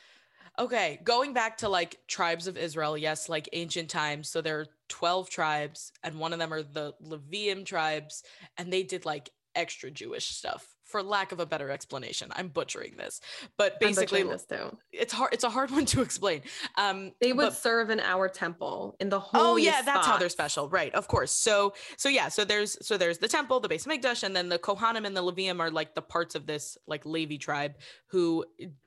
Okay, 0.59 1.01
going 1.05 1.35
back 1.35 1.59
to 1.59 1.69
like 1.69 1.99
tribes 2.09 2.47
of 2.47 2.57
Israel, 2.57 2.97
yes, 2.97 3.29
like 3.29 3.49
ancient 3.53 3.91
times. 3.91 4.29
So 4.29 4.41
there 4.41 4.61
are 4.61 4.67
12 4.89 5.29
tribes, 5.29 5.93
and 6.03 6.19
one 6.19 6.33
of 6.33 6.39
them 6.39 6.53
are 6.53 6.63
the 6.63 6.95
Leviim 7.05 7.65
tribes, 7.67 8.23
and 8.57 8.73
they 8.73 8.83
did 8.83 9.05
like 9.05 9.31
extra 9.55 9.91
Jewish 9.91 10.27
stuff, 10.29 10.67
for 10.85 11.03
lack 11.03 11.33
of 11.33 11.41
a 11.41 11.47
better 11.47 11.71
explanation. 11.71 12.31
I'm 12.35 12.49
butchering 12.49 12.97
this, 12.97 13.21
but 13.59 13.79
basically, 13.81 14.23
this 14.23 14.47
it's 14.93 15.13
hard. 15.13 15.35
It's 15.35 15.45
a 15.45 15.51
hard 15.51 15.71
one 15.79 15.85
to 15.87 16.01
explain. 16.01 16.41
Um, 16.77 17.13
They 17.21 17.35
would 17.35 17.47
but- 17.47 17.55
serve 17.55 17.91
in 17.91 18.01
our 18.01 18.29
temple 18.29 18.97
in 18.99 19.11
the 19.11 19.21
holy. 19.21 19.45
Oh 19.45 19.57
yeah, 19.57 19.83
that's 19.83 20.07
how 20.07 20.17
they're 20.17 20.29
special, 20.31 20.71
right? 20.71 20.95
Of 20.95 21.07
course. 21.07 21.33
So 21.33 21.75
so 21.99 22.09
yeah, 22.09 22.29
so 22.29 22.45
there's 22.47 22.79
so 22.87 22.97
there's 22.97 23.19
the 23.19 23.29
temple, 23.29 23.61
the 23.61 23.69
Beis 23.69 23.87
HaMikdash, 23.87 24.23
and 24.23 24.35
then 24.35 24.49
the 24.49 24.59
Kohanim 24.59 25.07
and 25.07 25.15
the 25.15 25.23
Leviim 25.23 25.61
are 25.61 25.71
like 25.71 25.95
the 25.95 26.03
parts 26.03 26.35
of 26.35 26.47
this 26.47 26.79
like 26.87 27.05
Levi 27.05 27.37
tribe 27.37 27.75
who 28.07 28.45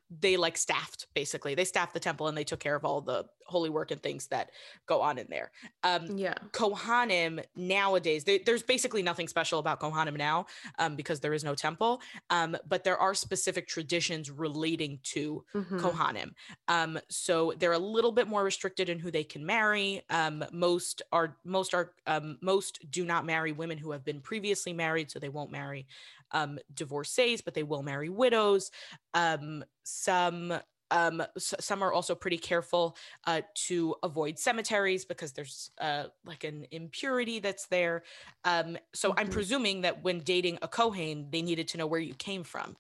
they 0.10 0.38
like 0.38 0.58
staffed 0.58 1.08
basically 1.14 1.54
they 1.56 1.66
staffed 1.66 1.94
the 1.94 2.00
temple 2.00 2.28
and 2.28 2.38
they 2.38 2.44
took 2.44 2.60
care 2.60 2.76
of 2.76 2.84
all 2.86 3.02
the 3.02 3.26
holy 3.46 3.70
work 3.70 3.92
and 3.92 4.02
things 4.02 4.28
that 4.28 4.52
go 4.86 5.02
on 5.02 5.18
in 5.18 5.28
there 5.30 5.52
um 5.84 6.10
Yeah. 6.10 6.50
kohanim 6.52 7.44
nowadays 7.56 8.24
they, 8.24 8.40
there's 8.40 8.64
basically 8.64 9.04
nothing 9.04 9.28
special 9.28 9.60
about 9.60 9.80
kohanim 9.80 10.18
now 10.18 10.46
um 10.80 10.96
because 10.96 11.20
there 11.20 11.34
is 11.34 11.44
no 11.44 11.54
temple 11.54 12.02
um 12.32 12.58
but 12.66 12.84
there 12.84 12.98
are 12.98 13.14
specific 13.14 13.68
traditions 13.68 14.32
relating 14.32 15.00
to 15.04 15.46
Mhm. 15.54 15.78
kohanim 15.78 16.32
um 16.68 17.00
so 17.10 17.54
they're 17.58 17.72
a 17.72 17.78
little 17.80 18.12
bit 18.12 18.28
more 18.28 18.44
restricted 18.44 18.90
in 18.90 19.00
who 19.00 19.12
they 19.12 19.24
can 19.24 19.46
marry 19.46 20.02
um 20.10 20.44
most 20.52 21.02
are 21.12 21.38
most 21.44 21.74
are 21.74 21.94
um 22.08 22.38
most 22.42 22.80
do 22.90 23.06
not 23.06 23.26
marry 23.26 23.52
women 23.52 23.78
who 23.78 23.92
have 23.92 24.04
been 24.04 24.22
previously 24.22 24.74
married 24.74 25.12
so 25.12 25.20
they 25.20 25.30
won't 25.30 25.52
marry 25.52 25.88
um 26.32 26.60
divorcees 26.74 27.42
but 27.42 27.54
they 27.54 27.64
will 27.64 27.84
marry 27.84 28.10
widows 28.10 28.72
um 29.14 29.64
some 29.84 30.54
um 30.92 31.22
some 31.38 31.84
are 31.84 31.94
also 31.94 32.16
pretty 32.16 32.38
careful 32.38 32.96
uh 33.26 33.42
to 33.56 33.96
avoid 34.04 34.40
cemeteries 34.40 35.06
because 35.06 35.34
there's 35.34 35.72
uh 35.80 36.08
like 36.26 36.44
an 36.44 36.66
impurity 36.72 37.40
that's 37.40 37.68
there 37.68 38.04
um 38.44 38.78
so 38.94 39.14
i'm 39.18 39.28
Mhm. 39.28 39.30
presuming 39.30 39.82
that 39.82 40.04
when 40.04 40.20
dating 40.20 40.58
a 40.62 40.68
kohen 40.68 41.30
they 41.32 41.42
needed 41.42 41.68
to 41.68 41.78
know 41.78 41.88
where 41.88 42.00
you 42.00 42.16
came 42.16 42.44
from 42.44 42.76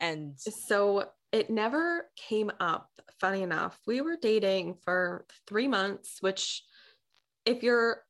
and 0.00 0.38
So 0.38 1.12
it 1.32 1.50
never 1.50 2.10
came 2.16 2.50
up. 2.60 2.90
Funny 3.20 3.42
enough, 3.42 3.80
we 3.86 4.00
were 4.00 4.16
dating 4.16 4.76
for 4.76 5.26
three 5.46 5.68
months, 5.68 6.22
which, 6.22 6.64
if 7.46 7.62
you're 7.64 8.04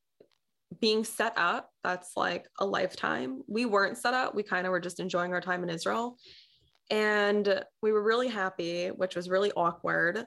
being 0.79 1.03
set 1.03 1.33
up, 1.35 1.69
that's 1.83 2.11
like 2.15 2.47
a 2.59 2.65
lifetime. 2.65 3.41
We 3.47 3.65
weren't 3.65 3.97
set 3.97 4.13
up. 4.13 4.35
We 4.35 4.43
kind 4.43 4.65
of 4.65 4.71
were 4.71 4.79
just 4.79 4.99
enjoying 4.99 5.33
our 5.33 5.41
time 5.41 5.63
in 5.63 5.69
Israel. 5.69 6.17
And 6.91 7.63
we 7.81 7.91
were 7.91 8.03
really 8.03 8.27
happy, 8.27 8.87
which 8.87 9.15
was 9.15 9.29
really 9.29 9.51
awkward 9.51 10.25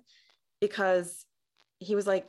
because 0.61 1.25
he 1.79 1.95
was 1.95 2.07
like, 2.07 2.27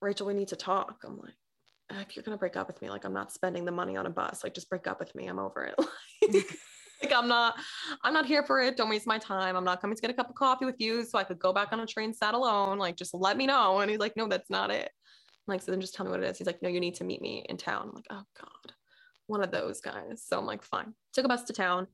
Rachel, 0.00 0.26
we 0.26 0.34
need 0.34 0.48
to 0.48 0.56
talk. 0.56 0.96
I'm 1.04 1.18
like, 1.18 2.08
if 2.08 2.16
you're 2.16 2.22
going 2.22 2.36
to 2.36 2.40
break 2.40 2.56
up 2.56 2.66
with 2.66 2.80
me, 2.80 2.90
like, 2.90 3.04
I'm 3.04 3.12
not 3.12 3.32
spending 3.32 3.64
the 3.64 3.72
money 3.72 3.96
on 3.96 4.06
a 4.06 4.10
bus. 4.10 4.42
Like, 4.42 4.54
just 4.54 4.70
break 4.70 4.86
up 4.86 4.98
with 4.98 5.14
me. 5.14 5.26
I'm 5.26 5.38
over 5.38 5.64
it. 5.64 6.44
Like, 7.02 7.12
I'm 7.12 7.26
not, 7.26 7.56
I'm 8.04 8.14
not 8.14 8.26
here 8.26 8.44
for 8.44 8.60
it. 8.60 8.76
Don't 8.76 8.88
waste 8.88 9.06
my 9.06 9.18
time. 9.18 9.56
I'm 9.56 9.64
not 9.64 9.80
coming 9.80 9.96
to 9.96 10.00
get 10.00 10.10
a 10.10 10.14
cup 10.14 10.28
of 10.28 10.36
coffee 10.36 10.64
with 10.64 10.76
you 10.78 11.04
so 11.04 11.18
I 11.18 11.24
could 11.24 11.38
go 11.38 11.52
back 11.52 11.72
on 11.72 11.80
a 11.80 11.86
train 11.86 12.14
sat 12.14 12.34
alone. 12.34 12.78
Like, 12.78 12.96
just 12.96 13.12
let 13.12 13.36
me 13.36 13.46
know. 13.46 13.80
And 13.80 13.90
he's 13.90 13.98
like, 13.98 14.16
no, 14.16 14.28
that's 14.28 14.50
not 14.50 14.70
it. 14.70 14.90
I'm 15.46 15.52
like, 15.52 15.62
so 15.62 15.72
then 15.72 15.80
just 15.80 15.94
tell 15.94 16.06
me 16.06 16.12
what 16.12 16.22
it 16.22 16.30
is. 16.30 16.38
He's 16.38 16.46
like, 16.46 16.62
no, 16.62 16.68
you 16.68 16.80
need 16.80 16.94
to 16.96 17.04
meet 17.04 17.20
me 17.20 17.44
in 17.48 17.56
town. 17.56 17.88
I'm 17.88 17.94
like, 17.94 18.06
oh 18.10 18.22
God, 18.40 18.74
one 19.26 19.42
of 19.42 19.50
those 19.50 19.80
guys. 19.80 20.22
So 20.24 20.38
I'm 20.38 20.46
like, 20.46 20.62
fine. 20.62 20.94
Took 21.12 21.24
a 21.24 21.28
bus 21.28 21.44
to 21.44 21.52
town. 21.52 21.88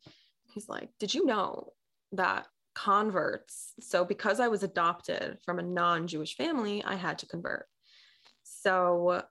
He's 0.52 0.68
like, 0.68 0.90
did 0.98 1.14
you 1.14 1.24
know 1.24 1.72
that 2.12 2.46
converts? 2.74 3.72
So 3.80 4.04
because 4.04 4.38
I 4.40 4.48
was 4.48 4.62
adopted 4.62 5.38
from 5.44 5.58
a 5.58 5.62
non-Jewish 5.62 6.36
family, 6.36 6.84
I 6.84 6.96
had 6.96 7.18
to 7.20 7.26
convert. 7.26 7.66
So 8.42 9.22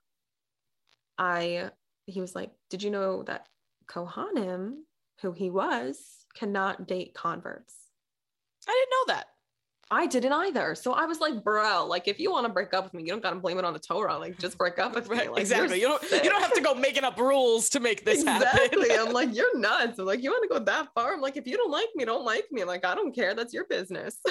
I, 1.16 1.70
he 2.06 2.20
was 2.20 2.34
like, 2.34 2.50
did 2.70 2.82
you 2.82 2.90
know 2.90 3.22
that 3.24 3.46
Kohanim, 3.86 4.74
who 5.22 5.32
he 5.32 5.50
was, 5.50 5.98
cannot 6.34 6.86
date 6.86 7.14
converts? 7.14 7.74
i 8.68 8.72
didn't 8.72 8.90
know 8.90 9.14
that 9.14 9.27
I 9.90 10.06
didn't 10.06 10.32
either. 10.32 10.74
So 10.74 10.92
I 10.92 11.06
was 11.06 11.18
like, 11.18 11.42
bro, 11.42 11.86
like 11.86 12.08
if 12.08 12.20
you 12.20 12.30
want 12.30 12.46
to 12.46 12.52
break 12.52 12.74
up 12.74 12.84
with 12.84 12.94
me, 12.94 13.04
you 13.04 13.08
don't 13.08 13.22
gotta 13.22 13.36
blame 13.36 13.58
it 13.58 13.64
on 13.64 13.72
the 13.72 13.78
Torah. 13.78 14.18
Like 14.18 14.38
just 14.38 14.58
break 14.58 14.78
up 14.78 14.94
with 14.94 15.08
me. 15.08 15.28
Like, 15.28 15.40
exactly. 15.40 15.80
You 15.80 15.88
don't 15.88 16.02
you 16.12 16.30
don't 16.30 16.42
have 16.42 16.52
to 16.52 16.60
go 16.60 16.74
making 16.74 17.04
up 17.04 17.18
rules 17.18 17.70
to 17.70 17.80
make 17.80 18.04
this 18.04 18.20
exactly. 18.20 18.90
happen. 18.90 19.08
I'm 19.08 19.12
like, 19.14 19.34
you're 19.34 19.58
nuts. 19.58 19.98
I'm 19.98 20.04
like, 20.04 20.22
you 20.22 20.30
want 20.30 20.42
to 20.42 20.58
go 20.58 20.64
that 20.64 20.88
far? 20.94 21.14
I'm 21.14 21.22
like, 21.22 21.38
if 21.38 21.46
you 21.46 21.56
don't 21.56 21.70
like 21.70 21.88
me, 21.94 22.04
don't 22.04 22.24
like 22.24 22.44
me. 22.50 22.64
Like, 22.64 22.84
I 22.84 22.94
don't 22.94 23.14
care. 23.14 23.34
That's 23.34 23.52
your 23.52 23.64
business. 23.66 24.18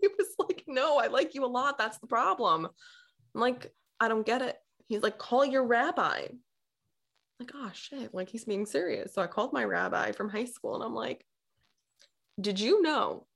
He 0.00 0.08
was 0.18 0.28
like, 0.38 0.62
no, 0.68 0.98
I 0.98 1.06
like 1.06 1.34
you 1.34 1.44
a 1.44 1.46
lot. 1.46 1.78
That's 1.78 1.98
the 1.98 2.06
problem. 2.06 2.68
I'm 3.34 3.40
like, 3.40 3.72
I 3.98 4.08
don't 4.08 4.26
get 4.26 4.42
it. 4.42 4.56
He's 4.88 5.02
like, 5.02 5.18
call 5.18 5.44
your 5.44 5.66
rabbi. 5.66 6.26
I'm 6.28 6.38
like, 7.40 7.52
oh 7.54 7.70
shit. 7.72 8.14
Like 8.14 8.28
he's 8.28 8.44
being 8.44 8.66
serious. 8.66 9.14
So 9.14 9.22
I 9.22 9.26
called 9.26 9.52
my 9.52 9.64
rabbi 9.64 10.12
from 10.12 10.28
high 10.28 10.44
school 10.44 10.74
and 10.74 10.84
I'm 10.84 10.94
like, 10.94 11.24
did 12.40 12.60
you 12.60 12.82
know 12.82 13.26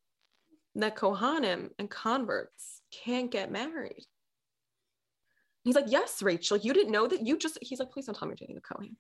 that 0.77 0.97
Kohanim 0.97 1.71
and 1.79 1.91
converts 1.91 2.81
can't 2.91 3.31
get 3.31 3.51
married? 3.51 4.05
He's 5.63 5.75
like, 5.77 5.87
yes, 5.89 6.23
Rachel, 6.23 6.59
you 6.59 6.75
didn't 6.75 6.93
know 6.93 7.07
that. 7.07 7.27
You 7.27 7.39
just, 7.39 7.59
he's 7.63 7.79
like, 7.79 7.91
please 7.91 8.07
don't 8.07 8.15
tell 8.15 8.29
me 8.29 8.33
you're 8.33 8.47
dating 8.47 8.59
a 8.59 8.61
Kohen. 8.61 8.97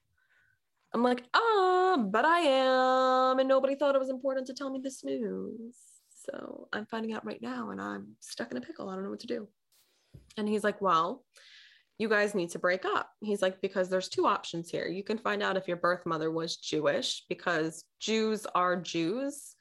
I'm 0.95 1.03
like, 1.03 1.25
ah, 1.35 1.97
but 1.99 2.25
I 2.25 2.39
am. 2.39 3.39
And 3.39 3.49
nobody 3.49 3.75
thought 3.75 3.95
it 3.95 4.01
was 4.01 4.09
important 4.09 4.47
to 4.47 4.55
tell 4.55 4.70
me 4.70 4.81
this 4.83 5.05
news. 5.05 5.75
So 6.25 6.68
I'm 6.72 6.87
finding 6.87 7.12
out 7.12 7.27
right 7.27 7.43
now 7.43 7.70
and 7.70 7.81
I'm 7.81 8.16
stuck 8.20 8.51
in 8.51 8.57
a 8.57 8.61
pickle. 8.61 8.89
I 8.89 8.95
don't 8.95 9.05
know 9.05 9.11
what 9.11 9.20
to 9.20 9.27
do. 9.27 9.49
And 10.39 10.49
he's 10.49 10.64
like, 10.64 10.81
well, 10.81 11.25
you 11.99 12.09
guys 12.09 12.35
need 12.35 12.51
to 12.51 12.59
break 12.59 12.85
up. 12.85 13.11
He's 13.20 13.43
like, 13.43 13.61
because 13.61 13.89
there's 13.89 14.09
two 14.09 14.27
options 14.27 14.70
here. 14.70 14.87
You 14.87 15.05
can 15.05 15.18
find 15.18 15.43
out 15.43 15.57
if 15.57 15.68
your 15.68 15.77
birth 15.77 16.07
mother 16.07 16.31
was 16.31 16.57
Jewish, 16.57 17.25
because 17.29 17.85
Jews 18.01 18.47
are 18.55 18.77
Jews 18.77 19.54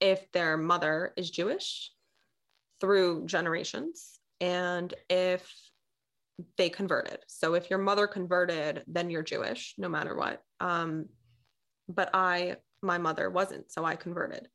if 0.00 0.30
their 0.32 0.56
mother 0.56 1.12
is 1.16 1.30
Jewish 1.30 1.92
through 2.80 3.26
generations, 3.26 4.18
and 4.40 4.94
if 5.10 5.52
they 6.56 6.68
converted. 6.68 7.18
So 7.26 7.54
if 7.54 7.70
your 7.70 7.80
mother 7.80 8.06
converted, 8.06 8.84
then 8.86 9.10
you're 9.10 9.22
Jewish, 9.22 9.74
no 9.78 9.88
matter 9.88 10.16
what. 10.16 10.40
Um, 10.60 11.06
but 11.88 12.10
I, 12.14 12.56
my 12.82 12.98
mother 12.98 13.30
wasn't, 13.30 13.72
so 13.72 13.84
I 13.84 13.96
converted. 13.96 14.48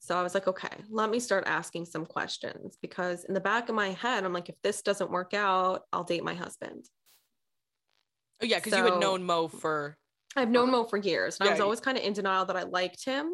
So 0.00 0.18
I 0.18 0.22
was 0.22 0.34
like, 0.34 0.48
okay, 0.48 0.68
let 0.88 1.10
me 1.10 1.20
start 1.20 1.44
asking 1.46 1.84
some 1.84 2.06
questions 2.06 2.78
because 2.80 3.24
in 3.24 3.34
the 3.34 3.40
back 3.40 3.68
of 3.68 3.74
my 3.74 3.90
head, 3.90 4.24
I'm 4.24 4.32
like, 4.32 4.48
if 4.48 4.56
this 4.62 4.82
doesn't 4.82 5.10
work 5.10 5.34
out, 5.34 5.82
I'll 5.92 6.04
date 6.04 6.24
my 6.24 6.34
husband. 6.34 6.86
Oh, 8.42 8.46
yeah, 8.46 8.58
because 8.58 8.76
you 8.76 8.84
had 8.84 8.98
known 8.98 9.22
Mo 9.22 9.48
for 9.48 9.98
I've 10.34 10.48
known 10.48 10.70
Mo 10.70 10.84
for 10.84 10.96
years, 10.96 11.38
and 11.38 11.48
I 11.48 11.52
was 11.52 11.60
always 11.60 11.80
kind 11.80 11.98
of 11.98 12.04
in 12.04 12.14
denial 12.14 12.46
that 12.46 12.56
I 12.56 12.62
liked 12.62 13.04
him 13.04 13.32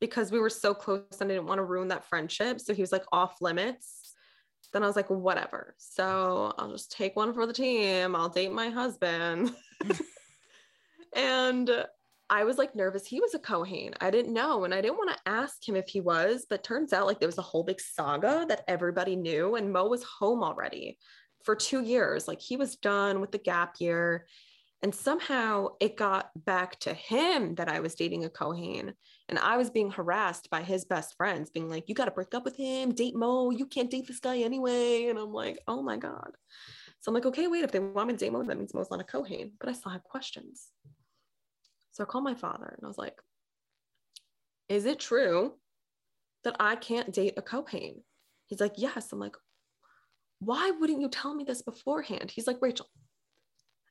because 0.00 0.32
we 0.32 0.40
were 0.40 0.50
so 0.50 0.74
close 0.74 1.04
and 1.20 1.30
I 1.30 1.34
didn't 1.34 1.46
want 1.46 1.58
to 1.58 1.64
ruin 1.64 1.88
that 1.88 2.04
friendship. 2.04 2.60
So 2.60 2.74
he 2.74 2.82
was 2.82 2.92
like 2.92 3.04
off 3.12 3.40
limits. 3.40 4.14
Then 4.72 4.82
I 4.82 4.86
was 4.86 4.96
like, 4.96 5.10
whatever. 5.10 5.74
So 5.78 6.54
I'll 6.58 6.70
just 6.70 6.92
take 6.92 7.16
one 7.16 7.32
for 7.32 7.46
the 7.46 7.52
team. 7.52 8.14
I'll 8.14 8.28
date 8.28 8.52
my 8.52 8.68
husband. 8.68 9.52
and 11.16 11.84
I 12.30 12.44
was 12.44 12.56
like 12.56 12.76
nervous. 12.76 13.04
He 13.04 13.20
was 13.20 13.34
a 13.34 13.40
Kohen. 13.40 13.94
I 14.00 14.10
didn't 14.10 14.32
know. 14.32 14.64
And 14.64 14.72
I 14.72 14.80
didn't 14.80 14.98
want 14.98 15.10
to 15.10 15.30
ask 15.30 15.68
him 15.68 15.74
if 15.74 15.88
he 15.88 16.00
was, 16.00 16.46
but 16.48 16.62
turns 16.62 16.92
out 16.92 17.06
like 17.06 17.18
there 17.18 17.28
was 17.28 17.38
a 17.38 17.42
whole 17.42 17.64
big 17.64 17.80
saga 17.80 18.46
that 18.48 18.62
everybody 18.68 19.16
knew. 19.16 19.56
And 19.56 19.72
Mo 19.72 19.88
was 19.88 20.04
home 20.04 20.44
already 20.44 20.98
for 21.44 21.56
two 21.56 21.82
years. 21.82 22.28
Like 22.28 22.40
he 22.40 22.56
was 22.56 22.76
done 22.76 23.20
with 23.20 23.32
the 23.32 23.38
gap 23.38 23.74
year. 23.80 24.26
And 24.82 24.94
somehow 24.94 25.68
it 25.78 25.96
got 25.96 26.30
back 26.34 26.78
to 26.80 26.94
him 26.94 27.54
that 27.56 27.68
I 27.68 27.80
was 27.80 27.94
dating 27.94 28.24
a 28.24 28.30
Kohen. 28.30 28.94
And 29.28 29.38
I 29.38 29.58
was 29.58 29.68
being 29.68 29.90
harassed 29.90 30.48
by 30.48 30.62
his 30.62 30.86
best 30.86 31.16
friends, 31.16 31.50
being 31.50 31.68
like, 31.68 31.88
you 31.88 31.94
got 31.94 32.06
to 32.06 32.10
break 32.10 32.34
up 32.34 32.44
with 32.44 32.56
him, 32.56 32.92
date 32.92 33.14
Mo. 33.14 33.50
You 33.50 33.66
can't 33.66 33.90
date 33.90 34.06
this 34.06 34.20
guy 34.20 34.38
anyway. 34.38 35.06
And 35.06 35.18
I'm 35.18 35.32
like, 35.32 35.58
oh 35.68 35.82
my 35.82 35.98
God. 35.98 36.30
So 37.00 37.10
I'm 37.10 37.14
like, 37.14 37.26
okay, 37.26 37.46
wait, 37.46 37.64
if 37.64 37.72
they 37.72 37.78
want 37.78 38.08
me 38.08 38.14
to 38.14 38.18
date 38.18 38.32
Mo, 38.32 38.42
that 38.42 38.56
means 38.56 38.72
Mo's 38.72 38.90
not 38.90 39.00
a 39.00 39.04
Kohen. 39.04 39.52
But 39.60 39.68
I 39.68 39.72
still 39.72 39.92
have 39.92 40.02
questions. 40.02 40.68
So 41.92 42.02
I 42.02 42.06
called 42.06 42.24
my 42.24 42.34
father 42.34 42.66
and 42.66 42.84
I 42.84 42.88
was 42.88 42.98
like, 42.98 43.18
is 44.70 44.86
it 44.86 44.98
true 44.98 45.54
that 46.44 46.56
I 46.58 46.76
can't 46.76 47.12
date 47.12 47.34
a 47.36 47.42
Kohen? 47.42 48.02
He's 48.46 48.60
like, 48.60 48.74
yes. 48.76 49.12
I'm 49.12 49.18
like, 49.18 49.36
why 50.38 50.70
wouldn't 50.70 51.02
you 51.02 51.08
tell 51.10 51.34
me 51.34 51.44
this 51.44 51.60
beforehand? 51.60 52.30
He's 52.30 52.46
like, 52.46 52.62
Rachel, 52.62 52.86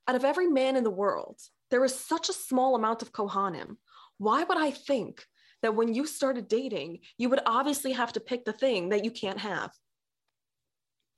out 0.09 0.15
of 0.15 0.25
every 0.25 0.47
man 0.47 0.75
in 0.75 0.83
the 0.83 0.89
world, 0.89 1.39
there 1.69 1.85
is 1.85 1.93
such 1.93 2.29
a 2.29 2.33
small 2.33 2.75
amount 2.75 3.03
of 3.03 3.13
Kohanim. 3.13 3.75
Why 4.17 4.43
would 4.43 4.57
I 4.57 4.71
think 4.71 5.23
that 5.61 5.75
when 5.75 5.93
you 5.93 6.07
started 6.07 6.47
dating, 6.47 7.01
you 7.19 7.29
would 7.29 7.41
obviously 7.45 7.91
have 7.91 8.11
to 8.13 8.19
pick 8.19 8.43
the 8.43 8.51
thing 8.51 8.89
that 8.89 9.05
you 9.05 9.11
can't 9.11 9.37
have? 9.37 9.69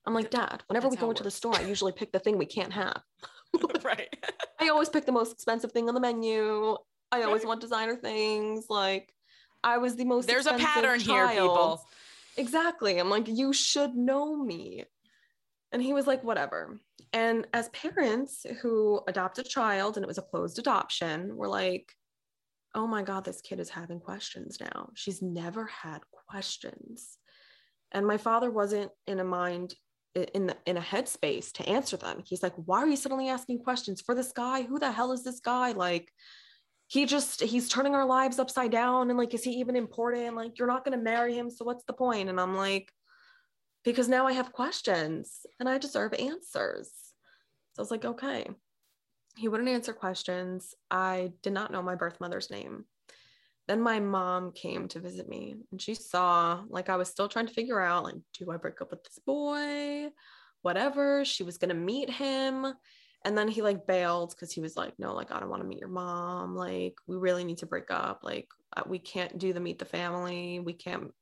I'm 0.05 0.13
like, 0.13 0.29
Dad, 0.29 0.63
whenever 0.67 0.87
That's 0.89 0.97
we 0.97 1.01
go 1.01 1.09
into 1.09 1.23
the 1.23 1.31
store, 1.31 1.55
I 1.55 1.61
usually 1.61 1.93
pick 1.93 2.11
the 2.11 2.19
thing 2.19 2.37
we 2.37 2.45
can't 2.45 2.73
have. 2.73 3.01
right. 3.83 4.13
I 4.59 4.67
always 4.67 4.89
pick 4.89 5.05
the 5.05 5.13
most 5.13 5.31
expensive 5.31 5.71
thing 5.71 5.87
on 5.87 5.95
the 5.95 6.01
menu. 6.01 6.75
I 7.13 7.23
always 7.23 7.43
Right. 7.43 7.47
want 7.47 7.61
designer 7.61 7.95
things. 7.95 8.65
Like, 8.69 9.13
I 9.63 9.77
was 9.77 9.95
the 9.95 10.03
most 10.03 10.27
There's 10.27 10.47
a 10.47 10.57
pattern 10.57 10.99
here, 10.99 11.29
people. 11.29 11.81
Exactly. 12.35 12.97
I'm 12.97 13.09
like, 13.09 13.29
you 13.29 13.53
should 13.53 13.95
know 13.95 14.35
me. 14.35 14.83
And 15.71 15.81
he 15.81 15.93
was 15.93 16.07
like, 16.07 16.23
whatever. 16.23 16.79
And 17.13 17.47
as 17.53 17.69
parents 17.69 18.45
who 18.61 19.01
adopt 19.07 19.39
a 19.39 19.43
child 19.43 19.95
and 19.95 20.03
it 20.03 20.07
was 20.07 20.17
a 20.17 20.23
closed 20.23 20.59
adoption, 20.59 21.35
we're 21.35 21.47
like, 21.47 21.91
oh 22.75 22.87
my 22.87 23.03
God, 23.03 23.25
this 23.25 23.41
kid 23.41 23.59
is 23.59 23.69
having 23.69 23.99
questions 23.99 24.57
now. 24.59 24.89
She's 24.95 25.21
never 25.21 25.65
had 25.65 25.99
questions. 26.29 27.17
And 27.91 28.07
my 28.07 28.17
father 28.17 28.49
wasn't 28.49 28.91
in 29.07 29.19
a 29.19 29.23
mind 29.23 29.75
in 30.15 30.47
the, 30.47 30.57
in 30.65 30.77
a 30.77 30.81
headspace 30.81 31.51
to 31.53 31.69
answer 31.69 31.97
them. 31.97 32.21
He's 32.25 32.43
like, 32.43 32.53
why 32.55 32.79
are 32.79 32.87
you 32.87 32.97
suddenly 32.97 33.29
asking 33.29 33.59
questions 33.59 34.01
for 34.01 34.15
this 34.15 34.31
guy? 34.31 34.63
Who 34.63 34.79
the 34.79 34.91
hell 34.91 35.11
is 35.11 35.23
this 35.23 35.39
guy? 35.39 35.71
Like, 35.71 36.11
he 36.91 37.05
just 37.05 37.41
he's 37.41 37.69
turning 37.69 37.95
our 37.95 38.05
lives 38.05 38.37
upside 38.37 38.69
down 38.69 39.09
and 39.09 39.17
like 39.17 39.33
is 39.33 39.45
he 39.45 39.51
even 39.51 39.77
important 39.77 40.35
like 40.35 40.59
you're 40.59 40.67
not 40.67 40.83
going 40.83 40.97
to 40.97 41.01
marry 41.01 41.33
him 41.33 41.49
so 41.49 41.63
what's 41.63 41.85
the 41.85 41.93
point 41.93 42.27
and 42.27 42.37
i'm 42.37 42.53
like 42.57 42.91
because 43.83 44.07
now 44.07 44.27
i 44.27 44.33
have 44.33 44.51
questions 44.51 45.45
and 45.59 45.67
i 45.67 45.77
deserve 45.77 46.13
answers. 46.13 46.89
So 47.73 47.79
i 47.79 47.81
was 47.81 47.91
like 47.91 48.05
okay. 48.05 48.47
He 49.37 49.47
wouldn't 49.47 49.69
answer 49.69 49.93
questions. 49.93 50.75
I 50.89 51.31
did 51.41 51.53
not 51.53 51.71
know 51.71 51.81
my 51.81 51.95
birth 51.95 52.19
mother's 52.19 52.51
name. 52.51 52.83
Then 53.67 53.81
my 53.81 53.99
mom 53.99 54.51
came 54.51 54.87
to 54.89 54.99
visit 54.99 55.29
me 55.29 55.55
and 55.71 55.81
she 55.81 55.93
saw 55.95 56.63
like 56.67 56.89
i 56.89 56.97
was 56.97 57.09
still 57.09 57.29
trying 57.29 57.47
to 57.47 57.53
figure 57.53 57.79
out 57.79 58.03
like 58.03 58.15
do 58.37 58.51
i 58.51 58.57
break 58.57 58.81
up 58.81 58.91
with 58.91 59.03
this 59.03 59.19
boy? 59.25 60.09
Whatever. 60.61 61.25
She 61.25 61.43
was 61.43 61.57
going 61.57 61.69
to 61.69 61.75
meet 61.75 62.09
him. 62.09 62.73
And 63.23 63.37
then 63.37 63.47
he 63.47 63.61
like 63.61 63.87
bailed 63.87 64.31
because 64.31 64.51
he 64.51 64.61
was 64.61 64.75
like 64.75 64.93
no 64.99 65.13
like 65.13 65.31
i 65.31 65.39
don't 65.39 65.49
want 65.49 65.61
to 65.61 65.67
meet 65.67 65.79
your 65.79 65.89
mom. 65.89 66.55
Like 66.55 66.95
we 67.07 67.15
really 67.15 67.45
need 67.45 67.59
to 67.59 67.65
break 67.65 67.89
up. 67.89 68.21
Like 68.23 68.49
uh, 68.75 68.83
we 68.85 68.99
can't 68.99 69.37
do 69.37 69.53
the 69.53 69.59
meet 69.59 69.79
the 69.79 69.85
family. 69.85 70.59
We 70.59 70.73
can't 70.73 71.13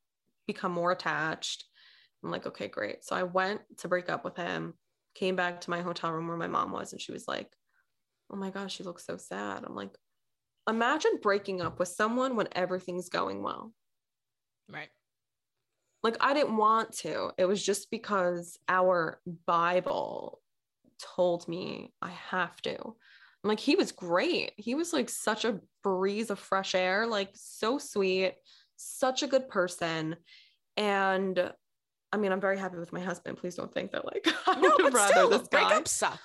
become 0.47 0.71
more 0.71 0.91
attached 0.91 1.65
i'm 2.23 2.31
like 2.31 2.45
okay 2.45 2.67
great 2.67 3.03
so 3.03 3.15
i 3.15 3.23
went 3.23 3.61
to 3.77 3.87
break 3.87 4.09
up 4.09 4.23
with 4.23 4.35
him 4.35 4.73
came 5.15 5.35
back 5.35 5.61
to 5.61 5.69
my 5.69 5.81
hotel 5.81 6.11
room 6.11 6.27
where 6.27 6.37
my 6.37 6.47
mom 6.47 6.71
was 6.71 6.91
and 6.91 7.01
she 7.01 7.11
was 7.11 7.27
like 7.27 7.51
oh 8.31 8.35
my 8.35 8.49
gosh 8.49 8.75
she 8.75 8.83
looks 8.83 9.05
so 9.05 9.17
sad 9.17 9.63
i'm 9.65 9.75
like 9.75 9.91
imagine 10.69 11.19
breaking 11.21 11.61
up 11.61 11.79
with 11.79 11.87
someone 11.87 12.35
when 12.35 12.47
everything's 12.53 13.09
going 13.09 13.41
well 13.41 13.73
Right. 14.71 14.89
like 16.03 16.17
I 16.21 16.33
didn't 16.33 16.57
want 16.57 16.93
to. 16.99 17.31
It 17.37 17.45
was 17.45 17.63
just 17.65 17.89
because 17.89 18.57
our 18.67 19.19
Bible 19.47 20.41
told 21.15 21.47
me 21.47 21.91
I 22.01 22.11
have 22.11 22.61
to. 22.61 22.77
I'm 22.79 23.47
like, 23.47 23.59
he 23.59 23.75
was 23.75 23.91
great. 23.91 24.51
He 24.57 24.75
was 24.75 24.93
like 24.93 25.09
such 25.09 25.45
a 25.45 25.59
breeze 25.81 26.29
of 26.29 26.39
fresh 26.39 26.75
air, 26.75 27.07
like 27.07 27.31
so 27.33 27.77
sweet, 27.77 28.35
such 28.75 29.23
a 29.23 29.27
good 29.27 29.47
person. 29.49 30.17
And 30.77 31.51
I 32.11 32.17
mean, 32.17 32.31
I'm 32.31 32.41
very 32.41 32.57
happy 32.57 32.77
with 32.77 32.91
my 32.93 32.99
husband. 33.01 33.37
Please 33.37 33.55
don't 33.55 33.73
think 33.73 33.91
that 33.91 34.05
like 34.05 34.27
I 34.47 34.55
No, 34.59 34.69
would 34.69 34.77
but 34.83 34.93
rather 34.93 35.13
still, 35.13 35.29
this 35.29 35.47
guy 35.47 35.63
breakups 35.63 35.87
suck. 35.89 36.19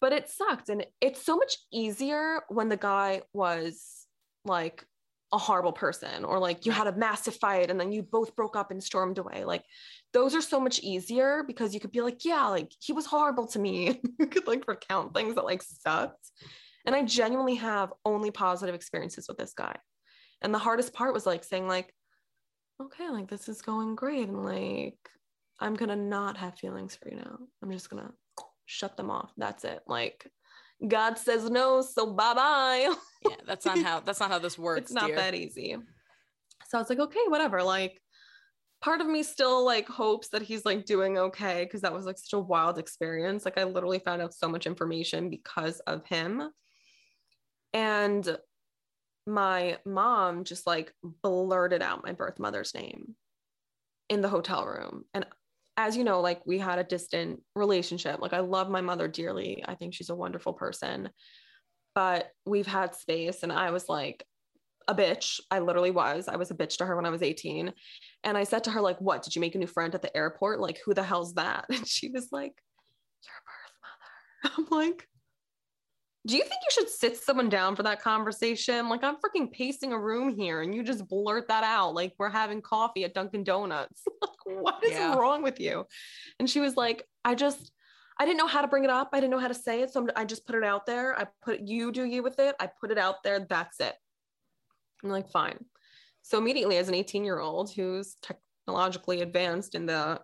but 0.00 0.12
it 0.12 0.28
sucked 0.28 0.68
and 0.68 0.84
it's 1.00 1.24
so 1.24 1.36
much 1.36 1.56
easier 1.72 2.42
when 2.48 2.68
the 2.68 2.76
guy 2.76 3.22
was 3.32 4.06
like 4.44 4.84
a 5.34 5.38
horrible 5.38 5.72
person 5.72 6.24
or 6.26 6.38
like 6.38 6.66
you 6.66 6.72
had 6.72 6.86
a 6.86 6.94
massive 6.94 7.34
fight 7.36 7.70
and 7.70 7.80
then 7.80 7.90
you 7.90 8.02
both 8.02 8.36
broke 8.36 8.54
up 8.54 8.70
and 8.70 8.84
stormed 8.84 9.16
away 9.16 9.44
like 9.46 9.64
those 10.12 10.34
are 10.34 10.42
so 10.42 10.60
much 10.60 10.78
easier 10.80 11.42
because 11.46 11.72
you 11.72 11.80
could 11.80 11.90
be 11.92 12.02
like 12.02 12.22
yeah 12.26 12.48
like 12.48 12.70
he 12.80 12.92
was 12.92 13.06
horrible 13.06 13.46
to 13.46 13.58
me 13.58 13.98
you 14.18 14.26
could 14.26 14.46
like 14.46 14.68
recount 14.68 15.14
things 15.14 15.34
that 15.36 15.44
like 15.46 15.62
sucked 15.62 16.28
and 16.84 16.94
i 16.94 17.02
genuinely 17.02 17.54
have 17.54 17.90
only 18.04 18.30
positive 18.30 18.74
experiences 18.74 19.26
with 19.26 19.38
this 19.38 19.54
guy 19.54 19.74
and 20.42 20.52
the 20.52 20.58
hardest 20.58 20.92
part 20.92 21.14
was 21.14 21.24
like 21.24 21.44
saying 21.44 21.66
like 21.66 21.94
okay 22.82 23.08
like 23.08 23.28
this 23.28 23.48
is 23.48 23.62
going 23.62 23.94
great 23.94 24.28
and 24.28 24.44
like 24.44 24.98
i'm 25.62 25.74
gonna 25.74 25.96
not 25.96 26.36
have 26.36 26.58
feelings 26.58 26.96
for 26.96 27.08
you 27.08 27.16
now. 27.16 27.38
I'm 27.62 27.70
just 27.70 27.90
gonna 27.90 28.12
shut 28.66 28.96
them 28.96 29.10
off. 29.10 29.32
That's 29.36 29.64
it. 29.64 29.80
Like 29.86 30.30
god 30.88 31.16
says 31.16 31.48
no 31.48 31.80
so 31.80 32.12
bye 32.12 32.34
bye 32.34 32.92
Yeah, 33.30 33.36
that's 33.46 33.64
not 33.64 33.78
how 33.78 34.00
that's 34.00 34.18
not 34.18 34.30
how 34.30 34.40
this 34.40 34.58
works. 34.58 34.80
it's 34.80 34.92
not 34.92 35.06
dear. 35.06 35.16
that 35.16 35.34
easy. 35.34 35.76
So 36.68 36.78
i 36.78 36.80
was 36.80 36.90
like 36.90 36.98
okay 36.98 37.20
whatever. 37.28 37.62
Like 37.62 38.00
part 38.80 39.00
of 39.00 39.06
me 39.06 39.22
still 39.22 39.64
like 39.64 39.86
hopes 39.88 40.28
that 40.30 40.42
he's 40.42 40.64
like 40.64 40.84
doing 40.84 41.16
okay 41.18 41.64
because 41.64 41.82
that 41.82 41.92
was 41.92 42.04
like 42.04 42.18
such 42.18 42.32
a 42.32 42.38
wild 42.38 42.78
experience. 42.78 43.44
Like 43.44 43.58
i 43.58 43.64
literally 43.64 44.00
found 44.00 44.22
out 44.22 44.34
so 44.34 44.48
much 44.48 44.66
information 44.66 45.30
because 45.30 45.80
of 45.80 46.04
him. 46.06 46.50
And 47.72 48.36
my 49.26 49.78
mom 49.86 50.44
just 50.44 50.66
like 50.66 50.92
blurted 51.22 51.80
out 51.80 52.04
my 52.04 52.12
birth 52.12 52.38
mother's 52.40 52.74
name 52.74 53.14
in 54.08 54.20
the 54.20 54.28
hotel 54.28 54.66
room. 54.66 55.04
And 55.14 55.24
as 55.76 55.96
you 55.96 56.04
know 56.04 56.20
like 56.20 56.42
we 56.46 56.58
had 56.58 56.78
a 56.78 56.84
distant 56.84 57.40
relationship. 57.54 58.20
Like 58.20 58.32
i 58.32 58.40
love 58.40 58.68
my 58.70 58.80
mother 58.80 59.08
dearly. 59.08 59.64
I 59.66 59.74
think 59.74 59.94
she's 59.94 60.10
a 60.10 60.14
wonderful 60.14 60.52
person. 60.52 61.10
But 61.94 62.30
we've 62.46 62.66
had 62.66 62.94
space 62.94 63.42
and 63.42 63.52
i 63.52 63.70
was 63.70 63.88
like 63.88 64.24
a 64.88 64.94
bitch. 64.94 65.40
I 65.50 65.60
literally 65.60 65.90
was. 65.92 66.26
I 66.28 66.36
was 66.36 66.50
a 66.50 66.54
bitch 66.54 66.78
to 66.78 66.86
her 66.86 66.96
when 66.96 67.06
i 67.06 67.10
was 67.10 67.22
18 67.22 67.72
and 68.24 68.38
i 68.38 68.44
said 68.44 68.64
to 68.64 68.70
her 68.70 68.80
like 68.80 69.00
what? 69.00 69.22
Did 69.22 69.34
you 69.34 69.40
make 69.40 69.54
a 69.54 69.58
new 69.58 69.66
friend 69.66 69.94
at 69.94 70.02
the 70.02 70.16
airport? 70.16 70.60
Like 70.60 70.80
who 70.84 70.94
the 70.94 71.02
hell's 71.02 71.34
that? 71.34 71.66
And 71.70 71.86
she 71.86 72.08
was 72.08 72.28
like 72.32 72.54
your 73.24 73.40
birth 73.46 74.52
mother. 74.52 74.54
I'm 74.72 74.78
like 74.78 75.08
do 76.26 76.36
you 76.36 76.42
think 76.42 76.60
you 76.62 76.70
should 76.70 76.88
sit 76.88 77.16
someone 77.16 77.48
down 77.48 77.74
for 77.74 77.82
that 77.82 78.00
conversation? 78.00 78.88
Like, 78.88 79.02
I'm 79.02 79.16
freaking 79.16 79.50
pacing 79.50 79.92
a 79.92 79.98
room 79.98 80.28
here 80.36 80.62
and 80.62 80.72
you 80.74 80.84
just 80.84 81.08
blurt 81.08 81.48
that 81.48 81.64
out. 81.64 81.94
Like, 81.94 82.14
we're 82.18 82.30
having 82.30 82.62
coffee 82.62 83.02
at 83.04 83.12
Dunkin' 83.12 83.42
Donuts. 83.42 84.02
like, 84.22 84.30
what 84.62 84.84
is 84.84 84.92
Yeah. 84.92 85.16
wrong 85.16 85.42
with 85.42 85.58
you? 85.58 85.84
And 86.38 86.48
she 86.48 86.60
was 86.60 86.76
like, 86.76 87.02
I 87.24 87.34
just, 87.34 87.72
I 88.20 88.24
didn't 88.24 88.38
know 88.38 88.46
how 88.46 88.62
to 88.62 88.68
bring 88.68 88.84
it 88.84 88.90
up. 88.90 89.10
I 89.12 89.18
didn't 89.18 89.32
know 89.32 89.40
how 89.40 89.48
to 89.48 89.54
say 89.54 89.82
it. 89.82 89.90
So 89.90 90.00
I'm- 90.00 90.10
I 90.14 90.24
just 90.24 90.46
put 90.46 90.54
it 90.54 90.62
out 90.62 90.86
there. 90.86 91.18
I 91.18 91.26
put, 91.42 91.60
you 91.66 91.90
do 91.90 92.04
you 92.04 92.22
with 92.22 92.38
it. 92.38 92.54
I 92.60 92.68
put 92.80 92.92
it 92.92 92.98
out 92.98 93.24
there. 93.24 93.40
That's 93.40 93.80
it. 93.80 93.94
I'm 95.02 95.10
like, 95.10 95.28
fine. 95.28 95.58
So 96.22 96.38
immediately, 96.38 96.76
as 96.76 96.88
an 96.88 96.94
18 96.94 97.24
year 97.24 97.40
old 97.40 97.72
who's 97.72 98.16
technologically 98.22 99.22
advanced 99.22 99.74
in 99.74 99.86
the 99.86 100.20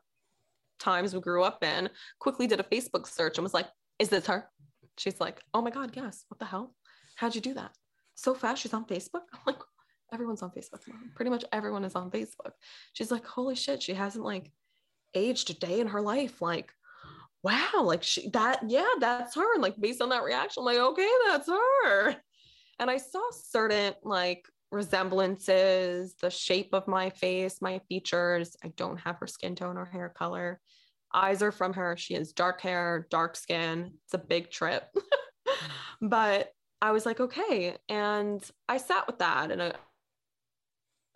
times 0.79 1.13
we 1.13 1.21
grew 1.21 1.43
up 1.43 1.65
in, 1.65 1.91
quickly 2.21 2.47
did 2.47 2.61
a 2.61 2.63
Facebook 2.63 3.09
search 3.09 3.37
and 3.37 3.43
was 3.43 3.53
like, 3.55 3.67
is 3.99 4.09
this 4.11 4.27
her? 4.27 4.49
She's 4.99 5.21
like, 5.21 5.41
oh 5.55 5.63
my 5.63 5.71
God, 5.71 5.93
yes. 5.95 6.25
What 6.29 6.39
the 6.39 6.45
hell? 6.45 6.75
How'd 7.17 7.35
you 7.35 7.41
do 7.41 7.55
that? 7.55 7.73
So 8.15 8.35
fast, 8.35 8.63
she's 8.63 8.75
on 8.75 8.85
Facebook. 8.85 9.23
I'm 9.33 9.41
like, 9.47 9.61
everyone's 10.13 10.43
on 10.43 10.51
Facebook. 10.51 10.87
Mom. 10.89 11.13
Pretty 11.15 11.31
much 11.31 11.45
everyone 11.53 11.85
is 11.85 11.95
on 11.95 12.11
Facebook. 12.11 12.53
She's 12.93 13.11
like, 13.11 13.27
holy 13.27 13.55
shit, 13.55 13.83
she 13.83 13.95
hasn't 13.95 14.25
like 14.25 14.51
aged 15.15 15.51
a 15.51 15.55
day 15.55 15.81
in 15.81 15.89
her 15.89 16.01
life. 16.01 16.43
Like, 16.43 16.73
wow, 17.43 17.83
like 17.83 18.03
she 18.03 18.29
that, 18.31 18.61
yeah, 18.69 18.89
that's 19.01 19.35
her. 19.37 19.55
And 19.55 19.63
like 19.63 19.77
based 19.81 20.03
on 20.03 20.09
that 20.11 20.25
reaction, 20.25 20.63
I'm 20.63 20.67
like, 20.67 20.79
okay, 20.79 21.11
that's 21.27 21.49
her. 21.49 22.17
And 22.81 22.91
I 22.91 22.97
saw 22.97 23.23
certain 23.33 23.95
like 24.03 24.47
resemblances, 24.71 26.15
the 26.21 26.31
shape 26.31 26.71
of 26.73 26.89
my 26.89 27.11
face, 27.11 27.61
my 27.61 27.81
features. 27.89 28.57
I 28.65 28.69
don't 28.77 28.99
have 29.01 29.17
her 29.17 29.27
skin 29.27 29.55
tone 29.55 29.77
or 29.77 29.85
hair 29.85 30.09
color. 30.09 30.61
Eyes 31.15 31.43
are 31.43 31.53
from 31.53 31.73
her. 31.75 31.97
She 31.97 32.15
has 32.15 32.33
dark 32.33 32.61
hair, 32.61 33.07
dark 33.11 33.37
skin. 33.37 33.93
It's 34.05 34.15
a 34.15 34.19
big 34.19 34.51
trip. 34.51 34.85
but 36.03 36.51
I 36.81 36.93
was 36.93 37.07
like, 37.07 37.21
okay. 37.21 37.77
And 37.89 38.43
I 38.69 38.77
sat 38.77 39.07
with 39.07 39.19
that. 39.19 39.51
And 39.51 39.63
I, 39.63 39.73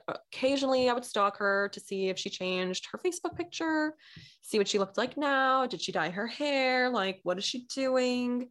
occasionally 0.09 0.89
I 0.89 0.95
would 0.95 1.05
stalk 1.05 1.39
her 1.39 1.69
to 1.73 1.81
see 1.81 2.09
if 2.09 2.19
she 2.19 2.31
changed 2.31 2.89
her 2.91 2.99
Facebook 2.99 3.37
picture, 3.37 3.95
see 4.41 4.59
what 4.59 4.69
she 4.69 4.79
looked 4.79 4.99
like 4.99 5.17
now. 5.17 5.67
Did 5.67 5.81
she 5.81 5.93
dye 5.93 6.11
her 6.11 6.27
hair? 6.27 6.91
Like, 6.91 7.21
what 7.23 7.39
is 7.39 7.45
she 7.45 7.67
doing? 7.75 8.49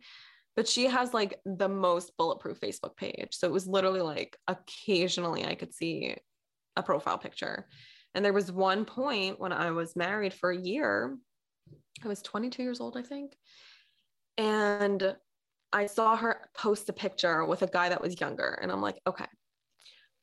But 0.55 0.67
she 0.67 0.85
has 0.85 1.13
like 1.13 1.39
the 1.45 1.69
most 1.69 2.15
bulletproof 2.17 2.59
Facebook 2.59 2.95
page. 2.97 3.29
So 3.31 3.47
it 3.47 3.53
was 3.53 3.67
literally 3.67 4.01
like 4.01 4.37
occasionally 4.47 5.45
I 5.45 5.55
could 5.55 5.73
see 5.73 6.15
a 6.75 6.83
profile 6.83 7.17
picture. 7.17 7.67
And 8.13 8.23
there 8.25 8.33
was 8.33 8.51
one 8.51 8.85
point 8.85 9.39
when 9.39 9.53
I 9.53 9.71
was 9.71 9.95
married 9.95 10.33
for 10.33 10.51
a 10.51 10.59
year. 10.59 11.17
I 12.03 12.07
was 12.07 12.21
22 12.21 12.63
years 12.63 12.81
old, 12.81 12.97
I 12.97 13.01
think. 13.01 13.35
And 14.37 15.15
I 15.73 15.85
saw 15.85 16.15
her 16.15 16.49
post 16.55 16.89
a 16.89 16.93
picture 16.93 17.45
with 17.45 17.61
a 17.61 17.67
guy 17.67 17.89
that 17.89 18.01
was 18.01 18.19
younger. 18.19 18.59
And 18.61 18.71
I'm 18.71 18.81
like, 18.81 18.99
okay, 19.07 19.25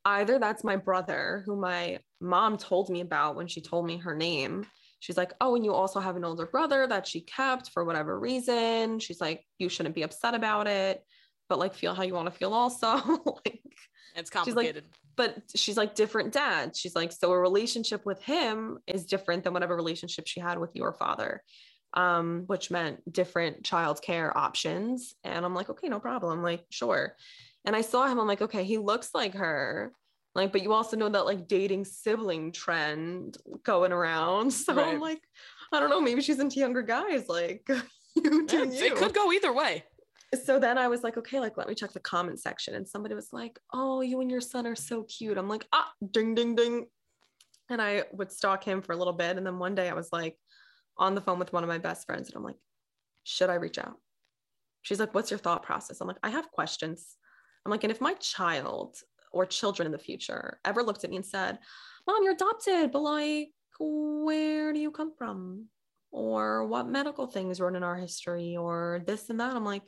either 0.05 0.39
that's 0.39 0.65
my 0.65 0.77
brother 0.77 1.43
who 1.47 1.57
my 1.57 1.99
mom 2.21 2.57
told 2.57 2.91
me 2.91 3.01
about 3.01 3.37
when 3.37 3.47
she 3.47 3.61
told 3.61 3.87
me 3.87 3.99
her 3.99 4.15
name. 4.15 4.67
She's 5.01 5.17
like, 5.17 5.33
oh, 5.41 5.55
and 5.55 5.65
you 5.65 5.73
also 5.73 6.01
have 6.01 6.17
an 6.17 6.25
older 6.25 6.47
brother 6.47 6.87
that 6.87 7.07
she 7.07 7.21
kept 7.21 7.71
for 7.71 7.85
whatever 7.85 8.19
reason. 8.19 8.99
She's 8.99 9.21
like, 9.21 9.45
you 9.59 9.69
shouldn't 9.69 9.95
be 9.95 10.03
upset 10.03 10.35
about 10.35 10.67
it, 10.67 11.03
but 11.49 11.59
like 11.59 11.75
feel 11.75 11.95
how 11.95 12.03
you 12.03 12.15
want 12.15 12.27
to 12.27 12.37
feel 12.37 12.53
also. 12.53 12.97
like, 13.45 13.58
It's 14.19 14.31
She's 14.45 14.55
like, 14.55 14.83
but 15.17 15.37
she's 15.55 15.77
like 15.77 15.95
different 15.95 16.33
dads. 16.33 16.79
She's 16.79 16.95
like, 16.95 17.13
so 17.13 17.33
a 17.33 17.39
relationship 17.39 18.05
with 18.07 18.23
him 18.23 18.79
is 18.87 19.07
different 19.07 19.45
than 19.45 19.53
whatever 19.53 19.75
relationship 19.75 20.27
she 20.27 20.41
had 20.41 20.59
with 20.59 20.75
your 20.75 20.93
father, 20.93 21.43
um, 21.95 22.45
which 22.47 22.71
meant 22.71 23.13
different 23.13 23.63
childcare 23.63 24.35
options. 24.35 25.15
And 25.25 25.45
I'm 25.45 25.55
like, 25.55 25.71
okay, 25.71 25.89
no 25.89 26.01
problem. 26.01 26.43
Like, 26.43 26.65
sure. 26.71 27.17
And 27.65 27.75
I 27.75 27.81
saw 27.81 28.07
him. 28.07 28.19
I'm 28.19 28.27
like, 28.29 28.43
okay, 28.43 28.65
he 28.65 28.79
looks 28.79 29.11
like 29.15 29.35
her. 29.35 29.93
Like, 30.35 30.53
but 30.53 30.63
you 30.63 30.73
also 30.73 30.97
know 30.97 31.09
that 31.09 31.27
like 31.27 31.49
dating 31.49 31.85
sibling 31.85 32.53
trend 32.53 33.37
going 33.65 33.93
around. 33.93 34.53
So 34.53 34.75
Right. 34.75 34.95
I'm 34.95 35.01
like, 35.01 35.23
I 35.73 35.81
don't 35.81 35.91
know. 35.91 36.01
Maybe 36.01 36.23
she's 36.23 36.39
into 36.39 36.61
younger 36.61 36.83
guys. 36.83 37.29
Like, 37.29 37.69
you 38.15 38.47
do 38.47 38.57
Yeah, 38.57 38.65
you 38.65 38.85
it 38.87 38.97
could 38.97 39.15
go 39.15 39.33
either 39.33 39.53
way. 39.53 39.85
So 40.45 40.59
then 40.59 40.77
I 40.77 40.89
was 40.89 41.03
like, 41.03 41.17
okay, 41.17 41.41
like 41.41 41.57
let 41.57 41.69
me 41.69 41.75
check 41.75 41.93
the 41.93 42.01
comment 42.01 42.41
section. 42.41 42.75
And 42.75 42.87
somebody 42.87 43.15
was 43.15 43.33
like, 43.33 43.59
oh, 43.73 44.03
you 44.03 44.21
and 44.21 44.31
your 44.31 44.41
son 44.41 44.67
are 44.67 44.77
so 44.77 45.05
cute. 45.05 45.39
I'm 45.39 45.49
like, 45.49 45.67
ah, 45.73 45.91
ding, 46.11 46.35
ding, 46.35 46.55
ding. 46.55 46.87
And 47.71 47.81
I 47.81 48.05
would 48.13 48.31
stalk 48.33 48.65
him 48.65 48.83
for 48.83 48.93
a 48.93 48.97
little 48.97 49.13
bit. 49.13 49.37
And 49.37 49.47
then 49.47 49.59
one 49.59 49.75
day 49.75 49.89
I 49.89 49.95
was 49.95 50.11
like 50.13 50.37
on 50.99 51.15
the 51.15 51.21
phone 51.21 51.39
with 51.39 51.53
one 51.53 51.63
of 51.63 51.69
my 51.69 51.79
best 51.79 52.07
friends. 52.07 52.29
And 52.29 52.37
I'm 52.37 52.43
like, 52.43 52.57
should 53.25 53.51
I 53.51 53.55
reach 53.55 53.79
out? 53.79 53.97
She's 54.83 55.01
like, 55.01 55.15
what's 55.15 55.31
your 55.31 55.39
thought 55.39 55.63
process? 55.63 56.01
I'm 56.01 56.09
like, 56.09 56.19
I 56.23 56.31
have 56.31 56.51
questions. 56.51 57.17
I'm 57.65 57.71
like, 57.71 57.85
and 57.85 57.91
if 57.91 58.01
my 58.01 58.15
child 58.15 58.97
or 59.33 59.45
children 59.45 59.87
in 59.87 59.93
the 59.93 59.99
future 59.99 60.59
ever 60.65 60.83
looked 60.83 61.05
at 61.05 61.11
me 61.11 61.17
and 61.17 61.27
said, 61.27 61.59
Mom, 62.07 62.23
you're 62.23 62.33
adopted, 62.33 62.91
but 62.91 63.01
like, 63.01 63.49
where 63.79 64.73
do 64.73 64.79
you 64.79 64.91
come 64.91 65.13
from? 65.17 65.67
Or 66.11 66.67
what 66.67 66.89
medical 66.89 67.27
things 67.27 67.61
run 67.61 67.77
in 67.77 67.83
our 67.83 67.97
history, 67.97 68.57
or 68.57 69.03
this 69.07 69.29
and 69.29 69.41
that? 69.41 69.55
I'm 69.55 69.65
like, 69.65 69.83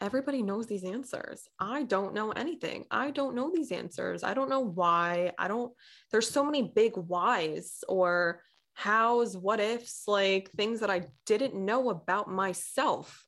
everybody 0.00 0.42
knows 0.42 0.66
these 0.66 0.84
answers. 0.84 1.48
I 1.58 1.84
don't 1.84 2.14
know 2.14 2.32
anything. 2.32 2.84
I 2.90 3.10
don't 3.10 3.34
know 3.34 3.50
these 3.52 3.72
answers. 3.72 4.22
I 4.24 4.34
don't 4.34 4.50
know 4.50 4.60
why. 4.60 5.32
I 5.38 5.48
don't, 5.48 5.72
there's 6.10 6.30
so 6.30 6.44
many 6.44 6.72
big 6.74 6.96
whys 6.96 7.84
or 7.88 8.40
hows, 8.74 9.36
what 9.36 9.60
ifs, 9.60 10.04
like 10.06 10.50
things 10.52 10.80
that 10.80 10.90
I 10.90 11.06
didn't 11.26 11.54
know 11.54 11.90
about 11.90 12.28
myself 12.28 13.26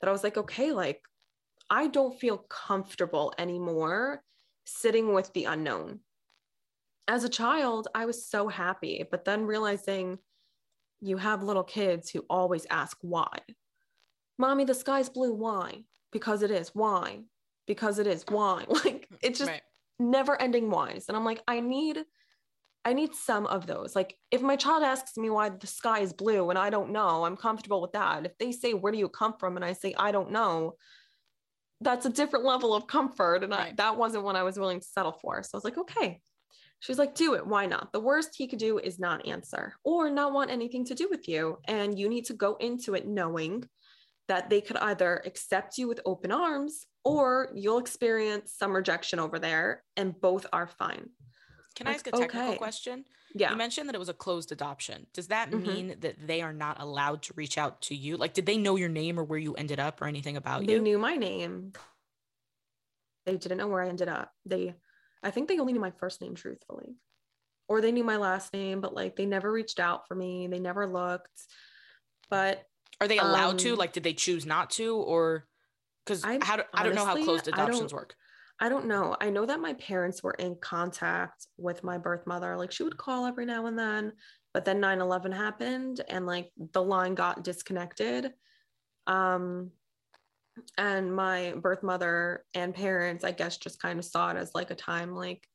that 0.00 0.08
I 0.08 0.12
was 0.12 0.24
like, 0.24 0.36
okay, 0.36 0.72
like 0.72 1.00
I 1.70 1.86
don't 1.86 2.18
feel 2.18 2.38
comfortable 2.38 3.32
anymore 3.38 4.22
sitting 4.64 5.12
with 5.14 5.32
the 5.32 5.44
unknown. 5.44 6.00
As 7.06 7.24
a 7.24 7.28
child, 7.28 7.88
I 7.94 8.04
was 8.04 8.26
so 8.26 8.48
happy, 8.48 9.04
but 9.10 9.24
then 9.24 9.46
realizing 9.46 10.18
you 11.00 11.16
have 11.16 11.42
little 11.42 11.64
kids 11.64 12.10
who 12.10 12.24
always 12.28 12.66
ask 12.70 12.98
why. 13.00 13.38
Mommy, 14.36 14.64
the 14.64 14.74
sky's 14.74 15.08
blue. 15.08 15.32
Why? 15.32 15.84
Because 16.12 16.42
it 16.42 16.50
is. 16.50 16.70
Why? 16.74 17.20
Because 17.66 17.98
it 17.98 18.06
is. 18.06 18.24
Why? 18.28 18.64
Like 18.84 19.08
it's 19.22 19.38
just 19.38 19.50
right. 19.50 19.62
never 19.98 20.40
ending 20.40 20.70
whys. 20.70 21.06
And 21.08 21.16
I'm 21.16 21.24
like, 21.24 21.42
I 21.46 21.60
need 21.60 22.04
I 22.84 22.92
need 22.94 23.14
some 23.14 23.46
of 23.46 23.66
those. 23.66 23.94
Like 23.94 24.16
if 24.30 24.40
my 24.40 24.56
child 24.56 24.82
asks 24.82 25.16
me 25.16 25.28
why 25.30 25.50
the 25.50 25.66
sky 25.66 26.00
is 26.00 26.12
blue 26.12 26.48
and 26.48 26.58
I 26.58 26.70
don't 26.70 26.90
know, 26.90 27.24
I'm 27.24 27.36
comfortable 27.36 27.82
with 27.82 27.92
that. 27.92 28.24
If 28.24 28.38
they 28.38 28.52
say, 28.52 28.72
where 28.72 28.92
do 28.92 28.98
you 28.98 29.08
come 29.08 29.34
from? 29.38 29.56
And 29.56 29.64
I 29.64 29.72
say, 29.74 29.94
I 29.98 30.10
don't 30.10 30.30
know, 30.30 30.74
that's 31.80 32.06
a 32.06 32.10
different 32.10 32.44
level 32.44 32.74
of 32.74 32.86
comfort. 32.86 33.42
And 33.42 33.52
right. 33.52 33.72
I, 33.72 33.74
that 33.76 33.96
wasn't 33.96 34.24
what 34.24 34.36
I 34.36 34.42
was 34.42 34.58
willing 34.58 34.80
to 34.80 34.86
settle 34.86 35.12
for. 35.12 35.42
So 35.42 35.50
I 35.54 35.56
was 35.58 35.64
like, 35.64 35.78
okay. 35.78 36.20
She's 36.80 36.98
like, 36.98 37.14
do 37.14 37.34
it. 37.34 37.46
Why 37.46 37.66
not? 37.66 37.92
The 37.92 38.00
worst 38.00 38.30
he 38.36 38.46
could 38.46 38.60
do 38.60 38.78
is 38.78 39.00
not 39.00 39.26
answer 39.26 39.74
or 39.84 40.08
not 40.08 40.32
want 40.32 40.50
anything 40.50 40.84
to 40.86 40.94
do 40.94 41.08
with 41.10 41.28
you. 41.28 41.58
And 41.66 41.98
you 41.98 42.08
need 42.08 42.26
to 42.26 42.34
go 42.34 42.54
into 42.56 42.94
it 42.94 43.06
knowing 43.06 43.64
that 44.28 44.50
they 44.50 44.60
could 44.60 44.76
either 44.76 45.22
accept 45.24 45.78
you 45.78 45.88
with 45.88 46.00
open 46.04 46.30
arms 46.30 46.86
or 47.04 47.50
you'll 47.54 47.78
experience 47.78 48.52
some 48.56 48.72
rejection 48.72 49.18
over 49.18 49.38
there 49.38 49.82
and 49.96 50.18
both 50.20 50.46
are 50.52 50.66
fine. 50.66 51.08
Can 51.74 51.86
I 51.86 51.92
ask 51.92 52.06
a 52.06 52.10
technical 52.10 52.48
okay. 52.48 52.56
question? 52.56 53.04
Yeah. 53.34 53.50
You 53.50 53.56
mentioned 53.56 53.88
that 53.88 53.94
it 53.94 53.98
was 53.98 54.08
a 54.08 54.14
closed 54.14 54.52
adoption. 54.52 55.06
Does 55.14 55.28
that 55.28 55.50
mm-hmm. 55.50 55.66
mean 55.66 55.96
that 56.00 56.16
they 56.26 56.42
are 56.42 56.52
not 56.52 56.80
allowed 56.80 57.22
to 57.22 57.34
reach 57.36 57.56
out 57.56 57.80
to 57.82 57.94
you? 57.94 58.16
Like, 58.16 58.34
did 58.34 58.46
they 58.46 58.56
know 58.56 58.76
your 58.76 58.88
name 58.88 59.18
or 59.18 59.24
where 59.24 59.38
you 59.38 59.54
ended 59.54 59.78
up 59.78 60.02
or 60.02 60.06
anything 60.06 60.36
about 60.36 60.66
they 60.66 60.72
you? 60.72 60.78
They 60.78 60.82
knew 60.82 60.98
my 60.98 61.16
name. 61.16 61.72
They 63.26 63.36
didn't 63.36 63.58
know 63.58 63.68
where 63.68 63.82
I 63.82 63.88
ended 63.88 64.08
up. 64.08 64.32
They, 64.44 64.74
I 65.22 65.30
think 65.30 65.48
they 65.48 65.58
only 65.58 65.72
knew 65.72 65.80
my 65.80 65.92
first 65.92 66.20
name, 66.20 66.34
truthfully. 66.34 66.96
Or 67.68 67.80
they 67.80 67.92
knew 67.92 68.04
my 68.04 68.16
last 68.16 68.52
name, 68.52 68.80
but 68.80 68.94
like 68.94 69.16
they 69.16 69.26
never 69.26 69.52
reached 69.52 69.78
out 69.78 70.08
for 70.08 70.14
me. 70.14 70.46
They 70.46 70.58
never 70.58 70.86
looked. 70.86 71.28
But 72.30 72.64
are 73.00 73.08
they 73.08 73.18
allowed 73.18 73.50
um, 73.52 73.56
to? 73.58 73.76
Like, 73.76 73.92
did 73.92 74.02
they 74.02 74.12
choose 74.12 74.44
not 74.44 74.70
to? 74.70 74.96
Or 74.96 75.46
because 76.04 76.24
I, 76.24 76.38
do, 76.38 76.62
I 76.74 76.82
don't 76.82 76.94
know 76.94 77.04
how 77.04 77.22
closed 77.22 77.48
adoptions 77.48 77.92
work. 77.92 78.14
I 78.60 78.68
don't 78.68 78.86
know. 78.86 79.16
I 79.20 79.30
know 79.30 79.46
that 79.46 79.60
my 79.60 79.74
parents 79.74 80.22
were 80.22 80.32
in 80.32 80.56
contact 80.60 81.46
with 81.56 81.84
my 81.84 81.98
birth 81.98 82.26
mother. 82.26 82.56
Like 82.56 82.72
she 82.72 82.82
would 82.82 82.96
call 82.96 83.26
every 83.26 83.46
now 83.46 83.66
and 83.66 83.78
then, 83.78 84.12
but 84.52 84.64
then 84.64 84.80
9 84.80 85.00
11 85.00 85.30
happened 85.30 86.00
and 86.08 86.26
like 86.26 86.50
the 86.72 86.82
line 86.82 87.14
got 87.14 87.44
disconnected. 87.44 88.32
Um, 89.06 89.70
and 90.76 91.14
my 91.14 91.54
birth 91.56 91.84
mother 91.84 92.44
and 92.52 92.74
parents, 92.74 93.22
I 93.22 93.30
guess, 93.30 93.58
just 93.58 93.80
kind 93.80 93.98
of 93.98 94.04
saw 94.04 94.30
it 94.30 94.36
as 94.36 94.50
like 94.56 94.72
a 94.72 94.74
time 94.74 95.14
like, 95.14 95.46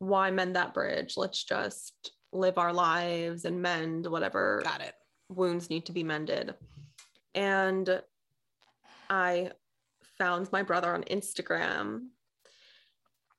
why 0.00 0.32
mend 0.32 0.56
that 0.56 0.74
bridge? 0.74 1.14
Let's 1.16 1.44
just 1.44 2.10
live 2.32 2.58
our 2.58 2.72
lives 2.72 3.44
and 3.44 3.62
mend 3.62 4.06
whatever 4.06 4.60
got 4.64 4.80
it 4.80 4.94
wounds 5.36 5.70
need 5.70 5.86
to 5.86 5.92
be 5.92 6.04
mended. 6.04 6.54
And 7.34 8.02
I 9.10 9.50
found 10.18 10.50
my 10.52 10.62
brother 10.62 10.94
on 10.94 11.02
Instagram 11.04 12.08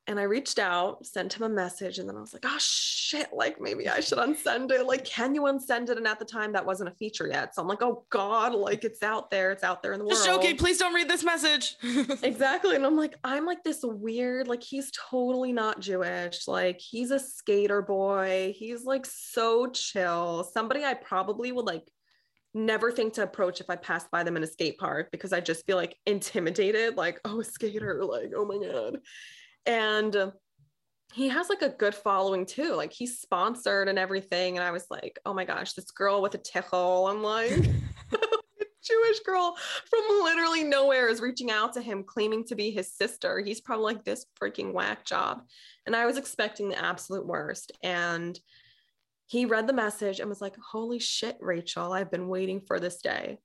and 0.07 0.19
I 0.19 0.23
reached 0.23 0.59
out, 0.59 1.03
sent 1.03 1.33
him 1.33 1.43
a 1.43 1.49
message, 1.49 1.97
and 1.97 2.07
then 2.07 2.15
I 2.15 2.21
was 2.21 2.31
like, 2.31 2.45
oh 2.45 2.57
shit, 2.59 3.29
like 3.33 3.59
maybe 3.59 3.89
I 3.89 4.01
should 4.01 4.19
unsend 4.19 4.71
it. 4.71 4.85
Like, 4.85 5.03
can 5.03 5.33
you 5.33 5.43
unsend 5.43 5.89
it? 5.89 5.97
And 5.97 6.07
at 6.07 6.19
the 6.19 6.25
time, 6.25 6.51
that 6.53 6.65
wasn't 6.65 6.89
a 6.89 6.95
feature 6.95 7.27
yet. 7.27 7.55
So 7.55 7.61
I'm 7.61 7.67
like, 7.67 7.81
oh 7.81 8.05
God, 8.11 8.53
like 8.53 8.83
it's 8.83 9.01
out 9.01 9.31
there, 9.31 9.51
it's 9.51 9.63
out 9.63 9.81
there 9.81 9.93
in 9.93 9.99
the 9.99 10.05
world. 10.05 10.39
Okay, 10.39 10.53
please 10.53 10.77
don't 10.77 10.93
read 10.93 11.09
this 11.09 11.23
message. 11.23 11.75
exactly. 12.23 12.75
And 12.75 12.85
I'm 12.85 12.95
like, 12.95 13.15
I'm 13.23 13.45
like 13.45 13.63
this 13.63 13.79
weird, 13.83 14.47
like 14.47 14.61
he's 14.61 14.91
totally 15.09 15.51
not 15.51 15.79
Jewish. 15.79 16.47
Like 16.47 16.79
he's 16.79 17.09
a 17.09 17.19
skater 17.19 17.81
boy. 17.81 18.53
He's 18.55 18.85
like 18.85 19.07
so 19.07 19.67
chill. 19.71 20.43
Somebody 20.43 20.83
I 20.83 20.93
probably 20.93 21.51
would 21.51 21.65
like 21.65 21.83
never 22.53 22.91
think 22.91 23.13
to 23.13 23.23
approach 23.23 23.59
if 23.59 23.71
I 23.71 23.75
passed 23.75 24.11
by 24.11 24.23
them 24.23 24.37
in 24.37 24.43
a 24.43 24.47
skate 24.47 24.77
park 24.77 25.09
because 25.11 25.33
I 25.33 25.41
just 25.41 25.65
feel 25.65 25.77
like 25.77 25.97
intimidated, 26.05 26.95
like, 26.95 27.19
oh, 27.25 27.41
a 27.41 27.43
skater, 27.43 28.03
like, 28.05 28.31
oh 28.35 28.45
my 28.45 28.59
God 28.59 28.99
and 29.65 30.15
uh, 30.15 30.31
he 31.13 31.29
has 31.29 31.49
like 31.49 31.61
a 31.61 31.69
good 31.69 31.95
following 31.95 32.45
too. 32.45 32.73
Like 32.73 32.91
he's 32.91 33.19
sponsored 33.19 33.87
and 33.87 33.97
everything. 33.97 34.57
And 34.57 34.65
I 34.65 34.71
was 34.71 34.87
like, 34.89 35.19
oh 35.25 35.33
my 35.33 35.45
gosh, 35.45 35.73
this 35.73 35.91
girl 35.91 36.21
with 36.21 36.35
a 36.35 36.39
tichel. 36.39 37.09
I'm 37.09 37.23
like, 37.23 37.51
Jewish 38.85 39.19
girl 39.21 39.55
from 39.89 40.01
literally 40.23 40.63
nowhere 40.63 41.07
is 41.07 41.21
reaching 41.21 41.51
out 41.51 41.73
to 41.73 41.81
him, 41.81 42.03
claiming 42.03 42.45
to 42.45 42.55
be 42.55 42.69
his 42.69 42.93
sister. 42.93 43.39
He's 43.39 43.61
probably 43.61 43.93
like 43.93 44.03
this 44.03 44.25
freaking 44.41 44.73
whack 44.73 45.05
job. 45.05 45.41
And 45.85 45.95
I 45.95 46.05
was 46.05 46.17
expecting 46.17 46.69
the 46.69 46.83
absolute 46.83 47.25
worst. 47.25 47.71
And 47.81 48.39
he 49.27 49.45
read 49.45 49.67
the 49.67 49.73
message 49.73 50.19
and 50.19 50.29
was 50.29 50.41
like, 50.41 50.55
holy 50.71 50.99
shit, 50.99 51.37
Rachel, 51.39 51.93
I've 51.93 52.11
been 52.11 52.27
waiting 52.27 52.61
for 52.61 52.79
this 52.79 53.01
day. 53.01 53.39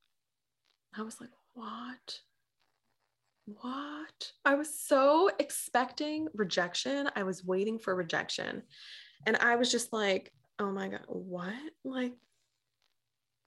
I 0.96 1.02
was 1.02 1.20
like, 1.20 1.30
what? 1.54 2.20
What? 3.47 4.32
I 4.45 4.55
was 4.55 4.78
so 4.78 5.30
expecting 5.38 6.28
rejection. 6.34 7.09
I 7.16 7.22
was 7.22 7.45
waiting 7.45 7.78
for 7.78 7.95
rejection. 7.95 8.62
And 9.26 9.36
I 9.36 9.57
was 9.57 9.70
just 9.70 9.93
like, 9.93 10.32
oh 10.59 10.70
my 10.70 10.88
God, 10.88 11.05
what? 11.07 11.55
Like, 11.84 12.12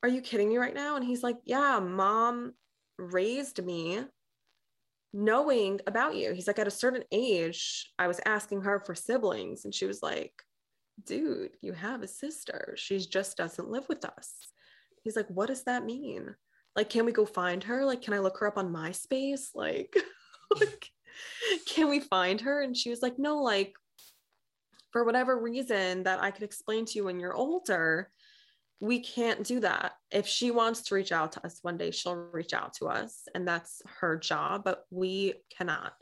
are 0.02 0.10
you 0.10 0.22
kidding 0.22 0.50
me 0.50 0.58
right 0.58 0.74
now? 0.74 0.96
And 0.96 1.06
he's 1.06 1.24
like, 1.24 1.38
yeah, 1.46 1.80
mom 1.80 2.54
raised 2.98 3.64
me 3.64 4.04
knowing 5.14 5.80
about 5.88 6.16
you. 6.16 6.34
He's 6.34 6.48
like, 6.48 6.60
at 6.60 6.68
a 6.68 6.72
certain 6.72 7.04
age, 7.12 7.91
I 7.98 8.08
was 8.08 8.20
asking 8.26 8.62
her 8.62 8.80
for 8.80 8.96
siblings. 8.96 9.64
And 9.64 9.74
she 9.74 9.86
was 9.86 10.02
like, 10.04 10.34
dude, 11.06 11.52
you 11.62 11.74
have 11.74 12.02
a 12.02 12.08
sister. 12.08 12.74
She 12.78 12.98
just 13.00 13.38
doesn't 13.38 13.70
live 13.70 13.88
with 13.88 14.04
us. 14.06 14.34
He's 15.04 15.16
like, 15.16 15.28
what 15.30 15.48
does 15.48 15.64
that 15.64 15.86
mean? 15.86 16.36
Like 16.76 16.89
can 16.89 17.05
we 17.05 17.11
go 17.11 17.26
find 17.26 17.63
her? 17.65 17.86
Like 17.86 18.01
can 18.01 18.13
i 18.13 18.19
look 18.19 18.38
her 18.39 18.47
up 18.47 18.57
on 18.57 18.74
myspace? 18.74 19.49
Like, 19.55 19.95
like 20.59 20.89
can 21.67 21.89
we 21.89 21.99
find 21.99 22.41
her? 22.41 22.61
And 22.61 22.76
she 22.76 22.89
was 22.89 23.01
like 23.01 23.19
no 23.19 23.41
like 23.41 23.74
for 24.91 25.03
whatever 25.03 25.39
reason 25.39 26.03
that 26.03 26.21
i 26.21 26.30
could 26.30 26.43
explain 26.43 26.86
to 26.86 26.93
you 26.93 27.05
when 27.05 27.19
you're 27.19 27.34
older 27.34 28.11
we 28.84 28.99
can't 28.99 29.45
do 29.45 29.61
that. 29.61 29.93
If 30.11 30.28
she 30.28 30.51
wants 30.51 30.82
to 30.82 30.95
reach 30.95 31.13
out 31.13 31.32
to 31.34 31.45
us 31.45 31.59
one 31.61 31.78
day 31.78 31.91
she'll 31.91 32.15
reach 32.15 32.53
out 32.53 32.74
to 32.76 32.88
us 32.88 33.30
and 33.34 33.47
that's 33.47 33.82
her 34.01 34.17
job 34.17 34.63
but 34.65 34.84
we 34.91 35.36
cannot. 35.57 35.93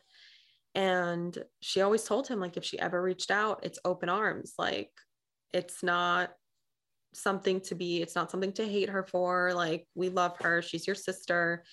And 0.73 1.37
she 1.59 1.81
always 1.81 2.03
told 2.03 2.27
him 2.27 2.39
like 2.39 2.57
if 2.57 2.63
she 2.63 2.79
ever 2.79 2.99
reached 2.99 3.29
out 3.29 3.59
it's 3.61 3.77
open 3.85 4.09
arms. 4.09 4.53
Like 4.57 4.89
it's 5.53 5.83
not 5.83 6.31
something 7.13 7.59
to 7.59 7.75
be 7.75 8.01
it's 8.01 8.15
not 8.15 8.31
something 8.31 8.53
to 8.53 8.65
hate 8.65 8.89
her 8.89 9.03
for 9.03 9.53
like 9.53 9.85
we 9.95 10.09
love 10.09 10.37
her 10.39 10.61
she's 10.61 10.87
your 10.87 10.95
sister. 10.95 11.63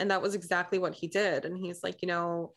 And 0.00 0.10
that 0.10 0.22
was 0.22 0.34
exactly 0.34 0.78
what 0.78 0.94
he 0.94 1.08
did. 1.08 1.44
And 1.44 1.56
he's 1.56 1.82
like 1.82 2.02
you 2.02 2.08
know 2.08 2.52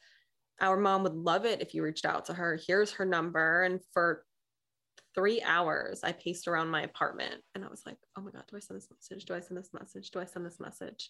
our 0.60 0.78
mom 0.78 1.04
would 1.04 1.16
love 1.16 1.46
it 1.46 1.62
if 1.62 1.74
you 1.74 1.84
reached 1.84 2.06
out 2.06 2.26
to 2.26 2.34
her. 2.34 2.60
Here's 2.68 2.92
her 2.94 3.06
number. 3.06 3.64
And 3.64 3.80
for 3.94 4.24
three 5.14 5.42
hours 5.42 6.02
i 6.04 6.12
paced 6.14 6.48
around 6.48 6.70
my 6.70 6.84
apartment 6.84 7.42
and 7.54 7.66
i 7.66 7.68
was 7.68 7.82
like 7.86 7.98
oh 8.18 8.22
my 8.22 8.32
god 8.32 8.44
do 8.50 8.56
i 8.56 8.60
send 8.60 8.80
this 8.80 8.88
message? 8.89 9.26
Do 9.26 9.34
i 9.34 9.39
send 9.39 9.58
this 9.58 9.72
message? 9.74 10.12
Do 10.12 10.20
i 10.20 10.26
send 10.26 10.46
this 10.46 10.60
message? 10.60 11.10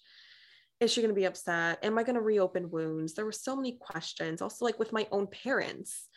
Is 0.79 0.91
she 0.91 1.01
going 1.01 1.13
to 1.13 1.19
be 1.19 1.27
upset? 1.27 1.77
Am 1.83 1.97
i 1.97 2.03
going 2.03 2.15
to 2.15 2.21
reopen 2.21 2.71
wounds? 2.71 3.13
There 3.13 3.25
were 3.25 3.31
so 3.31 3.55
many 3.55 3.77
questions. 3.79 4.41
Also 4.41 4.65
like 4.65 4.79
with 4.79 4.93
my 4.93 5.07
own 5.11 5.27
parents 5.27 6.07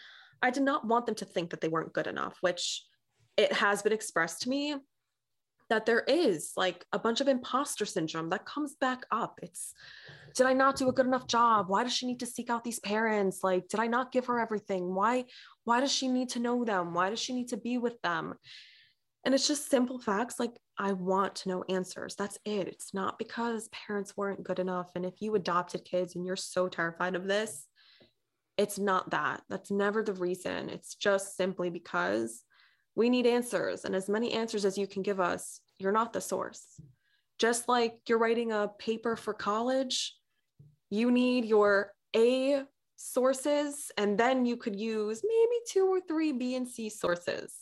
i 0.43 0.51
did 0.51 0.63
not 0.63 0.87
want 0.87 1.07
them 1.07 1.15
to 1.17 1.25
think 1.25 1.51
that 1.51 1.61
they 1.61 1.69
weren't 1.69 1.93
good 1.93 2.07
enough 2.07 2.37
which 2.41 2.85
it 3.37 3.53
has 3.53 3.83
been 3.83 3.93
expressed 3.93 4.43
to 4.43 4.49
me 4.49 4.77
that 5.71 5.87
there 5.87 6.05
is 6.07 6.53
like 6.57 6.85
a 6.93 6.99
bunch 6.99 7.21
of 7.21 7.29
imposter 7.29 7.87
syndrome 7.87 8.31
that 8.31 8.47
comes 8.47 8.75
back 8.81 9.05
up. 9.11 9.41
It's 9.43 9.73
did 10.37 10.47
I 10.47 10.53
not 10.53 10.77
do 10.77 10.89
a 10.89 10.93
good 10.93 11.07
enough 11.07 11.27
job? 11.29 11.69
Why 11.69 11.85
does 11.85 11.93
she 11.95 12.07
need 12.07 12.21
to 12.21 12.27
seek 12.27 12.51
out 12.51 12.65
these 12.65 12.81
parents? 12.81 13.41
Like, 13.43 13.69
did 13.69 13.81
I 13.81 13.87
not 13.87 14.13
give 14.13 14.27
her 14.27 14.41
everything? 14.41 14.95
Why 14.95 15.25
why 15.65 15.81
does 15.81 15.93
she 15.93 16.09
need 16.09 16.31
to 16.31 16.41
know 16.41 16.65
them? 16.65 16.93
Why 16.95 17.11
does 17.11 17.21
she 17.21 17.35
need 17.35 17.49
to 17.49 17.57
be 17.57 17.79
with 17.79 18.01
them? 18.03 18.35
And 19.25 19.35
it's 19.35 19.49
just 19.49 19.71
simple 19.71 19.99
facts 19.99 20.39
like 20.39 20.53
I 20.79 20.93
want 20.93 21.37
to 21.37 21.49
know 21.49 21.65
answers. 21.69 22.15
That's 22.17 22.39
it. 22.45 22.69
It's 22.69 22.93
not 22.93 23.19
because 23.19 23.69
parents 23.69 24.17
weren't 24.17 24.43
good 24.45 24.59
enough. 24.59 24.91
And 24.97 25.07
if 25.07 25.23
you 25.23 25.35
adopted 25.35 25.85
kids 25.85 26.15
and 26.15 26.27
you're 26.27 26.37
so 26.37 26.69
terrified 26.69 27.15
of 27.15 27.27
this, 27.27 27.67
It's 28.57 28.79
not 28.79 29.11
that. 29.11 29.43
That's 29.49 29.71
never 29.71 30.03
the 30.03 30.13
reason. 30.13 30.71
It's 30.71 30.95
just 30.95 31.37
simply 31.37 31.71
because 31.71 32.44
we 32.95 33.11
need 33.11 33.27
answers. 33.27 33.85
And 33.85 33.95
as 33.95 34.09
many 34.09 34.33
answers 34.33 34.65
as 34.65 34.79
you 34.79 34.87
can 34.87 35.03
give 35.03 35.21
us, 35.21 35.61
you're 35.79 35.93
not 35.93 36.13
the 36.13 36.21
source. 36.21 36.81
Just 37.39 37.69
like 37.69 37.99
you're 38.09 38.19
writing 38.19 38.53
a 38.53 38.71
paper 38.79 39.17
for 39.17 39.35
college, 39.35 40.15
you 40.91 41.11
need 41.11 41.45
your 41.45 41.93
A 42.15 42.63
sources, 42.97 43.91
and 43.99 44.17
then 44.17 44.47
you 44.47 44.57
could 44.57 44.77
use 44.77 45.23
maybe 45.25 45.61
two 45.69 45.87
or 45.87 46.01
three 46.01 46.33
B 46.33 46.55
and 46.55 46.69
C 46.69 46.89
sources. 46.89 47.53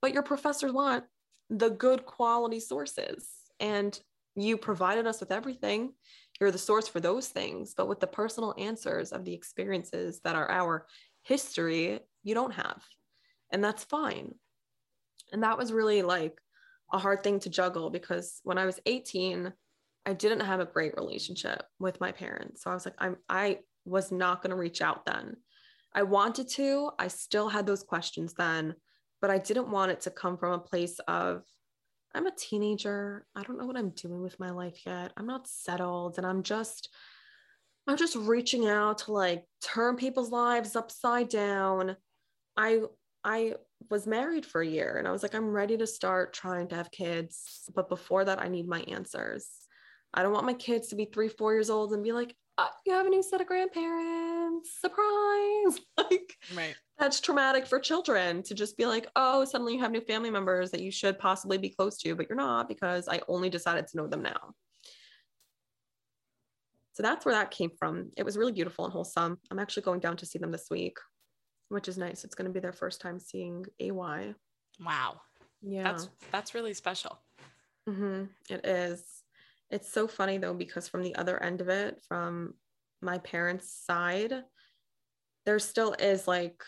But 0.00 0.12
your 0.12 0.22
professors 0.22 0.72
want 0.72 1.04
the 1.50 1.70
good 1.70 2.06
quality 2.06 2.60
sources. 2.60 3.28
And 3.58 3.98
you 4.36 4.56
provided 4.56 5.06
us 5.06 5.18
with 5.18 5.32
everything. 5.32 5.94
You're 6.38 6.52
the 6.52 6.58
source 6.58 6.86
for 6.86 7.00
those 7.00 7.26
things. 7.26 7.74
But 7.76 7.88
with 7.88 7.98
the 7.98 8.06
personal 8.06 8.54
answers 8.56 9.10
of 9.10 9.24
the 9.24 9.34
experiences 9.34 10.20
that 10.22 10.36
are 10.36 10.48
our 10.48 10.86
history, 11.22 11.98
you 12.22 12.34
don't 12.34 12.54
have. 12.54 12.80
And 13.50 13.64
that's 13.64 13.82
fine. 13.82 14.34
And 15.32 15.42
that 15.42 15.58
was 15.58 15.72
really 15.72 16.02
like 16.02 16.38
a 16.92 16.98
hard 16.98 17.22
thing 17.22 17.38
to 17.40 17.50
juggle 17.50 17.90
because 17.90 18.40
when 18.44 18.58
I 18.58 18.66
was 18.66 18.80
18, 18.86 19.52
I 20.06 20.12
didn't 20.12 20.40
have 20.40 20.60
a 20.60 20.64
great 20.66 20.96
relationship 20.96 21.62
with 21.78 22.00
my 22.00 22.12
parents. 22.12 22.62
So 22.62 22.70
I 22.70 22.74
was 22.74 22.84
like, 22.84 22.94
I'm 22.98 23.16
I 23.28 23.58
was 23.84 24.10
not 24.10 24.42
going 24.42 24.50
to 24.50 24.56
reach 24.56 24.80
out 24.80 25.04
then. 25.04 25.36
I 25.94 26.02
wanted 26.02 26.48
to. 26.50 26.90
I 26.98 27.08
still 27.08 27.48
had 27.48 27.66
those 27.66 27.82
questions 27.82 28.34
then, 28.34 28.74
but 29.20 29.30
I 29.30 29.38
didn't 29.38 29.70
want 29.70 29.92
it 29.92 30.02
to 30.02 30.10
come 30.10 30.36
from 30.36 30.52
a 30.52 30.58
place 30.58 30.98
of 31.08 31.42
I'm 32.14 32.26
a 32.26 32.34
teenager. 32.34 33.26
I 33.34 33.42
don't 33.42 33.58
know 33.58 33.66
what 33.66 33.76
I'm 33.76 33.90
doing 33.90 34.22
with 34.22 34.40
my 34.40 34.50
life 34.50 34.80
yet. 34.86 35.12
I'm 35.16 35.26
not 35.26 35.46
settled 35.46 36.18
and 36.18 36.26
I'm 36.26 36.42
just 36.42 36.88
I'm 37.86 37.96
just 37.96 38.16
reaching 38.16 38.68
out 38.68 38.98
to 38.98 39.12
like 39.12 39.44
turn 39.62 39.96
people's 39.96 40.30
lives 40.30 40.76
upside 40.76 41.30
down. 41.30 41.96
I 42.56 42.82
I 43.28 43.56
was 43.90 44.06
married 44.06 44.46
for 44.46 44.62
a 44.62 44.66
year 44.66 44.96
and 44.96 45.06
I 45.06 45.12
was 45.12 45.22
like 45.22 45.34
I'm 45.34 45.50
ready 45.50 45.76
to 45.76 45.86
start 45.86 46.32
trying 46.32 46.66
to 46.68 46.76
have 46.76 46.90
kids, 46.90 47.68
but 47.74 47.90
before 47.90 48.24
that 48.24 48.40
I 48.40 48.48
need 48.48 48.66
my 48.66 48.80
answers. 48.80 49.46
I 50.14 50.22
don't 50.22 50.32
want 50.32 50.46
my 50.46 50.54
kids 50.54 50.88
to 50.88 50.96
be 50.96 51.04
3 51.04 51.28
4 51.28 51.52
years 51.52 51.68
old 51.68 51.92
and 51.92 52.02
be 52.02 52.12
like, 52.12 52.34
oh, 52.56 52.70
"You 52.86 52.94
have 52.94 53.04
a 53.04 53.10
new 53.10 53.22
set 53.22 53.42
of 53.42 53.46
grandparents. 53.46 54.80
Surprise." 54.80 55.78
Like 55.98 56.36
Right. 56.56 56.74
that's 56.98 57.20
traumatic 57.20 57.66
for 57.66 57.78
children 57.78 58.42
to 58.44 58.54
just 58.54 58.78
be 58.78 58.86
like, 58.86 59.06
oh, 59.14 59.44
suddenly 59.44 59.74
you 59.74 59.80
have 59.80 59.90
new 59.90 60.00
family 60.00 60.30
members 60.30 60.70
that 60.70 60.80
you 60.80 60.90
should 60.90 61.18
possibly 61.18 61.58
be 61.58 61.68
close 61.68 61.98
to, 61.98 62.14
but 62.14 62.28
you're 62.30 62.36
not 62.36 62.66
because 62.66 63.08
I 63.08 63.20
only 63.28 63.50
decided 63.50 63.88
to 63.88 63.96
know 63.98 64.06
them 64.06 64.22
now. 64.22 64.54
So 66.94 67.02
that's 67.02 67.26
where 67.26 67.34
that 67.34 67.50
came 67.50 67.72
from. 67.78 68.10
It 68.16 68.24
was 68.24 68.38
really 68.38 68.52
beautiful 68.52 68.84
and 68.86 68.92
wholesome. 68.92 69.38
I'm 69.50 69.58
actually 69.58 69.82
going 69.82 70.00
down 70.00 70.16
to 70.16 70.26
see 70.26 70.38
them 70.38 70.50
this 70.50 70.68
week, 70.70 70.96
which 71.68 71.88
is 71.88 71.98
nice. 71.98 72.24
It's 72.24 72.34
going 72.34 72.48
to 72.48 72.52
be 72.52 72.60
their 72.60 72.72
first 72.72 73.00
time 73.00 73.18
seeing 73.18 73.64
AY. 73.80 74.34
Wow. 74.84 75.20
Yeah. 75.62 75.84
That's 75.84 76.08
that's 76.32 76.54
really 76.54 76.74
special. 76.74 77.18
hmm 77.88 78.24
It 78.48 78.64
is. 78.66 79.04
It's 79.70 79.90
so 79.92 80.08
funny 80.08 80.38
though, 80.38 80.54
because 80.54 80.88
from 80.88 81.02
the 81.02 81.14
other 81.16 81.42
end 81.42 81.60
of 81.60 81.68
it, 81.68 82.00
from 82.08 82.54
my 83.02 83.18
parents' 83.18 83.72
side, 83.72 84.32
there 85.44 85.58
still 85.58 85.94
is 85.98 86.26
like 86.26 86.62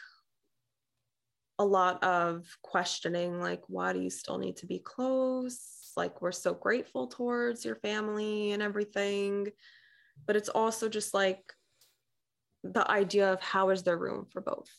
a 1.58 1.64
lot 1.64 2.02
of 2.02 2.46
questioning, 2.62 3.38
like, 3.38 3.62
why 3.68 3.92
do 3.92 4.00
you 4.00 4.08
still 4.10 4.38
need 4.38 4.56
to 4.58 4.66
be 4.66 4.78
close? 4.78 5.92
Like, 5.96 6.22
we're 6.22 6.32
so 6.32 6.54
grateful 6.54 7.08
towards 7.08 7.64
your 7.64 7.76
family 7.76 8.52
and 8.52 8.62
everything. 8.62 9.48
But 10.26 10.36
it's 10.36 10.48
also 10.48 10.88
just 10.88 11.12
like 11.12 11.52
the 12.62 12.90
idea 12.90 13.32
of 13.32 13.40
how 13.40 13.70
is 13.70 13.82
there 13.82 13.98
room 13.98 14.26
for 14.30 14.40
both? 14.40 14.70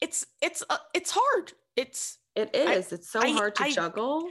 It's 0.00 0.26
it's 0.42 0.62
uh, 0.68 0.76
it's 0.94 1.10
hard. 1.14 1.52
It's 1.76 2.18
It 2.34 2.54
is. 2.54 2.92
it's 2.92 3.10
so 3.10 3.20
I- 3.20 3.30
hard 3.32 3.54
to 3.56 3.64
I- 3.64 3.70
juggle. 3.72 4.28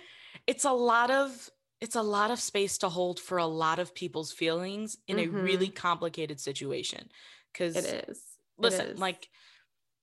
it's 0.47 0.66
a 0.66 0.72
lot 0.72 1.11
of 1.11 1.49
it's 1.82 1.95
a 1.95 2.01
lot 2.01 2.32
of 2.32 2.39
space 2.39 2.78
to 2.80 2.89
hold 2.89 3.20
for 3.20 3.38
a 3.38 3.45
lot 3.45 3.80
of 3.80 3.93
people's 3.93 4.32
feelings 4.32 4.97
in 5.07 5.20
a 5.20 5.28
really 5.28 5.68
complicated 5.70 6.39
situation 6.39 7.09
because 7.51 7.76
Mm-hmm. 7.76 7.95
It 7.95 8.05
is. 8.09 8.22
Listen 8.57 8.88
is. 8.91 8.99
like 8.99 9.28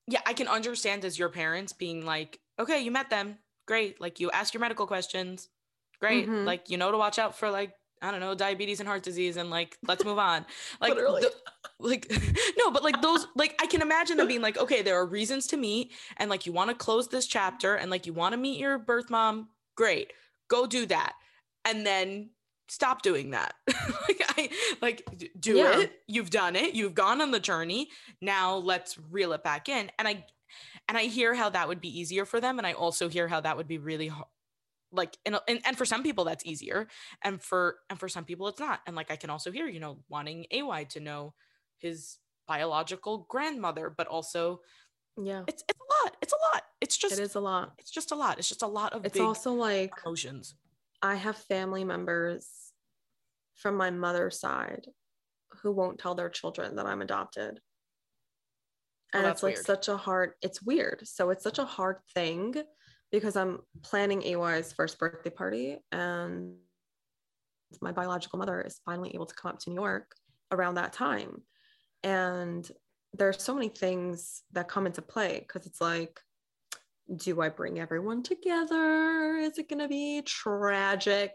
yeah 0.09 0.21
i 0.27 0.33
can 0.35 0.49
understand 0.49 1.05
as 1.05 1.19
your 1.19 1.29
parents 1.31 1.73
being 1.73 2.05
like 2.05 2.39
okay 2.59 2.81
you 2.83 2.91
met 2.91 3.09
them 3.09 3.39
great 3.67 4.01
like 4.01 4.21
you 4.21 4.31
ask 4.33 4.53
your 4.53 4.61
medical 4.61 4.87
questions 4.87 5.49
great 6.01 6.29
Mhm. 6.29 6.45
like 6.45 6.69
you 6.69 6.77
know 6.77 6.91
to 6.93 6.99
watch 6.99 7.19
out 7.19 7.39
for 7.39 7.51
like 7.51 7.73
i 8.03 8.11
don't 8.11 8.21
know 8.21 8.35
diabetes 8.35 8.81
and 8.81 8.89
heart 8.89 9.03
disease 9.03 9.37
and 9.37 9.49
like 9.51 9.79
let's 9.87 10.05
move 10.05 10.19
on. 10.19 10.45
Like 10.81 10.95
the- 10.97 11.33
like 11.79 12.11
no 12.59 12.71
but 12.71 12.83
like 12.85 13.01
those 13.01 13.27
like 13.35 13.55
i 13.61 13.67
can 13.67 13.83
imagine 13.83 14.17
them 14.17 14.29
being 14.29 14.43
like 14.43 14.59
okay 14.59 14.83
there 14.83 14.97
are 14.97 15.07
reasons 15.07 15.47
to 15.49 15.57
meet 15.57 15.93
and 16.19 16.29
like 16.31 16.45
you 16.47 16.53
want 16.53 16.71
to 16.71 16.77
close 16.77 17.09
this 17.09 17.27
chapter 17.27 17.75
and 17.77 17.91
like 17.91 18.07
you 18.07 18.13
want 18.13 18.33
to 18.35 18.37
meet 18.37 18.59
your 18.59 18.79
birth 18.79 19.09
mom 19.11 19.49
great 19.77 20.13
go 20.49 20.67
do 20.67 20.85
that. 20.87 21.15
And 21.65 21.87
then 21.87 22.31
stop 22.69 23.03
doing 23.03 23.31
that. 23.31 23.55
Like 24.09 24.23
i 24.37 24.49
like 24.83 25.03
do 25.41 25.57
Yeah. 25.57 25.81
it. 25.81 25.93
You've 26.07 26.31
done 26.31 26.57
it. 26.57 26.75
You've 26.75 26.95
gone 26.95 27.21
on 27.23 27.31
the 27.31 27.41
journey. 27.41 27.89
Now 28.21 28.57
let's 28.57 28.99
reel 29.11 29.33
it 29.33 29.43
back 29.43 29.69
in. 29.69 29.91
And 29.99 30.07
i 30.07 30.25
and 30.89 30.99
i 30.99 31.03
hear 31.05 31.35
how 31.35 31.49
that 31.51 31.69
would 31.69 31.81
be 31.81 31.99
easier 32.01 32.27
for 32.27 32.39
them 32.41 32.59
and 32.59 32.67
i 32.67 32.73
also 32.73 33.09
hear 33.09 33.27
how 33.29 33.41
that 33.41 33.57
would 33.57 33.69
be 33.69 33.79
really 33.79 34.09
hard 34.09 34.27
like 34.93 35.17
and, 35.27 35.37
and 35.49 35.61
and 35.65 35.77
for 35.77 35.85
some 35.85 36.03
people 36.03 36.25
that's 36.25 36.45
easier 36.47 36.87
and 37.23 37.43
for 37.43 37.77
and 37.91 37.99
for 37.99 38.09
some 38.09 38.25
people 38.25 38.47
it's 38.49 38.61
not 38.61 38.81
and 38.87 38.95
like 38.95 39.11
i 39.11 39.17
can 39.17 39.31
also 39.31 39.51
hear 39.51 39.67
you 39.67 39.81
know 39.81 39.99
wanting 40.09 40.45
ay 40.53 40.85
to 40.85 41.01
know 41.01 41.35
his 41.79 42.19
biological 42.47 43.27
grandmother 43.29 43.91
but 43.91 44.07
also 44.07 44.61
yeah, 45.17 45.43
it's 45.47 45.63
it's 45.69 45.79
a 45.79 46.05
lot 46.05 46.17
it's 46.23 46.33
a 46.33 46.55
lot 46.55 46.63
it's 46.81 46.97
just 46.97 47.19
it 47.19 47.23
is 47.23 47.35
a 47.35 47.41
lot. 47.41 47.73
it's 47.79 47.91
just 47.91 48.13
a 48.13 48.15
lot 48.15 48.39
it's 48.39 48.49
just 48.49 48.63
a 48.63 48.67
lot 48.67 48.95
of 48.95 49.05
It's 49.05 49.21
also 49.21 49.53
like 49.53 49.93
emotions 50.07 50.55
I 51.03 51.17
have 51.17 51.37
family 51.37 51.83
members 51.85 52.47
from 53.57 53.77
my 53.77 53.91
mother's 53.91 54.39
side 54.39 54.87
who 55.63 55.73
won't 55.73 55.99
tell 55.99 56.15
their 56.15 56.31
children 56.31 56.77
that 56.77 56.87
I'm 56.87 57.03
adopted. 57.03 57.61
Oh, 59.13 59.19
And 59.19 59.27
that's 59.27 59.39
it's 59.39 59.43
like 59.43 59.55
weird. 59.57 59.67
such 59.67 59.89
a 59.89 59.97
hard, 59.97 60.33
it's 60.41 60.63
weird. 60.63 61.07
So 61.07 61.31
it's 61.31 61.43
such 61.43 61.59
a 61.59 61.65
hard 61.65 61.99
thing 62.15 62.55
because 63.13 63.37
I'm 63.37 63.61
planning 63.83 64.25
AY's 64.25 64.73
first 64.73 64.99
birthday 64.99 65.31
party 65.31 65.79
and 65.93 66.55
my 67.81 67.93
biological 67.93 68.39
mother 68.39 68.61
is 68.61 68.81
finally 68.85 69.13
able 69.15 69.27
to 69.27 69.35
come 69.35 69.51
up 69.51 69.59
to 69.61 69.71
New 69.71 69.77
York 69.77 70.15
around 70.51 70.75
that 70.75 70.93
time. 70.93 71.43
And 72.03 72.69
there's 73.13 73.43
so 73.43 73.55
many 73.55 73.69
things 73.69 74.43
that 74.53 74.69
come 74.69 74.87
into 74.87 75.03
play 75.03 75.39
because 75.39 75.67
it's 75.67 75.81
like, 75.81 76.19
do 77.15 77.41
I 77.41 77.51
bring 77.51 77.79
everyone 77.79 78.23
together? 78.23 79.37
Is 79.37 79.59
it 79.59 79.69
going 79.69 79.81
to 79.81 79.89
be 79.89 80.23
tragic? 80.23 81.33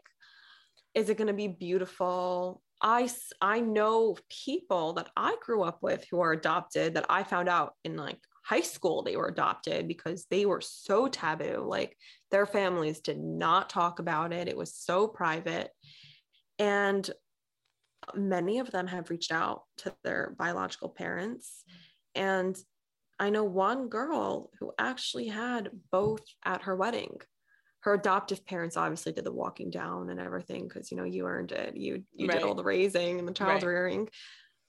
Is 0.96 1.10
it 1.10 1.18
going 1.18 1.28
to 1.28 1.34
be 1.34 1.48
beautiful? 1.48 2.62
I, 2.82 3.10
I 3.42 3.60
know 3.60 4.18
people 4.46 4.94
that 4.94 5.10
I 5.16 5.36
grew 5.42 5.64
up 5.64 5.80
with 5.82 6.06
who 6.10 6.20
are 6.22 6.32
adopted 6.32 6.96
that 6.96 7.06
I 7.10 7.24
found 7.24 7.50
out 7.50 7.74
in 7.84 7.96
like 7.96 8.20
high 8.48 8.62
school 8.62 9.04
they 9.04 9.18
were 9.18 9.28
adopted 9.28 9.90
because 9.90 10.26
they 10.32 10.46
were 10.46 10.62
so 10.62 11.08
taboo. 11.10 11.66
Like 11.68 11.98
their 12.32 12.46
families 12.46 13.02
did 13.02 13.20
not 13.20 13.70
talk 13.70 14.00
about 14.00 14.32
it, 14.32 14.48
it 14.48 14.56
was 14.56 14.74
so 14.74 15.08
private. 15.08 15.70
And 16.58 17.10
many 18.16 18.60
of 18.60 18.72
them 18.72 18.88
have 18.88 19.10
reached 19.10 19.34
out 19.34 19.64
to 19.80 19.94
their 20.06 20.34
biological 20.40 20.88
parents. 20.88 21.64
And 22.16 22.58
I 23.20 23.32
know 23.32 23.44
one 23.44 23.90
girl 23.90 24.50
who 24.60 24.72
actually 24.80 25.28
had 25.28 25.70
both 25.92 26.22
at 26.46 26.62
her 26.62 26.76
wedding. 26.76 27.20
Her 27.82 27.96
adoptive 27.96 28.46
parents 28.46 28.78
obviously 28.78 29.12
did 29.12 29.26
the 29.26 29.32
walking 29.32 29.70
down 29.70 30.10
and 30.10 30.20
everything 30.22 30.68
because 30.68 30.90
you 30.90 30.98
know 30.98 31.04
you 31.04 31.26
earned 31.26 31.52
it. 31.52 31.76
You 31.76 32.04
you 32.14 32.28
did 32.28 32.44
all 32.44 32.56
the 32.56 32.64
raising 32.64 33.20
and 33.20 33.28
the 33.28 33.34
child 33.34 33.64
Right. 33.64 33.68
rearing, 33.68 34.10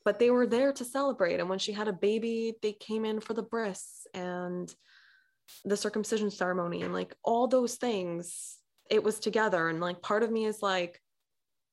but 0.09 0.19
they 0.19 0.31
were 0.31 0.47
there 0.47 0.73
to 0.73 0.87
celebrate. 0.87 1.39
And 1.39 1.51
when 1.51 1.59
she 1.59 1.71
had 1.71 1.87
a 1.87 1.93
baby, 1.93 2.55
they 2.63 2.73
came 2.73 3.05
in 3.05 3.21
for 3.21 3.35
the 3.35 3.43
bris 3.43 4.07
and 4.15 4.75
the 5.67 5.77
circumcision 5.77 6.31
ceremony 6.31 6.81
and 6.81 6.95
like 6.95 7.15
all 7.23 7.47
those 7.47 7.75
things. 7.75 8.57
It 8.91 9.05
was 9.05 9.21
together, 9.21 9.69
and 9.69 9.81
like 9.81 10.01
part 10.01 10.23
of 10.23 10.31
me 10.31 10.47
is 10.47 10.63
like, 10.63 10.99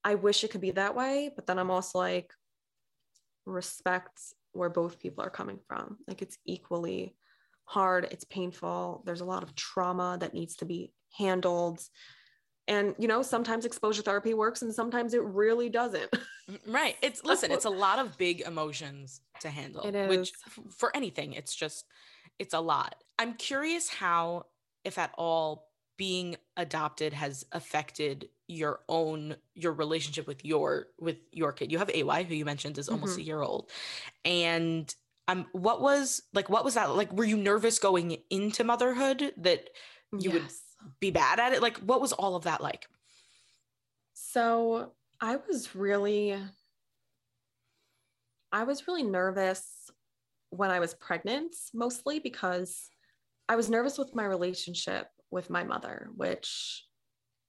I 0.04 0.16
wish 0.16 0.44
it 0.44 0.52
could 0.52 0.60
be 0.60 0.72
that 0.72 0.96
way, 0.98 1.32
but 1.34 1.48
then 1.48 1.58
I'm 1.58 1.72
also 1.72 1.98
like, 1.98 2.34
respect 3.46 4.20
where 4.52 4.70
both 4.70 5.00
people 5.00 5.24
are 5.24 5.30
coming 5.30 5.60
from. 5.70 5.96
Like 6.06 6.22
it's 6.22 6.38
equally 6.44 7.16
hard, 7.64 8.06
it's 8.12 8.26
painful. 8.26 9.02
There's 9.06 9.22
a 9.22 9.32
lot 9.34 9.44
of 9.44 9.56
trauma 9.56 10.18
that 10.20 10.34
needs 10.34 10.58
to 10.58 10.66
be 10.66 10.92
handled. 11.18 11.80
And 12.68 12.96
you 12.98 13.08
know, 13.08 13.22
sometimes 13.22 13.66
exposure 13.66 14.02
therapy 14.02 14.34
works 14.34 14.62
and 14.62 14.74
sometimes 14.74 15.14
it 15.14 15.24
really 15.24 15.70
doesn't. 15.70 16.16
Right. 16.68 16.96
It's 17.02 17.24
listen, 17.24 17.52
it's 17.52 17.66
a 17.66 17.70
lot 17.70 18.00
of 18.00 18.18
big 18.18 18.42
emotions 18.42 19.22
to 19.42 19.50
handle. 19.50 19.84
It 19.84 20.10
Which 20.10 20.32
for 20.76 20.96
anything, 20.96 21.34
it's 21.34 21.56
just 21.56 21.86
it's 22.40 22.54
a 22.54 22.60
lot. 22.60 22.96
I'm 23.18 23.34
curious 23.36 23.90
how, 23.90 24.46
if 24.84 24.98
at 24.98 25.12
all, 25.18 25.70
being 25.98 26.36
adopted 26.58 27.14
has 27.14 27.46
affected 27.52 28.30
your 28.48 28.82
own 28.90 29.36
your 29.56 29.74
relationship 29.74 30.28
with 30.28 30.44
your 30.46 30.88
with 31.00 31.18
your 31.32 31.52
kid. 31.52 31.72
You 31.72 31.80
have 31.80 31.90
AY, 31.90 32.24
who 32.24 32.36
you 32.36 32.46
mentioned 32.46 32.78
is 32.78 32.90
almost 32.90 33.18
a 33.18 33.24
year 33.24 33.42
old. 33.42 33.70
And 34.24 34.94
um 35.28 35.48
what 35.54 35.82
was 35.82 36.22
like 36.34 36.50
what 36.50 36.64
was 36.64 36.76
that 36.76 36.96
like 36.96 37.12
were 37.12 37.24
you 37.24 37.38
nervous 37.38 37.80
going 37.80 38.18
into 38.30 38.64
motherhood 38.64 39.34
that 39.38 39.70
you 40.12 40.32
would 40.32 40.44
Yes. 40.44 40.62
Be 41.00 41.12
bad 41.12 41.40
at 41.40 41.54
it 41.54 41.62
like 41.62 41.78
what 41.80 42.02
was 42.02 42.12
all 42.14 42.36
of 42.36 42.44
that 42.44 42.62
like 42.62 42.88
So 44.14 44.92
I 45.22 45.38
was 45.38 45.76
really, 45.76 46.36
I 48.52 48.64
was 48.64 48.88
really 48.88 49.04
nervous 49.04 49.90
when 50.50 50.72
I 50.72 50.80
was 50.80 50.94
pregnant, 50.94 51.56
mostly 51.74 52.20
because 52.20 52.90
I 53.48 53.56
was 53.56 53.70
nervous 53.70 53.98
with 53.98 54.16
my 54.16 54.26
relationship 54.26 55.08
with 55.32 55.50
my 55.50 55.64
mother, 55.64 56.10
which 56.16 56.86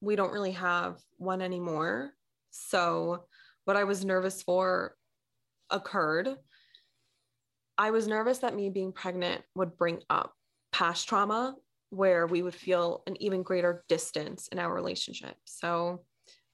we 0.01 0.16
don't 0.16 0.32
really 0.32 0.53
have 0.53 0.99
one 1.16 1.43
anymore. 1.43 2.12
So 2.51 3.24
what 3.64 3.76
I 3.76 3.84
was 3.84 4.05
nervous 4.05 4.43
for 4.43 4.95
occurred. 5.70 6.28
I 7.78 7.91
was 7.91 8.07
nervous 8.07 8.39
that 8.39 8.55
me 8.55 8.70
being 8.70 8.93
pregnant 8.93 9.43
would 9.55 9.76
bring 9.76 10.03
up 10.09 10.32
past 10.72 11.09
trauma 11.09 11.57
where 11.91 12.26
we 12.26 12.43
would 12.43 12.55
feel 12.55 13.03
an 13.07 13.20
even 13.22 13.43
greater 13.43 13.84
distance 13.89 14.49
in 14.49 14.59
our 14.59 14.72
relationship. 14.72 15.37
So 15.45 16.05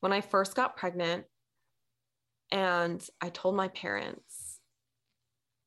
when 0.01 0.12
I 0.12 0.20
first 0.20 0.55
got 0.55 0.76
pregnant 0.76 1.24
and 2.51 3.05
I 3.20 3.30
told 3.30 3.57
my 3.57 3.68
parents, 3.68 4.61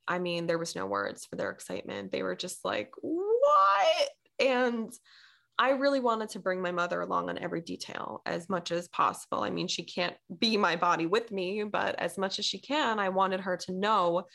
I 0.08 0.20
mean, 0.20 0.46
there 0.46 0.60
was 0.60 0.76
no 0.76 0.86
words 0.86 1.26
for 1.26 1.36
their 1.36 1.50
excitement. 1.50 2.12
They 2.12 2.22
were 2.22 2.36
just 2.36 2.64
like, 2.64 2.92
what? 3.02 4.10
And 4.40 4.94
I 5.58 5.72
really 5.72 6.02
wanted 6.02 6.30
to 6.30 6.40
bring 6.40 6.62
my 6.62 6.72
mother 6.72 7.02
along 7.02 7.30
on 7.30 7.38
every 7.38 7.62
detail 7.62 8.22
as 8.26 8.50
much 8.50 8.72
as 8.72 8.90
possible. 8.90 9.42
I 9.42 9.50
mean, 9.50 9.68
she 9.68 9.84
can't 9.84 10.16
be 10.38 10.58
my 10.58 10.76
body 10.76 11.06
with 11.06 11.32
me, 11.32 11.64
but 11.64 11.96
as 11.98 12.18
much 12.18 12.40
as 12.40 12.46
she 12.46 12.60
can, 12.60 13.00
I 13.00 13.10
wanted 13.10 13.40
her 13.40 13.56
to 13.58 13.72
know 13.72 14.26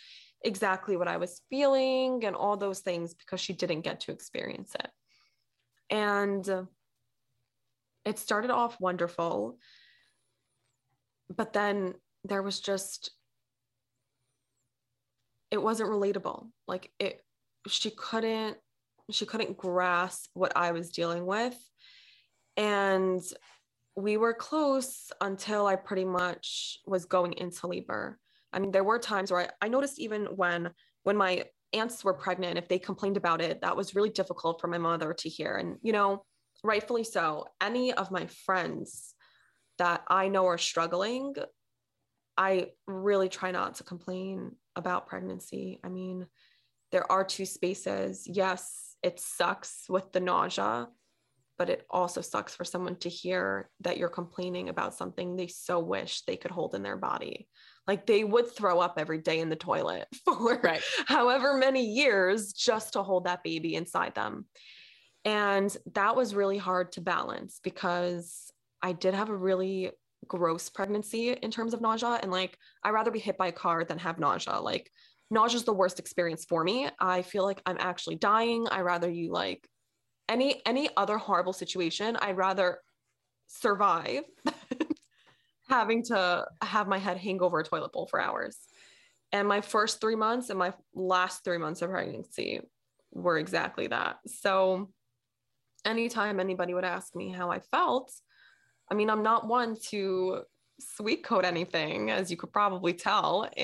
exactly 0.43 0.97
what 0.97 1.09
I 1.09 1.19
was 1.19 1.43
feeling 1.51 2.25
and 2.25 2.35
all 2.35 2.57
those 2.57 2.81
things 2.81 3.13
because 3.13 3.41
she 3.41 3.53
didn't 3.53 3.83
get 3.83 4.01
to 4.01 4.13
experience 4.13 4.75
it. 4.75 4.89
And 5.91 6.49
it 8.05 8.19
started 8.19 8.51
off 8.51 8.81
wonderful 8.81 9.59
but 11.35 11.53
then 11.53 11.95
there 12.25 12.43
was 12.43 12.61
just 12.61 13.13
it 15.51 15.63
wasn't 15.63 15.91
relatable. 15.91 16.49
Like 16.69 16.91
it 16.99 17.23
she 17.69 17.91
couldn't 17.91 18.57
she 19.11 19.27
couldn't 19.27 19.57
grasp 19.57 20.31
what 20.35 20.53
i 20.57 20.73
was 20.73 20.91
dealing 20.91 21.27
with. 21.27 21.57
And 22.57 23.23
we 23.97 24.17
were 24.17 24.35
close 24.35 25.11
until 25.21 25.67
i 25.67 25.77
pretty 25.77 26.05
much 26.05 26.79
was 26.87 27.05
going 27.05 27.35
into 27.35 27.67
labor. 27.67 28.19
I 28.53 28.59
mean 28.59 28.73
there 28.73 28.85
were 28.85 28.99
times 28.99 29.31
where 29.31 29.53
i, 29.61 29.67
I 29.67 29.69
noticed 29.69 29.99
even 29.99 30.27
when 30.27 30.71
when 31.05 31.17
my 31.17 31.45
aunts 31.73 32.03
were 32.03 32.15
pregnant 32.15 32.59
if 32.59 32.69
they 32.69 32.79
complained 32.79 33.17
about 33.17 33.41
it 33.41 33.61
that 33.61 33.77
was 33.77 33.95
really 33.95 34.11
difficult 34.11 34.61
for 34.61 34.67
my 34.67 34.79
mother 34.79 35.15
to 35.15 35.29
hear 35.29 35.57
and 35.57 35.77
you 35.83 35.93
know 35.93 36.23
rightfully 36.65 37.05
so 37.05 37.47
any 37.61 37.93
of 37.93 38.11
my 38.11 38.27
friends 38.27 39.15
that 39.81 40.03
I 40.09 40.29
know 40.29 40.47
are 40.47 40.59
struggling, 40.59 41.35
I 42.37 42.67
really 42.87 43.31
try 43.31 43.51
not 43.51 43.77
to 43.77 43.85
complain 43.85 44.53
about 44.77 45.07
pregnancy. 45.07 45.81
I 45.83 45.89
mean, 45.89 46.27
there 46.93 47.11
are 47.11 47.25
two 47.25 47.47
spaces. 47.47 48.25
Yes, 48.27 48.95
it 49.03 49.19
sucks 49.19 49.87
with 49.89 50.13
the 50.13 50.21
nausea, 50.21 50.89
but 51.57 51.71
it 51.71 51.87
also 51.89 52.21
sucks 52.21 52.55
for 52.55 52.65
someone 52.65 52.97
to 52.97 53.09
hear 53.09 53.71
that 53.81 53.97
you're 53.97 54.11
complaining 54.11 54.69
about 54.69 54.95
something 54.95 55.35
they 55.35 55.47
so 55.47 55.79
wish 55.79 56.25
they 56.27 56.37
could 56.37 56.51
hold 56.51 56.75
in 56.75 56.83
their 56.83 56.99
body. 56.99 57.49
Like 57.91 58.07
they 58.07 58.23
would 58.23 58.55
throw 58.55 58.79
up 58.79 58.95
every 58.99 59.19
day 59.19 59.41
in 59.41 59.49
the 59.49 59.57
toilet 59.57 60.07
for 60.25 60.61
right 60.63 60.81
however 61.07 61.55
many 61.55 61.85
years 61.85 62.53
just 62.53 62.93
to 62.93 63.03
hold 63.03 63.25
that 63.25 63.43
baby 63.43 63.75
inside 63.75 64.15
them. 64.15 64.47
And 65.25 65.77
that 65.95 66.15
was 66.15 66.37
really 66.37 66.57
hard 66.57 66.93
to 66.93 67.01
balance 67.01 67.59
because 67.65 68.53
I 68.81 68.93
did 68.93 69.15
have 69.15 69.29
a 69.29 69.37
really 69.37 69.91
gross 70.29 70.69
pregnancy 70.69 71.33
in 71.33 71.51
terms 71.51 71.75
of 71.75 71.81
nausea. 71.81 72.21
And 72.23 72.31
like, 72.31 72.57
I'd 72.85 72.91
rather 72.91 73.11
be 73.11 73.19
hit 73.19 73.37
by 73.37 73.49
a 73.49 73.53
car 73.53 73.83
than 73.83 73.99
have 73.99 74.21
nausea. 74.21 74.61
Like, 74.61 74.89
nausea 75.33 75.57
is 75.57 75.65
the 75.65 75.73
worst 75.73 75.99
experience 75.99 76.45
for 76.45 76.63
me. 76.63 76.89
I 77.01 77.23
feel 77.23 77.43
like 77.43 77.61
I'm 77.67 77.79
actually 77.81 78.19
dying. 78.19 78.69
I 78.71 78.83
rather 78.83 79.11
you 79.11 79.33
like 79.33 79.69
any 80.29 80.63
any 80.65 80.89
other 80.97 81.19
horrible 81.19 81.55
situation. 81.55 82.17
I'd 82.23 82.37
rather 82.37 82.79
survive 83.49 84.23
having 85.71 86.03
to 86.05 86.47
have 86.63 86.89
my 86.89 86.99
head 86.99 87.17
hang 87.17 87.41
over 87.41 87.61
a 87.61 87.65
toilet 87.65 87.93
bowl 87.93 88.07
for 88.07 88.21
hours. 88.21 88.59
And 89.33 89.47
my 89.47 89.61
first 89.61 90.01
three 90.01 90.17
months 90.17 90.51
and 90.51 90.59
my 90.59 90.75
last 90.95 91.45
three 91.45 91.59
months 91.59 91.83
of 91.83 91.91
pregnancy 91.91 92.61
were 93.13 93.39
exactly 93.39 93.87
that. 93.87 94.17
So 94.27 94.91
anytime 95.85 96.41
anybody 96.41 96.75
would 96.75 96.85
ask 96.85 97.15
me 97.15 97.31
how 97.31 97.51
I 97.51 97.61
felt, 97.61 98.13
I 98.91 98.95
mean, 98.95 99.09
I'm 99.09 99.23
not 99.23 99.47
one 99.47 99.77
to 99.91 100.43
sweet 100.81 101.23
coat 101.23 101.45
anything, 101.45 102.11
as 102.11 102.31
you 102.31 102.37
could 102.37 102.53
probably 102.53 102.93
tell. 102.93 103.49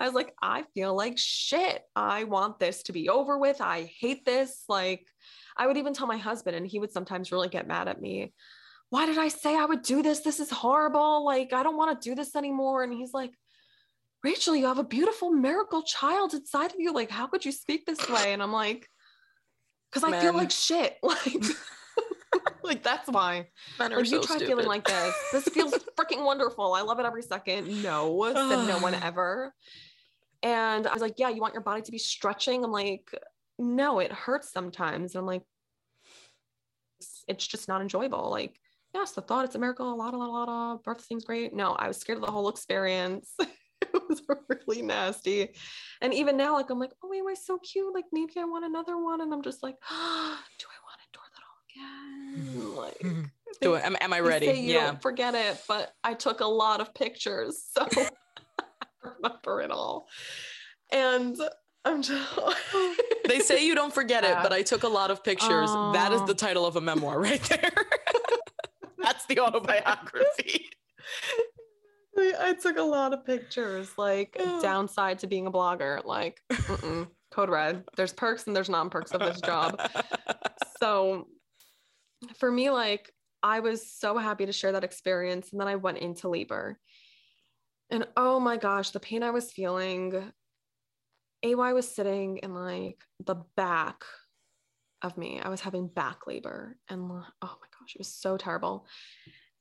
And 0.00 0.06
I 0.06 0.06
was 0.06 0.14
like, 0.14 0.32
I 0.40 0.64
feel 0.72 0.96
like 0.96 1.18
shit. 1.18 1.82
I 1.94 2.24
want 2.24 2.58
this 2.58 2.84
to 2.84 2.92
be 2.92 3.10
over 3.10 3.36
with. 3.36 3.60
I 3.60 3.92
hate 4.00 4.24
this. 4.24 4.64
Like, 4.66 5.06
I 5.58 5.66
would 5.66 5.76
even 5.76 5.92
tell 5.92 6.06
my 6.06 6.16
husband, 6.16 6.56
and 6.56 6.66
he 6.66 6.78
would 6.78 6.90
sometimes 6.90 7.30
really 7.30 7.50
get 7.50 7.68
mad 7.68 7.86
at 7.86 8.00
me. 8.00 8.32
Why 8.90 9.06
did 9.06 9.18
I 9.18 9.28
say 9.28 9.56
I 9.56 9.64
would 9.64 9.82
do 9.82 10.02
this? 10.02 10.20
This 10.20 10.40
is 10.40 10.50
horrible. 10.50 11.24
Like, 11.24 11.52
I 11.52 11.62
don't 11.62 11.76
want 11.76 12.00
to 12.00 12.08
do 12.08 12.14
this 12.14 12.34
anymore. 12.36 12.82
And 12.82 12.92
he's 12.92 13.12
like, 13.14 13.30
Rachel, 14.22 14.54
you 14.56 14.66
have 14.66 14.78
a 14.78 14.84
beautiful 14.84 15.30
miracle 15.30 15.82
child 15.82 16.34
inside 16.34 16.72
of 16.72 16.76
you. 16.78 16.92
Like, 16.92 17.10
how 17.10 17.26
could 17.26 17.44
you 17.44 17.52
speak 17.52 17.86
this 17.86 18.06
way? 18.08 18.32
And 18.32 18.42
I'm 18.42 18.52
like, 18.52 18.88
because 19.90 20.04
I 20.12 20.20
feel 20.20 20.34
like 20.34 20.50
shit. 20.50 20.96
Like, 21.02 21.42
like 22.62 22.82
that's 22.82 23.08
why. 23.08 23.48
men 23.78 23.92
are 23.92 23.96
Like, 23.96 24.04
you 24.10 24.20
so 24.20 24.22
try 24.22 24.36
stupid. 24.36 24.46
feeling 24.48 24.66
like 24.66 24.86
this. 24.86 25.14
This 25.32 25.44
feels 25.48 25.72
freaking 25.98 26.24
wonderful. 26.24 26.74
I 26.74 26.82
love 26.82 27.00
it 27.00 27.06
every 27.06 27.22
second. 27.22 27.82
No, 27.82 28.24
said 28.32 28.66
no 28.68 28.78
one 28.78 28.94
ever. 29.02 29.52
And 30.42 30.86
I 30.86 30.92
was 30.92 31.02
like, 31.02 31.14
yeah, 31.18 31.28
you 31.30 31.40
want 31.40 31.54
your 31.54 31.62
body 31.62 31.82
to 31.82 31.90
be 31.90 31.98
stretching? 31.98 32.62
I'm 32.64 32.70
like, 32.72 33.08
no, 33.58 33.98
it 33.98 34.12
hurts 34.12 34.52
sometimes. 34.52 35.14
And 35.14 35.20
I'm 35.20 35.26
like, 35.26 35.42
it's- 37.00 37.24
it's 37.28 37.46
just 37.46 37.66
not 37.68 37.80
enjoyable. 37.80 38.30
Like, 38.30 38.56
yes, 38.94 39.12
the 39.12 39.20
thought 39.20 39.44
it's 39.44 39.54
a 39.54 39.58
miracle. 39.58 39.92
A 39.92 39.94
lot, 39.94 40.14
a 40.14 40.16
lot, 40.16 40.28
a 40.28 40.32
lot 40.32 40.74
of 40.74 40.82
birth 40.82 41.04
seems 41.04 41.24
great. 41.24 41.54
No, 41.54 41.72
I 41.72 41.88
was 41.88 41.96
scared 41.96 42.18
of 42.18 42.24
the 42.24 42.30
whole 42.30 42.48
experience. 42.48 43.34
it 43.40 44.02
was 44.08 44.22
really 44.66 44.82
nasty. 44.82 45.48
And 46.00 46.12
even 46.14 46.36
now, 46.36 46.54
like, 46.54 46.70
I'm 46.70 46.78
like, 46.78 46.92
oh, 47.02 47.08
wait, 47.10 47.36
so 47.38 47.58
cute. 47.58 47.92
Like, 47.94 48.06
maybe 48.12 48.32
I 48.38 48.44
want 48.44 48.64
another 48.64 48.98
one. 48.98 49.20
And 49.20 49.32
I'm 49.32 49.42
just 49.42 49.62
like, 49.62 49.74
do 49.88 49.94
I 49.94 50.78
want 50.84 50.98
to 50.98 51.06
endure 51.08 51.28
that 51.34 51.42
all 51.46 51.58
again? 51.68 52.60
Mm-hmm. 52.62 52.76
Like, 52.78 52.98
mm-hmm. 52.98 53.24
Do 53.60 53.74
it. 53.74 53.84
Am, 53.84 53.96
am 54.00 54.12
I 54.12 54.20
they 54.20 54.28
ready? 54.28 54.46
Yeah. 54.46 54.86
don't 54.86 55.02
forget 55.02 55.34
it, 55.34 55.60
but 55.66 55.92
I 56.04 56.14
took 56.14 56.40
a 56.40 56.46
lot 56.46 56.80
of 56.80 56.94
pictures, 56.94 57.62
so 57.72 57.86
I 57.96 58.08
remember 59.02 59.60
it 59.60 59.70
all. 59.70 60.08
And 60.92 61.36
I'm 61.84 62.02
just 62.02 62.38
They 63.28 63.40
say 63.40 63.64
you 63.64 63.74
don't 63.74 63.92
forget 63.92 64.24
it, 64.24 64.36
but 64.42 64.52
I 64.52 64.62
took 64.62 64.82
a 64.82 64.88
lot 64.88 65.10
of 65.10 65.22
pictures. 65.24 65.70
That 65.92 66.12
is 66.12 66.20
Oh. 66.20 66.26
the 66.26 66.34
title 66.34 66.66
of 66.66 66.76
a 66.76 66.80
memoir 66.80 67.20
right 67.20 67.42
there. 67.42 67.72
That's 69.02 69.26
the 69.26 69.40
autobiography. 69.40 70.68
I 72.18 72.54
took 72.60 72.76
a 72.76 72.82
lot 72.82 73.12
of 73.14 73.24
pictures, 73.24 73.90
like 73.96 74.36
Oh. 74.38 74.60
downside 74.60 75.20
to 75.20 75.26
being 75.26 75.46
a 75.46 75.52
blogger, 75.52 76.04
like 76.04 76.40
mm-mm, 76.50 77.08
code 77.30 77.48
red. 77.48 77.84
There's 77.96 78.12
perks 78.12 78.46
and 78.46 78.54
there's 78.54 78.68
non-perks 78.68 79.12
of 79.12 79.20
this 79.20 79.40
job. 79.40 79.80
so 80.80 81.28
for 82.36 82.50
me 82.50 82.68
like 82.70 83.10
i 83.42 83.60
was 83.60 83.90
so 83.90 84.18
happy 84.18 84.44
to 84.44 84.52
share 84.52 84.72
that 84.72 84.84
experience 84.84 85.52
and 85.52 85.60
then 85.60 85.68
i 85.68 85.76
went 85.76 85.96
into 85.98 86.28
labor 86.28 86.78
and 87.90 88.06
oh 88.16 88.38
my 88.38 88.58
gosh 88.58 88.90
the 88.90 89.00
pain 89.00 89.22
i 89.22 89.30
was 89.30 89.50
feeling 89.52 90.30
ay 91.42 91.72
was 91.72 91.88
sitting 91.94 92.36
in 92.38 92.54
like 92.54 93.02
the 93.24 93.36
back 93.56 94.04
of 95.00 95.16
me 95.16 95.40
i 95.42 95.48
was 95.48 95.62
having 95.62 95.86
back 95.88 96.26
labor 96.26 96.76
and 96.90 97.00
oh 97.10 97.24
my 97.40 97.68
it 97.94 98.00
was 98.00 98.12
so 98.12 98.36
terrible 98.36 98.86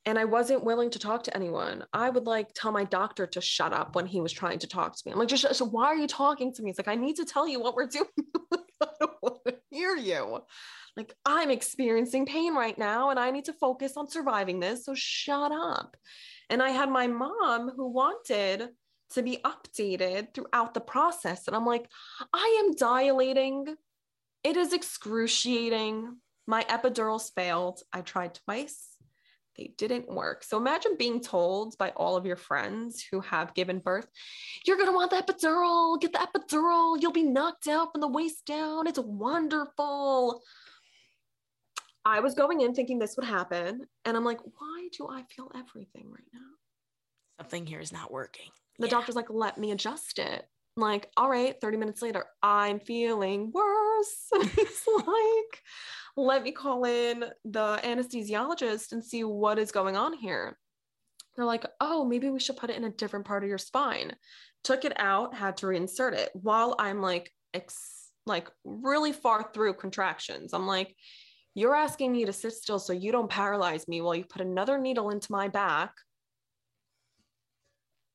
and 0.05 0.17
i 0.17 0.25
wasn't 0.25 0.63
willing 0.63 0.89
to 0.89 0.99
talk 0.99 1.23
to 1.23 1.35
anyone 1.35 1.83
i 1.93 2.09
would 2.09 2.25
like 2.25 2.47
tell 2.53 2.71
my 2.71 2.83
doctor 2.83 3.25
to 3.27 3.41
shut 3.41 3.73
up 3.73 3.95
when 3.95 4.05
he 4.05 4.21
was 4.21 4.31
trying 4.31 4.59
to 4.59 4.67
talk 4.67 4.95
to 4.95 5.01
me 5.05 5.11
i'm 5.11 5.19
like 5.19 5.27
just 5.27 5.55
so 5.55 5.65
why 5.65 5.85
are 5.85 5.97
you 5.97 6.07
talking 6.07 6.53
to 6.53 6.61
me 6.61 6.69
it's 6.69 6.79
like 6.79 6.87
i 6.87 6.95
need 6.95 7.15
to 7.15 7.25
tell 7.25 7.47
you 7.47 7.59
what 7.59 7.75
we're 7.75 7.87
doing 7.87 8.07
i 8.81 8.87
don't 8.99 9.11
want 9.21 9.39
to 9.45 9.55
hear 9.69 9.95
you 9.95 10.41
like 10.99 11.15
I'm 11.25 11.49
experiencing 11.49 12.25
pain 12.25 12.53
right 12.53 12.77
now 12.77 13.09
and 13.09 13.17
I 13.17 13.31
need 13.31 13.45
to 13.45 13.53
focus 13.53 13.95
on 13.95 14.09
surviving 14.09 14.59
this. 14.59 14.83
So 14.83 14.93
shut 14.95 15.51
up. 15.51 15.95
And 16.49 16.61
I 16.61 16.69
had 16.71 16.89
my 16.89 17.07
mom 17.07 17.71
who 17.75 17.87
wanted 17.89 18.69
to 19.11 19.23
be 19.23 19.39
updated 19.45 20.33
throughout 20.33 20.73
the 20.73 20.81
process. 20.81 21.47
And 21.47 21.55
I'm 21.55 21.65
like, 21.65 21.87
I 22.33 22.63
am 22.65 22.75
dilating. 22.75 23.65
It 24.43 24.57
is 24.57 24.73
excruciating. 24.73 26.17
My 26.49 26.63
epidurals 26.63 27.31
failed. 27.35 27.77
I 27.93 28.01
tried 28.01 28.33
twice. 28.45 28.95
they 29.55 29.73
didn't 29.77 30.07
work. 30.09 30.43
So 30.43 30.57
imagine 30.57 30.95
being 30.97 31.19
told 31.21 31.77
by 31.77 31.89
all 31.91 32.15
of 32.17 32.25
your 32.25 32.37
friends 32.37 33.05
who 33.11 33.19
have 33.19 33.53
given 33.53 33.79
birth, 33.79 34.07
you're 34.65 34.77
going 34.77 34.87
to 34.89 34.95
want 34.99 35.11
the 35.11 35.17
epidural, 35.17 35.99
get 36.01 36.11
the 36.13 36.27
epidural, 36.27 36.97
you'll 36.99 37.11
be 37.11 37.23
knocked 37.37 37.67
out 37.67 37.91
from 37.91 38.01
the 38.01 38.07
waist 38.07 38.45
down. 38.45 38.87
It's 38.87 38.97
wonderful. 38.99 40.41
I 42.05 42.21
was 42.21 42.33
going 42.33 42.61
in 42.61 42.73
thinking 42.73 42.97
this 42.99 43.15
would 43.17 43.27
happen. 43.27 43.85
And 44.05 44.17
I'm 44.17 44.23
like, 44.25 44.39
why 44.41 44.87
do 44.97 45.07
I 45.07 45.23
feel 45.35 45.51
everything 45.55 46.09
right 46.09 46.29
now? 46.33 46.39
Something 47.41 47.65
here 47.65 47.79
is 47.81 47.91
not 47.91 48.11
working. 48.11 48.49
The 48.79 48.87
Yeah. 48.87 48.91
doctor's 48.91 49.15
like, 49.15 49.29
let 49.29 49.57
me 49.57 49.71
adjust 49.71 50.19
it. 50.19 50.47
I'm 50.77 50.81
like, 50.83 51.09
all 51.17 51.29
right, 51.29 51.59
30 51.59 51.77
minutes 51.77 52.01
later, 52.01 52.25
I'm 52.41 52.79
feeling 52.79 53.51
worse. 53.53 54.29
And 54.33 54.49
he's 54.49 54.83
like, 54.95 55.53
let 56.25 56.43
me 56.43 56.51
call 56.51 56.85
in 56.85 57.25
the 57.45 57.79
anesthesiologist 57.83 58.91
and 58.91 59.03
see 59.03 59.23
what 59.23 59.59
is 59.59 59.71
going 59.71 59.95
on 59.95 60.13
here. 60.13 60.57
They're 61.35 61.45
like, 61.45 61.65
oh, 61.79 62.05
maybe 62.05 62.29
we 62.29 62.39
should 62.39 62.57
put 62.57 62.69
it 62.69 62.77
in 62.77 62.83
a 62.83 62.89
different 62.89 63.25
part 63.25 63.43
of 63.43 63.49
your 63.49 63.57
spine. 63.57 64.15
Took 64.63 64.85
it 64.85 64.93
out, 64.97 65.33
had 65.33 65.57
to 65.57 65.67
reinsert 65.67 66.13
it 66.13 66.29
while 66.33 66.75
I'm 66.77 67.01
like, 67.01 67.31
ex- 67.53 68.11
like 68.25 68.49
really 68.63 69.13
far 69.13 69.49
through 69.53 69.73
contractions. 69.73 70.53
I'm 70.53 70.67
like, 70.67 70.95
you're 71.55 71.75
asking 71.75 72.11
me 72.11 72.25
to 72.25 72.33
sit 72.33 72.53
still 72.53 72.79
so 72.79 72.93
you 72.93 73.11
don't 73.11 73.29
paralyze 73.29 73.87
me 73.87 74.01
while 74.01 74.15
you 74.15 74.25
put 74.25 74.41
another 74.41 74.77
needle 74.77 75.09
into 75.09 75.31
my 75.31 75.47
back 75.47 75.91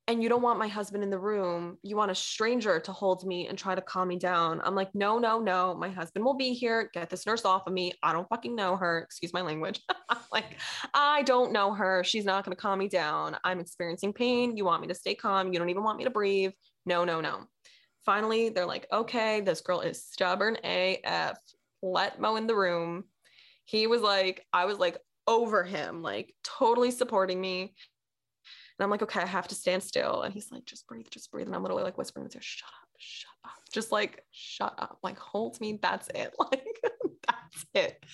and 0.06 0.22
you 0.22 0.28
don't 0.28 0.42
want 0.42 0.58
my 0.58 0.68
husband 0.68 1.02
in 1.02 1.08
the 1.08 1.18
room. 1.18 1.78
You 1.82 1.96
want 1.96 2.10
a 2.10 2.14
stranger 2.14 2.78
to 2.78 2.92
hold 2.92 3.24
me 3.24 3.48
and 3.48 3.56
try 3.56 3.74
to 3.74 3.80
calm 3.80 4.08
me 4.08 4.18
down. 4.18 4.60
I'm 4.62 4.74
like, 4.74 4.94
no, 4.94 5.18
no, 5.18 5.40
no. 5.40 5.74
My 5.74 5.88
husband 5.88 6.24
will 6.24 6.34
be 6.34 6.52
here. 6.52 6.90
Get 6.92 7.08
this 7.08 7.26
nurse 7.26 7.46
off 7.46 7.66
of 7.66 7.72
me. 7.72 7.92
I 8.02 8.12
don't 8.12 8.28
fucking 8.28 8.54
know 8.54 8.76
her. 8.76 8.98
Excuse 8.98 9.32
my 9.32 9.42
language. 9.42 9.80
Like, 10.32 10.56
I 10.92 11.22
don't 11.22 11.52
know 11.52 11.72
her. 11.74 12.02
She's 12.02 12.24
not 12.24 12.44
going 12.44 12.56
to 12.56 12.60
calm 12.60 12.80
me 12.80 12.88
down. 12.88 13.36
I'm 13.44 13.60
experiencing 13.60 14.12
pain. 14.12 14.56
You 14.56 14.64
want 14.64 14.82
me 14.82 14.88
to 14.88 14.94
stay 14.94 15.14
calm. 15.14 15.52
You 15.52 15.60
don't 15.60 15.70
even 15.70 15.84
want 15.84 15.96
me 15.96 16.02
to 16.04 16.10
breathe. 16.10 16.50
No, 16.86 17.04
no, 17.04 17.20
no. 17.20 17.44
Finally, 18.04 18.48
they're 18.48 18.66
like, 18.66 18.88
okay, 18.92 19.42
this 19.42 19.60
girl 19.60 19.80
is 19.80 20.04
stubborn 20.04 20.56
AF. 20.64 21.38
Let 21.82 22.20
Mo 22.20 22.34
in 22.34 22.48
the 22.48 22.56
room. 22.56 23.04
He 23.64 23.86
was 23.86 24.02
like, 24.02 24.44
I 24.52 24.64
was 24.64 24.78
like 24.78 24.98
over 25.28 25.62
him, 25.62 26.02
like 26.02 26.34
totally 26.42 26.90
supporting 26.90 27.40
me. 27.40 27.74
And 28.78 28.84
I'm 28.84 28.90
like, 28.90 29.02
okay, 29.02 29.20
I 29.20 29.26
have 29.26 29.48
to 29.48 29.54
stand 29.54 29.82
still. 29.82 30.22
And 30.22 30.34
he's 30.34 30.50
like, 30.50 30.64
just 30.64 30.86
breathe, 30.86 31.06
just 31.10 31.30
breathe. 31.30 31.46
And 31.46 31.54
I'm 31.54 31.62
literally 31.62 31.84
like 31.84 31.96
whispering 31.96 32.28
to 32.28 32.38
her, 32.38 32.42
shut 32.42 32.68
up, 32.68 32.88
shut 32.98 33.30
up. 33.44 33.52
Just 33.72 33.92
like, 33.92 34.24
shut 34.32 34.74
up. 34.78 34.98
Like, 35.02 35.18
hold 35.18 35.60
me. 35.60 35.78
That's 35.80 36.08
it. 36.14 36.34
Like, 36.50 36.80
that's 37.26 37.66
it. 37.74 38.04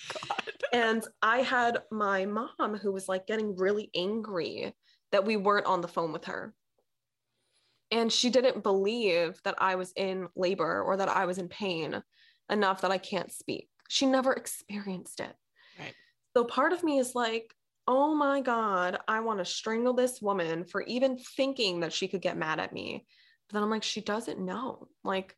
And 0.71 1.03
I 1.21 1.39
had 1.39 1.81
my 1.91 2.25
mom 2.25 2.77
who 2.81 2.91
was 2.91 3.09
like 3.09 3.27
getting 3.27 3.57
really 3.57 3.89
angry 3.93 4.73
that 5.11 5.25
we 5.25 5.35
weren't 5.35 5.65
on 5.65 5.81
the 5.81 5.87
phone 5.87 6.13
with 6.13 6.25
her. 6.25 6.53
And 7.91 8.11
she 8.11 8.29
didn't 8.29 8.63
believe 8.63 9.41
that 9.43 9.55
I 9.57 9.75
was 9.75 9.91
in 9.97 10.29
labor 10.35 10.81
or 10.81 10.95
that 10.95 11.09
I 11.09 11.25
was 11.25 11.39
in 11.39 11.49
pain 11.49 12.01
enough 12.49 12.81
that 12.81 12.91
I 12.91 12.97
can't 12.97 13.31
speak. 13.31 13.67
She 13.89 14.05
never 14.05 14.31
experienced 14.31 15.19
it. 15.19 15.35
Right. 15.77 15.93
So 16.37 16.45
part 16.45 16.71
of 16.71 16.83
me 16.83 16.99
is 16.99 17.15
like, 17.15 17.53
oh 17.87 18.15
my 18.15 18.41
God, 18.41 18.99
I 19.07 19.19
want 19.21 19.39
to 19.39 19.45
strangle 19.45 19.93
this 19.93 20.21
woman 20.21 20.63
for 20.65 20.81
even 20.83 21.17
thinking 21.17 21.81
that 21.81 21.93
she 21.93 22.07
could 22.07 22.21
get 22.21 22.37
mad 22.37 22.59
at 22.59 22.73
me. 22.73 23.05
But 23.47 23.55
then 23.55 23.63
I'm 23.63 23.69
like, 23.69 23.83
she 23.83 24.01
doesn't 24.01 24.39
know. 24.39 24.87
Like, 25.03 25.35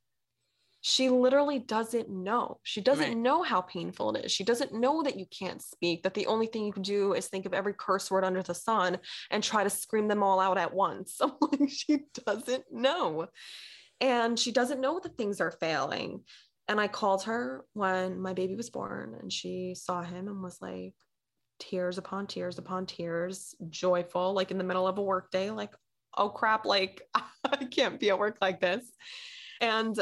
she 0.82 1.10
literally 1.10 1.60
doesn't 1.60 2.10
know. 2.10 2.60
She 2.64 2.82
doesn't 2.82 3.08
Right. 3.08 3.18
know 3.18 3.42
how 3.42 3.62
painful 3.62 4.16
it 4.16 4.26
is. 4.26 4.34
She 4.34 4.44
doesn't 4.44 4.74
know 4.74 5.02
that 5.04 5.18
you 5.18 5.26
can't 5.28 5.62
speak, 5.62 6.04
that 6.04 6.14
the 6.14 6.28
only 6.28 6.46
thing 6.48 6.66
you 6.66 6.74
can 6.74 6.84
do 6.84 7.14
is 7.14 7.28
think 7.28 7.46
of 7.46 7.54
every 7.54 7.74
curse 7.74 8.12
word 8.12 8.26
under 8.26 8.44
the 8.44 8.54
sun 8.54 9.00
and 9.32 9.42
try 9.42 9.64
to 9.64 9.70
scream 9.70 10.10
them 10.10 10.22
all 10.22 10.42
out 10.42 10.58
at 10.58 10.74
once. 10.74 11.18
I'm 11.22 11.32
like, 11.40 11.70
she 11.70 12.02
doesn't 12.26 12.66
know. 12.70 13.28
And 14.02 14.38
she 14.38 14.52
doesn't 14.52 14.82
know 14.82 15.00
that 15.00 15.18
things 15.18 15.40
are 15.40 15.52
failing. 15.52 16.26
And 16.68 16.82
I 16.82 16.90
called 16.90 17.24
her 17.24 17.64
when 17.72 18.20
my 18.20 18.34
baby 18.34 18.56
was 18.56 18.70
born 18.70 19.16
and 19.22 19.32
she 19.32 19.76
saw 19.76 20.02
him 20.02 20.28
and 20.28 20.44
was 20.44 20.58
like, 20.62 20.96
tears 21.64 21.98
upon 21.98 22.28
tears 22.28 22.58
upon 22.58 22.86
tears, 22.86 23.56
joyful, 23.70 24.34
like 24.34 24.52
in 24.52 24.58
the 24.58 24.64
middle 24.64 24.88
of 24.88 24.98
a 24.98 25.02
work 25.02 25.32
day, 25.32 25.50
like, 25.50 25.74
oh 26.18 26.30
crap, 26.30 26.66
like 26.66 27.02
I 27.16 27.66
can't 27.66 28.00
be 28.00 28.10
at 28.10 28.20
work 28.20 28.38
like 28.42 28.60
this. 28.60 28.84
And 29.62 29.98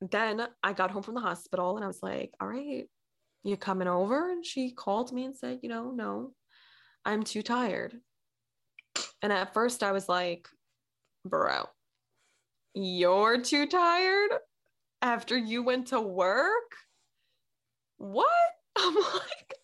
then 0.00 0.46
I 0.62 0.72
got 0.72 0.90
home 0.90 1.04
from 1.04 1.14
the 1.14 1.20
hospital 1.20 1.76
and 1.76 1.84
I 1.84 1.86
was 1.86 2.02
like, 2.02 2.34
all 2.40 2.48
right, 2.48 2.84
you 3.44 3.56
coming 3.56 3.88
over? 3.88 4.30
And 4.30 4.44
she 4.44 4.72
called 4.72 5.12
me 5.12 5.24
and 5.24 5.36
said, 5.36 5.60
you 5.62 5.68
know, 5.68 5.92
no, 5.92 6.32
I'm 7.04 7.22
too 7.22 7.42
tired. 7.42 7.94
And 9.22 9.32
at 9.32 9.54
first 9.54 9.82
I 9.82 9.92
was 9.92 10.08
like, 10.08 10.48
bro, 11.24 11.64
you're 12.74 13.40
too 13.40 13.66
tired 13.66 14.32
after 15.00 15.36
you 15.36 15.62
went 15.62 15.88
to 15.88 16.00
work? 16.00 16.74
What? 17.98 18.28
I'm 18.76 18.94
like, 18.94 19.54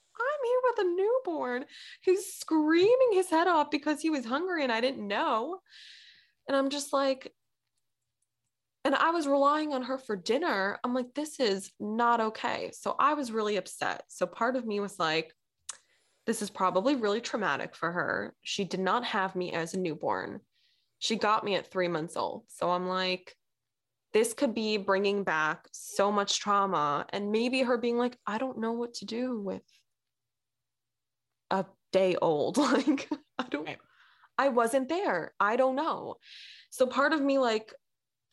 here 0.45 0.61
with 0.65 0.87
a 0.87 0.89
newborn 0.89 1.65
who's 2.05 2.27
screaming 2.27 3.13
his 3.13 3.31
head 3.31 3.47
off 3.47 3.71
because 3.71 4.01
he 4.01 4.11
was 4.11 4.25
hungry 4.25 4.63
and 4.63 4.73
I 4.73 4.81
didn't 4.81 5.07
know. 5.07 5.61
And 6.49 6.57
I'm 6.57 6.71
just 6.71 6.93
like, 6.93 7.33
and 8.85 8.95
I 8.95 9.11
was 9.11 9.29
relying 9.29 9.73
on 9.73 9.83
her 9.83 9.99
for 9.99 10.17
dinner. 10.17 10.79
I'm 10.83 10.95
like, 10.95 11.15
this 11.15 11.39
is 11.39 11.71
not 11.79 12.21
okay. 12.21 12.71
So 12.73 12.97
I 12.99 13.15
was 13.15 13.31
really 13.31 13.57
upset. 13.57 14.05
So 14.09 14.27
part 14.27 14.57
of 14.57 14.67
me 14.67 14.81
was 14.81 14.99
like, 14.99 15.35
this 16.27 16.43
is 16.43 16.51
probably 16.51 16.95
really 16.95 17.21
traumatic 17.21 17.75
for 17.75 17.93
her. 17.93 18.35
She 18.43 18.65
did 18.65 18.81
not 18.81 19.05
have 19.05 19.37
me 19.37 19.53
as 19.53 19.75
a 19.75 19.79
newborn. 19.79 20.41
She 20.99 21.17
got 21.17 21.45
me 21.45 21.57
at 21.57 21.71
three 21.71 21.89
months 21.89 22.17
old. 22.17 22.45
So 22.49 22.71
I'm 22.71 22.87
like, 22.87 23.35
this 24.13 24.33
could 24.33 24.55
be 24.55 24.77
bringing 24.77 25.25
back 25.25 25.69
so 25.73 26.11
much 26.11 26.41
trauma. 26.41 27.07
And 27.11 27.31
maybe 27.31 27.63
her 27.63 27.79
being 27.79 27.99
like, 27.99 28.17
I 28.27 28.39
don't 28.39 28.59
know 28.59 28.73
what 28.73 28.95
to 28.95 29.05
do 29.05 29.41
with 29.41 29.63
a 31.51 31.65
day 31.93 32.17
old. 32.21 32.59
Like, 32.73 33.09
I 33.39 33.45
don't, 33.51 33.67
Right. 33.67 33.79
I 34.39 34.49
wasn't 34.49 34.89
there. 34.89 35.33
I 35.39 35.57
don't 35.57 35.77
know. 35.77 36.17
So 36.71 36.87
part 36.87 37.13
of 37.13 37.21
me, 37.21 37.39
like, 37.39 37.73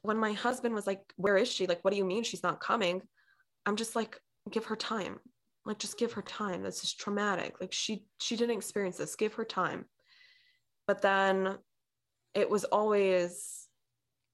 when 0.02 0.18
my 0.18 0.34
husband 0.34 0.74
was 0.74 0.88
like, 0.88 1.02
Where 1.18 1.38
is 1.38 1.52
she? 1.52 1.68
Like, 1.68 1.84
what 1.84 1.92
do 1.92 1.98
you 1.98 2.06
mean 2.06 2.24
she's 2.24 2.44
not 2.44 2.60
coming? 2.60 3.02
I'm 3.66 3.76
just 3.76 3.96
like, 3.96 4.20
give 4.52 4.66
her 4.66 4.76
time. 4.76 5.20
Like, 5.66 5.80
just 5.80 5.98
give 5.98 6.14
her 6.14 6.22
time. 6.22 6.64
This 6.64 6.84
is 6.84 6.94
traumatic. 6.94 7.56
Like, 7.60 7.74
she 7.74 8.06
she 8.20 8.38
didn't 8.38 8.56
experience 8.56 8.98
this. 8.98 9.16
Give 9.16 9.34
her 9.34 9.44
time. 9.46 9.86
But 10.88 11.02
then 11.02 11.58
it 12.34 12.50
was 12.50 12.64
always, 12.64 13.68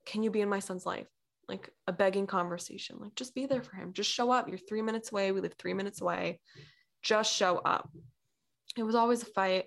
can 0.06 0.22
you 0.22 0.30
be 0.30 0.42
in 0.42 0.50
my 0.50 0.60
son's 0.60 0.86
life? 0.86 1.08
Like 1.48 1.72
a 1.88 1.92
begging 1.92 2.28
conversation. 2.28 2.98
Like, 3.00 3.16
just 3.16 3.34
be 3.34 3.48
there 3.48 3.64
for 3.64 3.76
him. 3.76 3.94
Just 3.94 4.12
show 4.12 4.32
up. 4.32 4.48
You're 4.48 4.58
three 4.60 4.82
minutes 4.82 5.12
away. 5.12 5.32
We 5.32 5.42
live 5.42 5.56
three 5.58 5.74
minutes 5.74 6.02
away. 6.02 6.40
Just 7.02 7.34
show 7.34 7.58
up. 7.58 7.90
It 8.78 8.84
was 8.84 8.96
always 8.96 9.22
a 9.22 9.28
fight. 9.28 9.66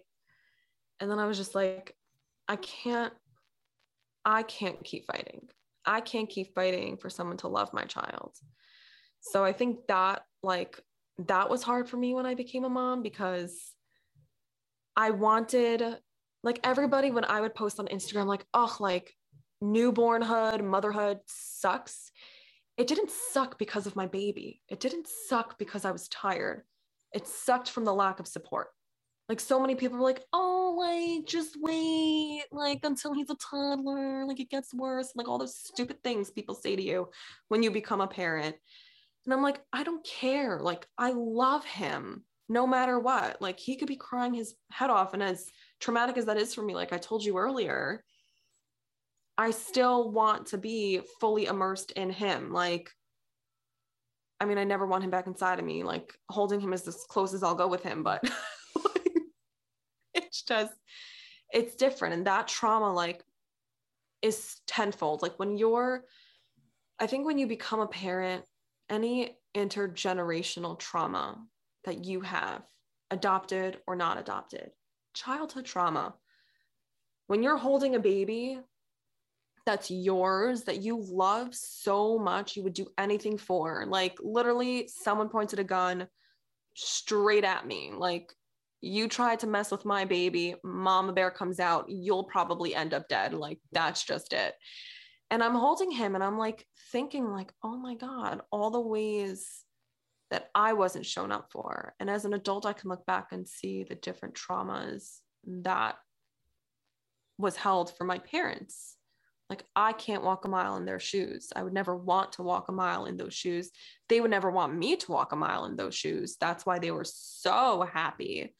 And 1.00 1.11
then 1.11 1.18
I 1.18 1.26
was 1.26 1.36
just 1.36 1.54
like, 1.54 1.94
I 2.48 2.57
can't, 2.57 3.12
I 4.24 4.42
can't 4.42 4.82
keep 4.82 5.07
fighting. 5.07 5.48
I 5.84 6.00
can't 6.00 6.28
keep 6.28 6.54
fighting 6.54 6.96
for 6.96 7.09
someone 7.11 7.36
to 7.38 7.48
love 7.48 7.72
my 7.72 7.84
child. 7.84 8.32
So 9.20 9.44
I 9.44 9.52
think 9.52 9.86
that 9.88 10.22
like 10.42 10.80
that 11.26 11.48
was 11.48 11.62
hard 11.62 11.88
for 11.88 11.96
me 11.96 12.14
when 12.14 12.26
I 12.26 12.34
became 12.34 12.64
a 12.64 12.68
mom 12.68 13.02
because 13.02 13.72
I 14.96 15.11
wanted 15.11 15.82
like 16.42 16.61
everybody 16.64 17.11
when 17.11 17.24
I 17.24 17.40
would 17.40 17.54
post 17.54 17.80
on 17.80 17.86
Instagram 17.86 18.26
like 18.26 18.44
oh 18.54 18.76
like 18.80 19.12
newbornhood, 19.61 20.62
motherhood 20.62 21.18
sucks. 21.26 22.11
It 22.76 22.86
didn't 22.86 23.11
suck 23.11 23.59
because 23.59 23.86
of 23.86 23.96
my 23.96 24.07
baby. 24.07 24.61
It 24.68 24.80
didn't 24.80 25.09
suck 25.28 25.59
because 25.59 25.84
I 25.84 25.92
was 25.92 26.09
tired. 26.09 26.62
It 27.12 27.26
sucked 27.26 27.70
from 27.70 27.84
the 27.84 27.94
lack 27.94 28.20
of 28.20 28.28
support. 28.28 28.68
Like 29.28 29.40
so 29.40 29.58
many 29.60 29.74
people 29.74 29.98
were 29.98 30.04
like, 30.04 30.22
oh, 30.32 30.76
like 30.78 31.26
just 31.26 31.56
wait, 31.60 32.44
like 32.52 32.80
until 32.84 33.12
he's 33.12 33.30
a 33.30 33.36
toddler, 33.36 34.24
like 34.24 34.38
it 34.38 34.50
gets 34.50 34.72
worse, 34.72 35.12
like 35.16 35.26
all 35.28 35.38
those 35.38 35.56
stupid 35.56 36.02
things 36.04 36.30
people 36.30 36.54
say 36.54 36.76
to 36.76 36.82
you 36.82 37.08
when 37.48 37.62
you 37.62 37.70
become 37.70 38.00
a 38.00 38.06
parent. 38.06 38.56
And 39.24 39.34
I'm 39.34 39.42
like, 39.42 39.60
I 39.72 39.82
don't 39.82 40.06
care. 40.06 40.60
Like, 40.60 40.86
I 40.96 41.12
love 41.12 41.64
him 41.64 42.22
no 42.48 42.64
matter 42.64 42.98
what. 43.00 43.42
Like, 43.42 43.58
he 43.58 43.76
could 43.76 43.88
be 43.88 43.96
crying 43.96 44.32
his 44.32 44.54
head 44.70 44.88
off. 44.88 45.14
And 45.14 45.22
as 45.22 45.50
traumatic 45.80 46.16
as 46.16 46.26
that 46.26 46.36
is 46.36 46.54
for 46.54 46.62
me, 46.62 46.74
like 46.74 46.92
I 46.92 46.98
told 46.98 47.24
you 47.24 47.36
earlier, 47.36 48.04
I 49.36 49.50
still 49.50 50.12
want 50.12 50.46
to 50.48 50.58
be 50.58 51.00
fully 51.20 51.46
immersed 51.46 51.90
in 51.90 52.08
him. 52.10 52.52
Like, 52.52 52.88
I 54.40 54.44
mean, 54.44 54.58
I 54.58 54.64
never 54.64 54.86
want 54.86 55.02
him 55.02 55.10
back 55.10 55.26
inside 55.26 55.58
of 55.58 55.64
me. 55.64 55.82
Like, 55.82 56.14
holding 56.30 56.60
him 56.60 56.72
is 56.72 56.86
as 56.86 57.04
close 57.08 57.34
as 57.34 57.42
I'll 57.42 57.54
go 57.56 57.66
with 57.66 57.82
him, 57.82 58.04
but 58.04 58.22
just, 60.47 60.72
it's 61.51 61.74
different. 61.76 62.14
And 62.14 62.26
that 62.26 62.49
trauma, 62.49 62.92
like, 62.92 63.22
is 64.22 64.61
tenfold. 64.66 65.22
Like, 65.22 65.38
when 65.38 65.57
you're, 65.57 66.05
I 66.99 67.07
think 67.07 67.26
when 67.26 67.38
you 67.38 67.47
become 67.47 67.80
a 67.80 67.86
parent, 67.86 68.44
any 68.88 69.36
intergenerational 69.55 70.78
trauma 70.78 71.38
that 71.84 72.05
you 72.05 72.20
have, 72.20 72.62
adopted 73.11 73.78
or 73.86 73.94
not 73.94 74.18
adopted, 74.18 74.70
childhood 75.14 75.64
trauma. 75.64 76.14
When 77.28 77.42
you're 77.42 77.57
holding 77.57 77.94
a 77.94 78.01
baby 78.01 78.59
that's 79.64 79.90
yours, 79.90 80.62
that 80.64 80.82
you 80.82 81.01
love 81.01 81.55
so 81.55 82.18
much, 82.18 82.57
you 82.57 82.62
would 82.62 82.74
do 82.74 82.86
anything 82.99 83.36
for, 83.38 83.84
like 83.86 84.16
literally, 84.20 84.88
someone 84.88 85.28
pointed 85.28 85.59
a 85.59 85.64
gun 85.64 86.09
straight 86.74 87.44
at 87.44 87.66
me. 87.66 87.92
Like, 87.97 88.32
you 88.80 89.08
try 89.08 89.36
to 89.36 89.46
mess 89.46 89.70
with 89.70 89.84
my 89.84 90.04
baby, 90.04 90.54
mama 90.62 91.12
bear 91.12 91.30
comes 91.30 91.60
out, 91.60 91.86
you'll 91.88 92.24
probably 92.24 92.74
end 92.74 92.94
up 92.94 93.08
dead. 93.08 93.34
Like, 93.34 93.58
that's 93.72 94.04
just 94.04 94.32
it. 94.32 94.54
And 95.30 95.42
I'm 95.42 95.54
holding 95.54 95.90
him 95.90 96.14
and 96.14 96.22
I'm 96.22 96.38
like 96.38 96.66
thinking, 96.92 97.30
like, 97.30 97.52
oh 97.62 97.76
my 97.76 97.94
God, 97.94 98.42
all 98.52 98.70
the 98.70 98.80
ways 98.80 99.64
that 100.30 100.50
I 100.54 100.72
wasn't 100.72 101.06
shown 101.06 101.32
up 101.32 101.48
for. 101.52 101.94
And 102.00 102.10
as 102.10 102.24
an 102.24 102.34
adult, 102.34 102.66
I 102.66 102.72
can 102.72 102.90
look 102.90 103.06
back 103.06 103.28
and 103.32 103.48
see 103.48 103.84
the 103.84 103.94
different 103.94 104.34
traumas 104.34 105.18
that 105.44 105.96
was 107.38 107.56
held 107.56 107.96
for 107.96 108.04
my 108.04 108.18
parents. 108.18 108.95
Like, 109.49 109.64
I 109.76 109.92
can't 109.92 110.24
walk 110.24 110.44
a 110.44 110.49
mile 110.49 110.76
in 110.76 110.84
their 110.84 110.99
shoes. 110.99 111.53
I 111.55 111.62
would 111.62 111.72
never 111.72 111.94
want 111.97 112.32
to 112.32 112.42
walk 112.42 112.68
a 112.68 112.72
mile 112.72 113.07
in 113.07 113.16
those 113.16 113.34
shoes. 113.34 113.70
They 114.09 114.20
would 114.20 114.30
never 114.30 114.51
want 114.51 114.76
me 114.76 114.97
to 114.97 115.12
walk 115.12 115.32
a 115.32 115.36
mile 115.36 115.66
in 115.66 115.76
those 115.76 115.94
shoes. 115.94 116.36
That's 116.40 116.66
why 116.66 116.78
they 116.78 116.90
were 116.90 117.05
so 117.05 117.88
happy 117.92 118.55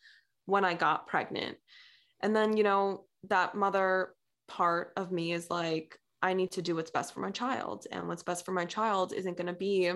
when 0.45 0.65
I 0.65 0.75
got 0.75 1.09
pregnant. 1.09 1.57
And 2.21 2.35
then, 2.35 2.57
you 2.57 2.63
know, 2.63 3.07
that 3.29 3.57
mother 3.57 4.15
part 4.47 4.93
of 4.97 5.11
me 5.11 5.33
is 5.33 5.51
like, 5.51 5.99
I 6.23 6.35
need 6.35 6.53
to 6.53 6.63
do 6.63 6.77
what's 6.77 6.91
best 6.91 7.13
for 7.13 7.21
my 7.21 7.31
child. 7.31 7.87
And 7.91 8.07
what's 8.07 8.23
best 8.23 8.45
for 8.45 8.53
my 8.53 8.65
child 8.65 9.13
isn't 9.13 9.37
going 9.37 9.49
to 9.49 9.53
be 9.53 9.93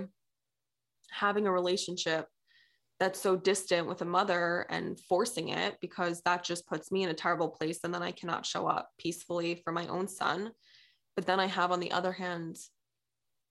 having 1.11 1.47
a 1.47 1.53
relationship 1.53 2.27
that's 3.01 3.19
so 3.19 3.35
distant 3.35 3.89
with 3.89 4.03
a 4.03 4.05
mother 4.05 4.67
and 4.69 5.01
forcing 5.01 5.49
it 5.49 5.79
because 5.81 6.21
that 6.23 6.45
just 6.45 6.67
puts 6.67 6.93
me 6.93 7.03
in 7.03 7.09
a 7.09 7.15
terrible 7.15 7.49
place 7.49 7.81
and 7.83 7.95
then 7.95 8.03
I 8.03 8.13
cannot 8.13 8.45
show 8.45 8.67
up 8.67 8.91
peacefully 8.99 9.63
for 9.65 9.73
my 9.73 9.87
own 9.87 10.07
son. 10.07 10.53
But 11.21 11.27
then 11.27 11.39
I 11.39 11.49
have 11.49 11.71
on 11.71 11.81
the 11.81 11.93
other 11.93 12.13
hand 12.13 12.57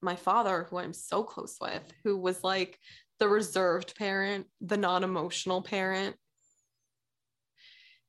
my 0.02 0.16
father 0.16 0.66
who 0.68 0.80
I'm 0.80 0.92
so 0.92 1.22
close 1.22 1.56
with 1.62 1.84
who 2.04 2.18
was 2.18 2.44
like 2.44 2.80
the 3.20 3.30
reserved 3.30 3.96
parent, 3.96 4.48
the 4.60 4.76
non-emotional 4.76 5.62
parent, 5.62 6.16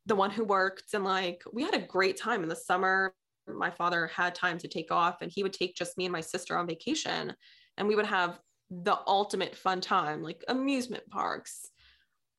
the 0.07 0.15
one 0.15 0.31
who 0.31 0.45
worked 0.45 0.95
and 0.95 1.05
like 1.05 1.43
we 1.53 1.63
had 1.63 1.75
a 1.75 1.87
great 1.87 2.17
time 2.17 2.43
in 2.43 2.49
the 2.49 2.57
summer. 2.57 3.13
My 3.47 3.71
father 3.71 4.07
had 4.07 4.35
time 4.35 4.57
to 4.57 4.67
take 4.67 4.91
off 4.91 5.21
and 5.21 5.31
he 5.31 5.43
would 5.43 5.53
take 5.53 5.75
just 5.75 5.99
me 5.99 6.07
and 6.07 6.13
my 6.13 6.23
sister 6.23 6.57
on 6.57 6.67
vacation 6.67 7.35
and 7.77 7.87
we 7.87 7.97
would 7.97 8.07
have 8.07 8.41
the 8.71 8.97
ultimate 9.07 9.55
fun 9.55 9.83
time, 9.83 10.23
like 10.23 10.43
amusement 10.49 11.07
parks, 11.11 11.69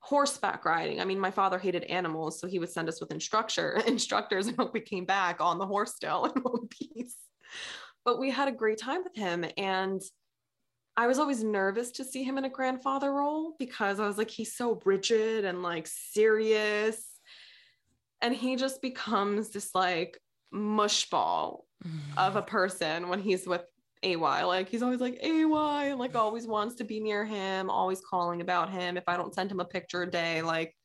horseback 0.02 0.66
riding. 0.66 1.00
I 1.00 1.06
mean, 1.06 1.20
my 1.20 1.32
father 1.32 1.60
hated 1.60 1.84
animals, 1.86 2.40
so 2.40 2.48
he 2.48 2.60
would 2.60 2.70
send 2.70 2.90
us 2.90 3.00
with 3.00 3.12
instructor 3.12 3.82
instructors, 3.88 4.48
and 4.48 4.58
hope 4.58 4.74
we 4.74 4.82
came 4.82 5.06
back 5.06 5.40
on 5.40 5.58
the 5.58 5.66
horse 5.66 5.96
still 5.96 6.26
in 6.26 6.32
one 6.42 6.68
piece. 6.68 7.16
But 8.04 8.20
we 8.20 8.32
had 8.32 8.48
a 8.48 8.52
great 8.52 8.80
time 8.80 9.04
with 9.04 9.16
him, 9.16 9.46
and 9.58 10.02
I 10.98 11.08
was 11.08 11.20
always 11.20 11.44
nervous 11.44 11.92
to 11.92 12.04
see 12.04 12.24
him 12.24 12.38
in 12.38 12.46
a 12.46 12.50
grandfather 12.50 13.14
role 13.14 13.56
because 13.58 14.00
I 14.00 14.08
was 14.08 14.18
like, 14.18 14.30
he's 14.30 14.56
so 14.56 14.82
rigid 14.84 15.46
and 15.46 15.64
like 15.64 15.88
serious, 15.88 17.06
and 18.22 18.36
he 18.36 18.56
just 18.56 18.82
becomes 18.82 19.50
this 19.50 19.74
like 19.76 20.20
mushball 20.54 21.62
of 22.18 22.36
a 22.36 22.42
mm. 22.42 22.48
person 22.48 23.08
when 23.08 23.20
he's 23.20 23.48
with 23.48 23.64
AY. 24.04 24.44
Like 24.44 24.70
he's 24.70 24.82
always 24.82 25.00
like 25.00 25.20
AY, 25.22 25.94
like 25.94 26.16
always 26.16 26.48
wants 26.48 26.76
to 26.76 26.84
be 26.84 27.00
near 27.00 27.26
him, 27.26 27.70
always 27.70 28.02
calling 28.02 28.42
about 28.42 28.70
him. 28.70 28.98
If 28.98 29.04
I 29.08 29.18
don't 29.18 29.34
send 29.34 29.52
him 29.52 29.60
a 29.60 29.66
picture 29.66 30.04
a 30.04 30.10
day, 30.10 30.42
like 30.42 30.76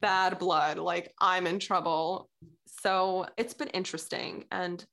bad 0.00 0.38
blood, 0.38 0.78
like 0.78 1.12
I'm 1.20 1.46
in 1.46 1.58
trouble. 1.58 2.28
So 2.82 3.26
it's 3.36 3.54
been 3.54 3.68
interesting. 3.68 4.44
And 4.50 4.84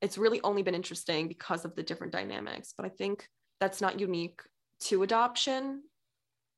it's 0.00 0.18
really 0.18 0.40
only 0.42 0.62
been 0.62 0.74
interesting 0.74 1.28
because 1.28 1.64
of 1.64 1.74
the 1.74 1.82
different 1.82 2.12
dynamics. 2.12 2.74
But 2.76 2.86
I 2.86 2.90
think 2.90 3.26
that's 3.60 3.80
not 3.80 4.00
unique 4.00 4.40
to 4.80 5.02
adoption. 5.02 5.82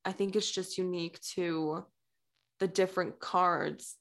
I 0.05 0.13
think 0.13 0.37
it's 0.37 0.51
just 0.51 0.79
unique 0.79 1.21
to 1.35 1.85
the 2.61 2.69
different 2.69 3.21
cards 3.21 3.97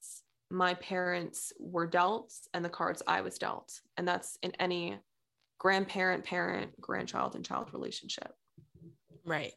my 0.53 0.75
parents 0.75 1.51
were 1.59 1.87
dealt 1.87 2.31
and 2.53 2.63
the 2.63 2.69
cards 2.69 3.01
I 3.07 3.21
was 3.21 3.37
dealt. 3.39 3.73
And 3.97 4.07
that's 4.07 4.37
in 4.43 4.51
any 4.59 4.99
grandparent 5.63 6.25
parent 6.25 6.79
grandchild 6.79 7.35
and 7.35 7.45
child 7.45 7.69
relationship. 7.71 8.35
Right. 9.25 9.53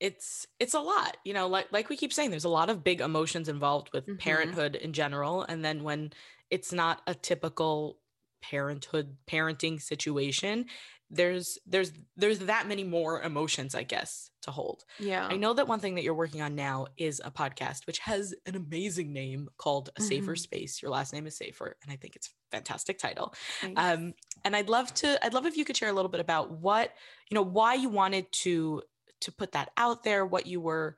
It's 0.00 0.46
it's 0.58 0.74
a 0.74 0.80
lot 0.80 1.16
you 1.24 1.34
know 1.34 1.46
like 1.46 1.68
like 1.70 1.88
we 1.88 1.96
keep 1.96 2.12
saying 2.12 2.30
there's 2.30 2.44
a 2.44 2.48
lot 2.48 2.70
of 2.70 2.82
big 2.82 3.00
emotions 3.00 3.48
involved 3.48 3.90
with 3.92 4.04
mm-hmm. 4.04 4.16
parenthood 4.16 4.74
in 4.74 4.94
general. 4.94 5.42
And 5.42 5.62
then 5.62 5.84
when 5.84 6.12
it's 6.50 6.72
not 6.72 7.02
a 7.06 7.14
typical 7.14 7.98
parenthood 8.42 9.16
parenting 9.30 9.80
situation 9.80 10.64
there's 11.12 11.58
there's 11.66 11.92
there's 12.16 12.38
that 12.40 12.66
many 12.66 12.82
more 12.82 13.20
emotions 13.20 13.74
i 13.74 13.82
guess 13.82 14.30
to 14.40 14.50
hold. 14.50 14.82
Yeah. 14.98 15.28
i 15.30 15.36
know 15.36 15.52
that 15.52 15.68
one 15.68 15.78
thing 15.78 15.94
that 15.94 16.02
you're 16.02 16.14
working 16.14 16.42
on 16.42 16.56
now 16.56 16.86
is 16.96 17.20
a 17.24 17.30
podcast 17.30 17.86
which 17.86 18.00
has 18.00 18.34
an 18.46 18.56
amazing 18.56 19.12
name 19.12 19.48
called 19.56 19.90
a 19.96 20.02
safer 20.02 20.32
mm-hmm. 20.32 20.34
space. 20.34 20.82
Your 20.82 20.90
last 20.90 21.12
name 21.12 21.26
is 21.26 21.36
safer 21.36 21.76
and 21.82 21.92
i 21.92 21.96
think 21.96 22.16
it's 22.16 22.28
a 22.28 22.56
fantastic 22.56 22.98
title. 22.98 23.34
Thanks. 23.60 23.80
um 23.80 24.14
and 24.44 24.56
i'd 24.56 24.68
love 24.68 24.92
to 24.94 25.24
i'd 25.24 25.34
love 25.34 25.46
if 25.46 25.56
you 25.56 25.64
could 25.64 25.76
share 25.76 25.90
a 25.90 25.92
little 25.92 26.10
bit 26.10 26.20
about 26.20 26.50
what 26.50 26.90
you 27.30 27.34
know 27.34 27.42
why 27.42 27.74
you 27.74 27.88
wanted 27.88 28.26
to 28.32 28.82
to 29.20 29.30
put 29.30 29.52
that 29.52 29.70
out 29.76 30.02
there 30.02 30.26
what 30.26 30.46
you 30.46 30.60
were 30.60 30.96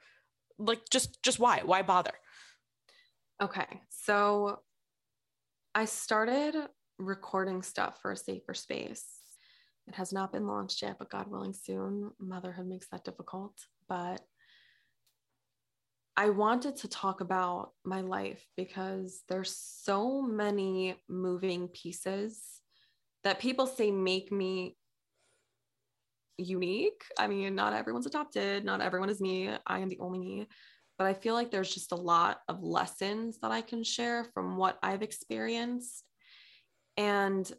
like 0.58 0.80
just 0.90 1.22
just 1.22 1.38
why 1.38 1.60
why 1.64 1.82
bother? 1.82 2.12
Okay 3.42 3.80
so 3.90 4.60
i 5.74 5.84
started 5.84 6.54
recording 6.98 7.62
stuff 7.62 7.98
for 8.00 8.12
a 8.12 8.16
safer 8.16 8.54
space 8.54 9.04
it 9.86 9.94
has 9.94 10.12
not 10.12 10.32
been 10.32 10.46
launched 10.46 10.82
yet, 10.82 10.96
but 10.98 11.10
God 11.10 11.28
willing, 11.28 11.52
soon. 11.52 12.10
Motherhood 12.18 12.66
makes 12.66 12.88
that 12.88 13.04
difficult. 13.04 13.52
But 13.88 14.20
I 16.16 16.30
wanted 16.30 16.76
to 16.76 16.88
talk 16.88 17.20
about 17.20 17.72
my 17.84 18.00
life 18.00 18.44
because 18.56 19.22
there's 19.28 19.56
so 19.56 20.22
many 20.22 20.96
moving 21.08 21.68
pieces 21.68 22.40
that 23.24 23.40
people 23.40 23.66
say 23.66 23.90
make 23.90 24.30
me 24.30 24.76
unique. 26.38 27.02
I 27.18 27.26
mean, 27.26 27.54
not 27.54 27.72
everyone's 27.72 28.06
adopted, 28.06 28.64
not 28.64 28.80
everyone 28.80 29.10
is 29.10 29.20
me. 29.20 29.50
I 29.66 29.80
am 29.80 29.88
the 29.88 29.98
only 30.00 30.18
me. 30.18 30.48
But 30.98 31.08
I 31.08 31.14
feel 31.14 31.34
like 31.34 31.50
there's 31.50 31.74
just 31.74 31.92
a 31.92 31.96
lot 31.96 32.40
of 32.48 32.62
lessons 32.62 33.38
that 33.42 33.50
I 33.50 33.60
can 33.60 33.82
share 33.82 34.24
from 34.32 34.56
what 34.56 34.78
I've 34.82 35.02
experienced. 35.02 36.04
And 36.96 37.50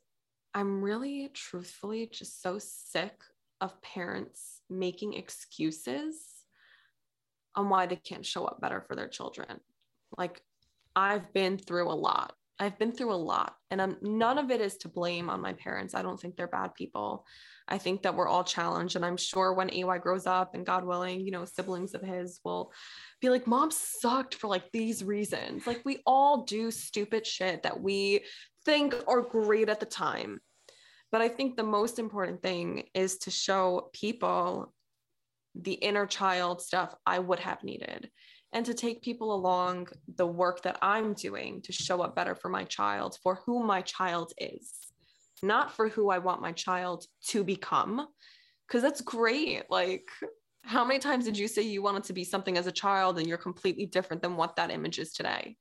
I'm 0.56 0.82
really 0.82 1.30
truthfully 1.34 2.10
just 2.12 2.42
so 2.42 2.60
sick 2.60 3.14
of 3.60 3.82
parents 3.82 4.62
making 4.70 5.14
excuses 5.14 6.16
on 7.56 7.68
why 7.68 7.86
they 7.86 7.98
can't 7.98 8.26
show 8.26 8.46
up 8.46 8.62
better 8.62 8.82
for 8.88 8.96
their 8.96 9.10
children. 9.10 9.60
Like 10.18 10.42
I've 10.96 11.34
been 11.34 11.58
through 11.58 11.90
a 11.90 11.94
lot. 11.94 12.34
I've 12.58 12.80
been 12.80 12.94
through 12.94 13.14
a 13.14 13.16
lot 13.16 13.54
and 13.70 13.82
I'm, 13.82 13.98
none 14.02 14.38
of 14.38 14.50
it 14.50 14.62
is 14.62 14.78
to 14.78 14.88
blame 14.88 15.30
on 15.30 15.42
my 15.42 15.52
parents. 15.52 15.94
I 15.94 16.02
don't 16.02 16.18
think 16.18 16.38
they're 16.38 16.48
bad 16.48 16.74
people. 16.74 17.26
I 17.68 17.78
think 17.78 18.04
that 18.04 18.16
we're 18.16 18.30
all 18.30 18.46
challenged 18.46 18.96
and 18.96 19.04
I'm 19.04 19.18
sure 19.18 19.54
when 19.54 19.74
AY 19.74 19.98
grows 19.98 20.26
up 20.26 20.56
and 20.56 20.66
God 20.66 20.86
willing, 20.86 21.20
you 21.20 21.32
know, 21.32 21.44
siblings 21.44 21.94
of 21.94 22.02
his 22.02 22.40
will 22.46 22.72
be 23.20 23.30
like 23.30 23.46
mom 23.46 23.72
sucked 23.72 24.36
for 24.36 24.48
like 24.48 24.72
these 24.72 25.04
reasons. 25.04 25.68
Like 25.68 25.82
we 25.84 26.02
all 26.06 26.44
do 26.44 26.72
stupid 26.72 27.28
shit 27.28 27.64
that 27.64 27.82
we 27.82 28.24
think 28.64 28.96
are 29.06 29.22
great 29.22 29.68
at 29.68 29.82
the 29.82 29.86
time. 29.86 30.40
But 31.16 31.22
I 31.22 31.30
think 31.30 31.56
the 31.56 31.64
most 31.64 31.98
important 31.98 32.42
thing 32.42 32.90
is 32.94 33.20
to 33.20 33.32
show 33.32 33.90
people 33.94 34.74
the 35.56 35.72
inner 35.72 36.06
child 36.06 36.62
stuff 36.62 36.94
I 37.06 37.20
would 37.20 37.40
have 37.40 37.64
needed 37.64 38.12
and 38.52 38.66
to 38.66 38.74
take 38.74 39.02
people 39.02 39.34
along 39.34 39.88
the 40.18 40.28
work 40.28 40.64
that 40.64 40.78
I'm 40.82 41.14
doing 41.14 41.62
to 41.62 41.72
show 41.72 42.02
up 42.02 42.18
better 42.18 42.36
for 42.36 42.50
my 42.50 42.66
child, 42.66 43.18
for 43.24 43.40
who 43.46 43.64
my 43.64 43.82
child 43.82 44.34
is, 44.38 44.74
not 45.42 45.72
for 45.72 45.88
who 45.88 46.10
I 46.10 46.18
want 46.18 46.42
my 46.42 46.52
child 46.52 47.06
to 47.28 47.46
become. 47.46 48.10
Because 48.68 48.82
that's 48.82 49.00
great. 49.00 49.64
Like, 49.70 50.10
how 50.64 50.84
many 50.84 51.00
times 51.00 51.24
did 51.24 51.38
you 51.38 51.48
say 51.48 51.62
you 51.62 51.82
wanted 51.82 52.04
to 52.04 52.14
be 52.14 52.26
something 52.26 52.58
as 52.58 52.68
a 52.68 52.74
child 52.74 53.20
and 53.20 53.26
you're 53.26 53.38
completely 53.38 53.86
different 53.86 54.22
than 54.22 54.36
what 54.36 54.58
that 54.58 54.70
image 54.70 55.00
is 55.00 55.14
today? 55.14 55.56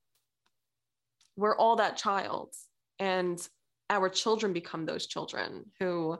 We're 1.36 1.56
all 1.56 1.76
that 1.76 1.97
child. 1.97 2.52
And 2.98 3.39
our 3.90 4.09
children 4.09 4.52
become 4.52 4.86
those 4.86 5.06
children 5.06 5.66
who 5.78 6.19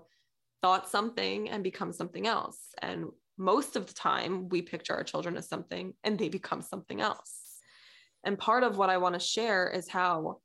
thought 0.63 0.89
something 0.89 1.49
and 1.51 1.63
become 1.63 1.93
something 1.93 2.27
else. 2.27 2.59
And 2.81 3.07
most 3.37 3.77
of 3.77 3.87
the 3.87 3.95
time, 3.95 4.49
we 4.49 4.63
picture 4.63 4.95
our 4.95 5.05
children 5.05 5.37
as 5.37 5.49
something 5.49 5.95
and 6.05 6.19
they 6.19 6.29
become 6.29 6.63
something 6.63 7.01
else. 7.01 7.41
And 8.25 8.39
part 8.39 8.63
of 8.63 8.79
what 8.79 8.91
I 8.91 8.97
want 8.97 9.15
to 9.15 9.21
share 9.21 9.69
is 9.69 9.89
how 9.89 10.39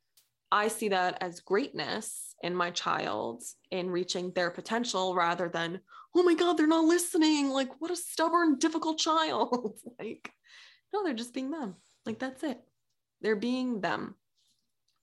I 0.52 0.68
see 0.68 0.90
that 0.90 1.22
as 1.22 1.40
greatness 1.40 2.36
in 2.41 2.56
my 2.56 2.72
child 2.72 3.44
in 3.72 3.90
reaching 3.90 4.32
their 4.32 4.50
potential 4.50 5.14
rather 5.16 5.48
than, 5.48 5.80
oh 6.16 6.24
my 6.24 6.34
God, 6.34 6.58
they're 6.58 6.68
not 6.68 6.86
listening. 6.86 7.50
Like, 7.50 7.70
what 7.80 7.91
a 7.91 7.96
stubborn, 7.96 8.58
difficult 8.58 8.98
child. 8.98 9.78
like, 10.00 10.32
no, 10.94 11.04
they're 11.04 11.14
just 11.14 11.34
being 11.34 11.52
them. 11.52 11.76
Like, 12.06 12.20
that's 12.20 12.44
it. 12.44 12.60
They're 13.22 13.36
being 13.36 13.82
them 13.82 14.16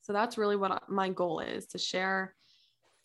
So 0.06 0.12
that's 0.12 0.38
really 0.38 0.54
what 0.54 0.88
my 0.88 1.08
goal 1.08 1.40
is 1.40 1.66
to 1.68 1.78
share 1.78 2.32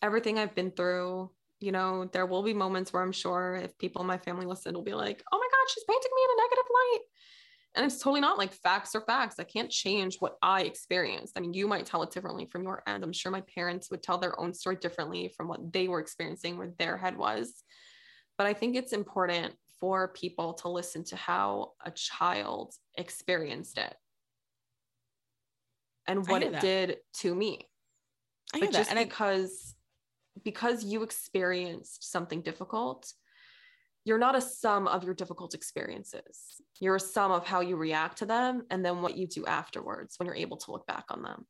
everything 0.04 0.38
I've 0.38 0.54
been 0.54 0.70
through. 0.70 1.32
You 1.60 1.72
know, 1.72 2.08
there 2.14 2.28
will 2.28 2.44
be 2.44 2.54
moments 2.54 2.94
where 2.94 3.02
I'm 3.02 3.12
sure 3.12 3.56
if 3.56 3.76
people 3.80 4.02
in 4.02 4.08
my 4.08 4.20
family 4.20 4.46
listen, 4.46 4.76
will 4.76 4.84
be 4.84 4.94
like, 4.94 5.24
oh 5.32 5.38
my 5.38 5.48
God, 5.52 5.72
she's 5.74 5.84
painting 5.84 6.12
me 6.16 6.22
in 6.24 6.30
a 6.30 6.42
negative 6.44 6.70
light. 6.70 7.00
And 7.74 7.86
it's 7.88 7.98
totally 7.98 8.22
not 8.22 8.38
like 8.38 8.54
facts 8.54 8.94
are 8.94 9.02
facts. 9.02 9.40
I 9.40 9.46
can't 9.46 9.72
change 9.72 10.18
what 10.20 10.36
I 10.44 10.62
experienced. 10.62 11.34
I 11.36 11.40
mean, 11.40 11.56
you 11.56 11.68
might 11.68 11.88
tell 11.88 12.04
it 12.04 12.12
differently 12.12 12.46
from 12.46 12.62
your 12.62 12.84
end. 12.86 13.04
I'm 13.04 13.14
sure 13.14 13.32
my 13.32 13.42
parents 13.42 13.90
would 13.90 14.04
tell 14.04 14.20
their 14.20 14.40
own 14.40 14.54
story 14.54 14.76
differently 14.76 15.34
from 15.36 15.48
what 15.48 15.74
they 15.74 15.88
were 15.88 16.02
experiencing, 16.02 16.56
where 16.56 16.74
their 16.78 16.98
head 16.98 17.18
was. 17.18 17.64
But 18.38 18.46
I 18.46 18.54
think 18.54 18.76
it's 18.76 18.94
important 18.94 19.56
for 19.80 20.10
people 20.10 20.54
to 20.54 20.70
listen 20.70 21.04
to 21.06 21.16
how 21.16 21.72
a 21.84 21.90
child 21.90 22.76
experienced 22.96 23.80
it 23.80 23.96
and 26.08 26.28
what 26.28 26.44
it 26.44 26.52
that. 26.52 26.62
did 26.62 26.98
to 27.16 27.34
me. 27.34 27.68
I 28.54 28.60
But 28.60 28.72
that. 28.72 28.78
just 28.78 28.90
And 28.90 29.00
I, 29.00 29.04
because 29.06 29.76
because 30.44 30.84
you 30.84 31.04
experienced 31.04 32.10
something 32.10 32.42
difficult, 32.42 33.12
you're 34.06 34.18
not 34.18 34.36
a 34.36 34.42
sum 34.42 34.88
of 34.88 35.04
your 35.04 35.14
difficult 35.14 35.54
experiences. 35.54 36.62
You're 36.80 36.96
a 36.96 37.00
sum 37.00 37.32
of 37.32 37.46
how 37.46 37.62
you 37.62 37.76
react 37.76 38.18
to 38.20 38.26
them 38.26 38.64
and 38.70 38.84
then 38.84 39.02
what 39.02 39.18
you 39.18 39.28
do 39.28 39.46
afterwards 39.46 40.16
when 40.18 40.26
you're 40.26 40.36
able 40.36 40.58
to 40.58 40.72
look 40.72 40.88
back 40.88 41.06
on 41.10 41.22
them. 41.22 41.46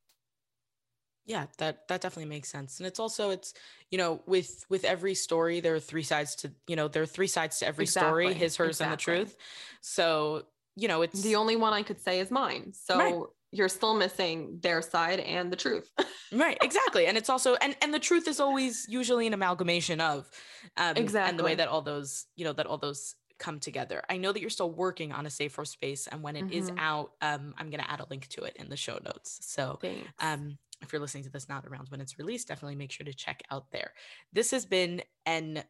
yeah 1.26 1.46
that 1.60 1.88
that 1.88 2.02
definitely 2.02 2.28
makes 2.30 2.50
sense 2.50 2.80
and 2.80 2.88
it's 2.88 3.00
also 3.00 3.30
it's 3.30 3.54
you 3.92 3.98
know 3.98 4.22
with 4.26 4.66
with 4.70 4.84
every 4.84 5.14
story 5.14 5.60
there 5.60 5.76
are 5.76 5.80
three 5.80 6.04
sides 6.04 6.36
to 6.36 6.52
you 6.68 6.76
know 6.76 6.88
there 6.88 7.04
are 7.04 7.08
three 7.08 7.28
sides 7.28 7.60
to 7.60 7.68
every 7.68 7.86
story 7.86 8.34
his 8.34 8.56
hers 8.58 8.82
and 8.82 8.92
the 8.92 8.98
truth 8.98 9.36
so 9.82 10.44
you 10.76 10.88
know 10.88 11.04
it's 11.04 11.22
The 11.22 11.36
only 11.36 11.56
one 11.56 11.74
I 11.74 11.84
could 11.84 12.00
say 12.00 12.20
is 12.20 12.32
mine. 12.32 12.74
So 12.74 12.98
Right. 12.98 13.16
You're 13.52 13.70
still 13.70 13.94
missing 13.96 14.60
their 14.62 14.82
side 14.82 15.20
and 15.20 15.52
the 15.52 15.56
truth. 15.56 15.92
right 16.32 16.58
exactly 16.62 17.06
and 17.08 17.18
it's 17.18 17.30
also 17.30 17.56
and 17.56 17.76
and 17.82 17.94
the 17.94 18.00
truth 18.00 18.28
is 18.28 18.40
always 18.40 18.86
usually 18.88 19.28
an 19.28 19.34
amalgamation 19.34 20.00
of 20.00 20.30
um 20.78 20.96
exactly 20.96 21.30
and 21.30 21.38
the 21.40 21.44
way 21.44 21.56
that 21.56 21.68
all 21.68 21.82
those 21.82 22.26
you 22.38 22.46
know 22.46 22.54
that 22.54 22.66
all 22.66 22.78
those 22.78 23.16
come 23.38 23.60
together 23.60 24.02
i 24.10 24.16
know 24.16 24.32
that 24.32 24.40
you're 24.40 24.50
still 24.50 24.72
working 24.72 25.12
on 25.12 25.26
a 25.26 25.30
safer 25.30 25.66
space 25.66 26.08
and 26.08 26.22
when 26.24 26.36
it 26.38 26.46
is 26.50 26.70
Mhm. 26.70 26.76
out 26.78 27.12
um 27.22 27.54
i'm 27.58 27.70
going 27.70 27.84
to 27.84 27.92
add 27.92 28.00
a 28.00 28.06
link 28.10 28.28
to 28.30 28.44
it 28.44 28.56
in 28.56 28.70
the 28.70 28.78
show 28.78 28.98
notes 29.04 29.40
so 29.42 29.78
Thanks. 29.82 30.08
um 30.20 30.58
if 30.82 30.94
you're 30.94 31.02
listening 31.02 31.24
to 31.26 31.30
this 31.30 31.50
not 31.50 31.66
around 31.66 31.90
when 31.90 32.00
it's 32.00 32.18
released 32.18 32.48
definitely 32.48 32.76
make 32.76 32.92
sure 32.92 33.06
to 33.06 33.14
check 33.14 33.42
out 33.52 33.72
there 33.72 33.94
this 34.32 34.52
has 34.52 34.66
been 34.66 35.02
an 35.26 35.64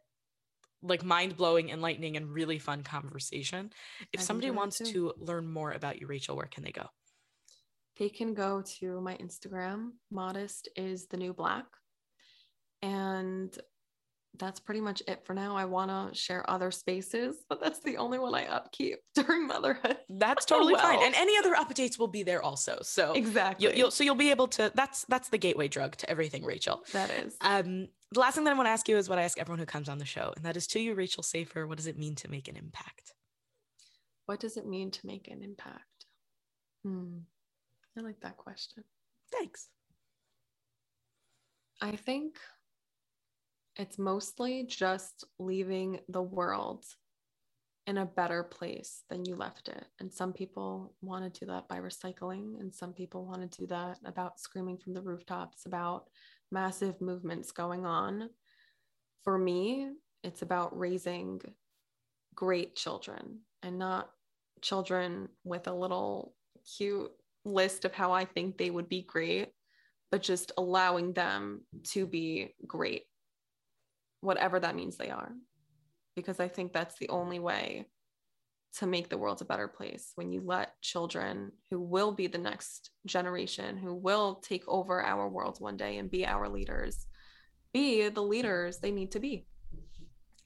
like 0.84 1.04
mind-blowing 1.04 1.70
enlightening 1.70 2.18
and 2.18 2.32
really 2.32 2.60
fun 2.60 2.84
conversation 2.84 3.72
if 4.14 4.22
somebody 4.22 4.52
wants 4.52 4.78
too. 4.80 4.86
to 4.86 5.14
learn 5.18 5.48
more 5.48 5.72
about 5.72 6.00
you 6.00 6.08
rachel 6.08 6.36
where 6.36 6.46
can 6.48 6.64
they 6.64 6.72
go 6.72 6.88
they 7.98 8.10
can 8.10 8.34
go 8.34 8.64
to 8.80 9.02
my 9.02 9.16
Instagram. 9.18 9.92
Modest 10.10 10.70
is 10.76 11.08
the 11.08 11.18
new 11.18 11.34
black. 11.34 11.66
And 12.82 13.56
that's 14.40 14.60
pretty 14.60 14.82
much 14.82 15.04
it 15.08 15.26
for 15.26 15.34
now. 15.34 15.56
I 15.56 15.66
want 15.66 15.92
to 15.92 16.18
share 16.18 16.50
other 16.50 16.72
spaces, 16.72 17.36
but 17.50 17.62
that's 17.62 17.80
the 17.82 17.98
only 17.98 18.18
one 18.18 18.34
I 18.34 18.46
upkeep 18.48 19.00
during 19.16 19.46
motherhood. 19.46 19.98
that's 20.10 20.46
totally 20.46 20.76
fine 20.76 21.04
and 21.04 21.14
any 21.16 21.38
other 21.38 21.54
updates 21.54 22.00
will 22.00 22.08
be 22.08 22.24
there 22.24 22.42
also 22.42 22.80
so 22.82 23.14
Exactly. 23.14 23.68
you'll, 23.68 23.76
you'll 23.76 23.92
so 23.92 24.04
you'll 24.04 24.16
be 24.16 24.32
able 24.32 24.48
to 24.48 24.72
that's 24.76 25.06
that's 25.06 25.30
the 25.30 25.38
gateway 25.38 25.68
drug 25.68 25.96
to 25.98 26.10
everything 26.10 26.44
rachel 26.44 26.84
that 26.92 27.10
is. 27.10 27.36
um 27.42 27.88
the 28.12 28.20
last 28.20 28.36
thing 28.36 28.44
that 28.44 28.52
i 28.52 28.54
want 28.54 28.68
to 28.68 28.72
ask 28.72 28.88
you 28.90 28.98
is 28.98 29.08
what 29.08 29.18
i 29.18 29.24
ask 29.24 29.40
everyone 29.40 29.60
who 29.60 29.66
comes 29.66 29.88
on 29.88 29.98
the 30.00 30.06
show 30.06 30.34
and 30.36 30.44
that 30.46 30.58
is 30.58 30.68
to 30.68 30.80
you 30.80 30.94
rachel 30.94 31.24
safer 31.24 31.66
what 31.66 31.78
does 31.78 31.88
it 31.88 31.98
mean 31.98 32.14
to 32.16 32.30
make 32.30 32.48
an 32.50 32.58
impact 32.58 33.14
what 34.32 34.40
does 34.40 34.56
it 34.56 34.66
mean 34.66 34.92
to 34.92 35.06
make 35.06 35.28
an 35.28 35.42
impact? 35.44 36.06
Hmm. 36.86 37.18
I 37.98 38.02
like 38.02 38.20
that 38.22 38.38
question. 38.38 38.84
thanks 39.32 39.68
I 41.82 41.96
think 41.96 42.36
it's 43.76 43.98
mostly 43.98 44.66
just 44.68 45.26
leaving 45.40 46.00
the 46.10 46.22
world 46.22 46.86
in 47.88 47.98
a 47.98 48.06
better 48.06 48.44
place 48.44 49.04
than 49.10 49.26
you 49.26 49.36
left 49.36 49.68
it. 49.68 49.86
And 50.00 50.14
some 50.14 50.34
people 50.34 50.94
want 51.02 51.34
to 51.34 51.40
do 51.40 51.48
that 51.48 51.68
by 51.68 51.80
recycling, 51.80 52.60
and 52.60 52.74
some 52.74 52.94
people 52.94 53.26
want 53.26 53.42
to 53.42 53.60
do 53.62 53.66
that 53.68 53.98
about 54.06 54.40
screaming 54.40 54.78
from 54.78 54.94
the 54.94 55.02
rooftops 55.02 55.66
about 55.66 56.06
massive 56.52 57.02
movements 57.02 57.52
going 57.52 57.86
on. 57.86 58.30
For 59.24 59.38
me, 59.38 59.90
it's 60.24 60.44
about 60.44 60.78
raising 60.78 61.42
great 62.36 62.76
children 62.76 63.40
and 63.64 63.80
not 63.80 64.12
children 64.62 65.30
with 65.44 65.68
a 65.68 65.74
little 65.74 66.36
cute 66.78 67.12
list 67.46 67.86
of 67.86 67.94
how 67.94 68.12
I 68.12 68.26
think 68.26 68.58
they 68.58 68.70
would 68.70 68.90
be 68.90 69.04
great, 69.04 69.50
but 70.12 70.22
just 70.22 70.52
allowing 70.58 71.14
them 71.14 71.62
to 71.92 72.06
be 72.06 72.54
great, 72.68 73.04
whatever 74.22 74.60
that 74.60 74.76
means 74.76 74.98
they 74.98 75.10
are. 75.10 75.32
Because 76.16 76.40
I 76.40 76.48
think 76.48 76.74
that's 76.74 76.98
the 77.00 77.10
only 77.10 77.40
way 77.40 77.88
to 78.78 78.88
make 78.88 79.10
the 79.10 79.18
world 79.18 79.42
a 79.42 79.46
better 79.46 79.68
place 79.68 80.12
when 80.16 80.32
you 80.32 80.42
let 80.46 80.80
children 80.82 81.52
who 81.70 81.80
will 81.80 82.12
be 82.12 82.28
the 82.28 82.38
next 82.38 82.92
generation, 83.06 83.78
who 83.78 83.94
will 83.94 84.36
take 84.36 84.64
over 84.68 85.04
our 85.04 85.28
world 85.28 85.58
one 85.60 85.78
day 85.78 85.98
and 85.98 86.10
be 86.10 86.26
our 86.26 86.48
leaders, 86.48 87.06
be 87.74 88.10
the 88.10 88.22
leaders 88.22 88.80
they 88.80 88.92
need 88.92 89.12
to 89.12 89.20
be. 89.20 89.46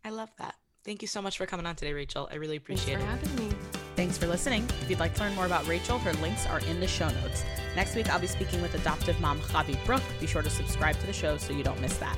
i 0.04 0.10
love 0.10 0.30
that 0.38 0.56
thank 0.84 1.02
you 1.02 1.08
so 1.08 1.22
much 1.22 1.38
for 1.38 1.46
coming 1.46 1.66
on 1.66 1.76
today 1.76 1.94
rachel 1.94 2.28
i 2.32 2.36
really 2.36 2.60
Thanks 2.60 2.84
appreciate 2.84 3.00
for 3.00 3.06
it 3.06 3.08
having 3.08 3.50
me. 3.50 3.55
Thanks 3.96 4.18
for 4.18 4.28
listening. 4.28 4.68
If 4.82 4.90
you'd 4.90 5.00
like 5.00 5.14
to 5.16 5.22
learn 5.22 5.36
more 5.36 5.46
about 5.46 5.66
Rachel, 5.68 5.98
her 6.00 6.12
links 6.16 6.46
are 6.46 6.60
in 6.60 6.82
the 6.82 6.88
show 6.88 7.08
notes. 7.08 7.46
Next 7.78 7.96
week, 7.96 8.10
I'll 8.10 8.20
be 8.20 8.28
speaking 8.28 8.62
with 8.62 8.74
adoptive 8.76 9.20
mom 9.22 9.40
Javi 9.40 9.84
Brook. 9.86 10.02
Be 10.20 10.28
sure 10.28 10.42
to 10.42 10.50
subscribe 10.50 11.00
to 11.00 11.06
the 11.06 11.14
show 11.14 11.38
so 11.38 11.54
you 11.54 11.64
don't 11.64 11.80
miss 11.80 11.98
that. 11.98 12.18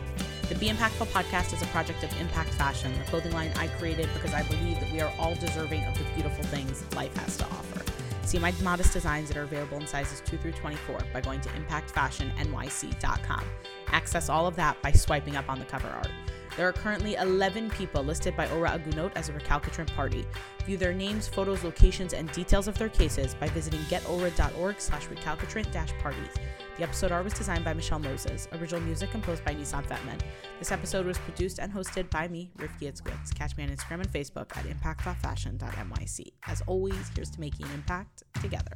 The 0.50 0.56
Be 0.56 0.70
Impactful 0.70 1.08
podcast 1.08 1.54
is 1.54 1.62
a 1.62 1.68
project 1.68 2.04
of 2.04 2.22
Impact 2.22 2.54
Fashion, 2.56 2.92
the 2.98 3.06
clothing 3.06 3.34
line 3.34 3.52
I 3.58 3.68
created 3.68 4.10
because 4.14 4.34
I 4.34 4.42
believe 4.44 4.80
that 4.80 4.92
we 4.92 5.02
are 5.02 5.14
all 5.20 5.36
deserving 5.36 5.84
of 5.84 5.96
the 5.98 6.04
beautiful 6.16 6.44
things 6.46 6.84
life 6.96 7.16
has 7.18 7.38
to 7.38 7.46
offer. 7.46 7.84
See 8.24 8.40
my 8.40 8.52
modest 8.64 8.92
designs 8.92 9.28
that 9.28 9.38
are 9.38 9.44
available 9.44 9.78
in 9.78 9.86
sizes 9.86 10.22
2 10.26 10.38
through 10.38 10.54
24 10.54 11.00
by 11.14 11.22
going 11.22 11.42
to 11.42 11.50
impactfashionnyc.com. 11.50 13.44
Access 13.88 14.30
all 14.30 14.48
of 14.48 14.56
that 14.56 14.82
by 14.82 14.92
swiping 14.92 15.36
up 15.36 15.48
on 15.48 15.60
the 15.60 15.66
cover 15.66 15.90
art. 15.90 16.10
There 16.58 16.68
are 16.68 16.74
currently 16.74 17.14
11 17.14 17.70
people 17.70 18.04
listed 18.04 18.36
by 18.36 18.50
Ora 18.50 18.72
Agunot 18.72 19.12
as 19.16 19.30
a 19.30 19.34
recalcitrant 19.34 19.94
party. 19.94 20.26
View 20.66 20.76
their 20.76 20.92
names, 20.92 21.28
photos, 21.28 21.64
locations, 21.64 22.14
and 22.14 22.32
details 22.32 22.68
of 22.68 22.76
their 22.80 22.90
cases 22.90 23.36
by 23.36 23.48
visiting 23.50 23.80
getora.org 23.82 24.82
slash 24.82 25.08
recalcitrant 25.08 25.72
parties. 26.00 26.34
The 26.78 26.84
episode 26.84 27.12
art 27.12 27.24
was 27.24 27.34
designed 27.34 27.64
by 27.64 27.76
Michelle 27.76 28.00
Moses. 28.00 28.48
Original 28.54 28.82
music 28.82 29.12
composed 29.12 29.46
by 29.46 29.54
Nissan 29.54 29.86
Fetman. 29.86 30.18
This 30.58 30.72
episode 30.72 31.06
was 31.06 31.20
produced 31.20 31.60
and 31.60 31.72
hosted 31.72 32.10
by 32.10 32.28
me, 32.28 32.50
Rifki 32.58 32.92
Itzwitz. 32.92 33.36
Catch 33.36 33.56
me 33.56 33.64
on 33.64 33.70
Instagram 33.70 34.02
and 34.02 34.10
Facebook 34.10 34.58
at 34.58 34.66
impact.fashion.nyc. 34.66 36.32
As 36.48 36.64
always, 36.66 37.12
here's 37.16 37.30
to 37.30 37.40
making 37.40 37.68
an 37.68 37.74
impact 37.74 38.24
together. 38.42 38.76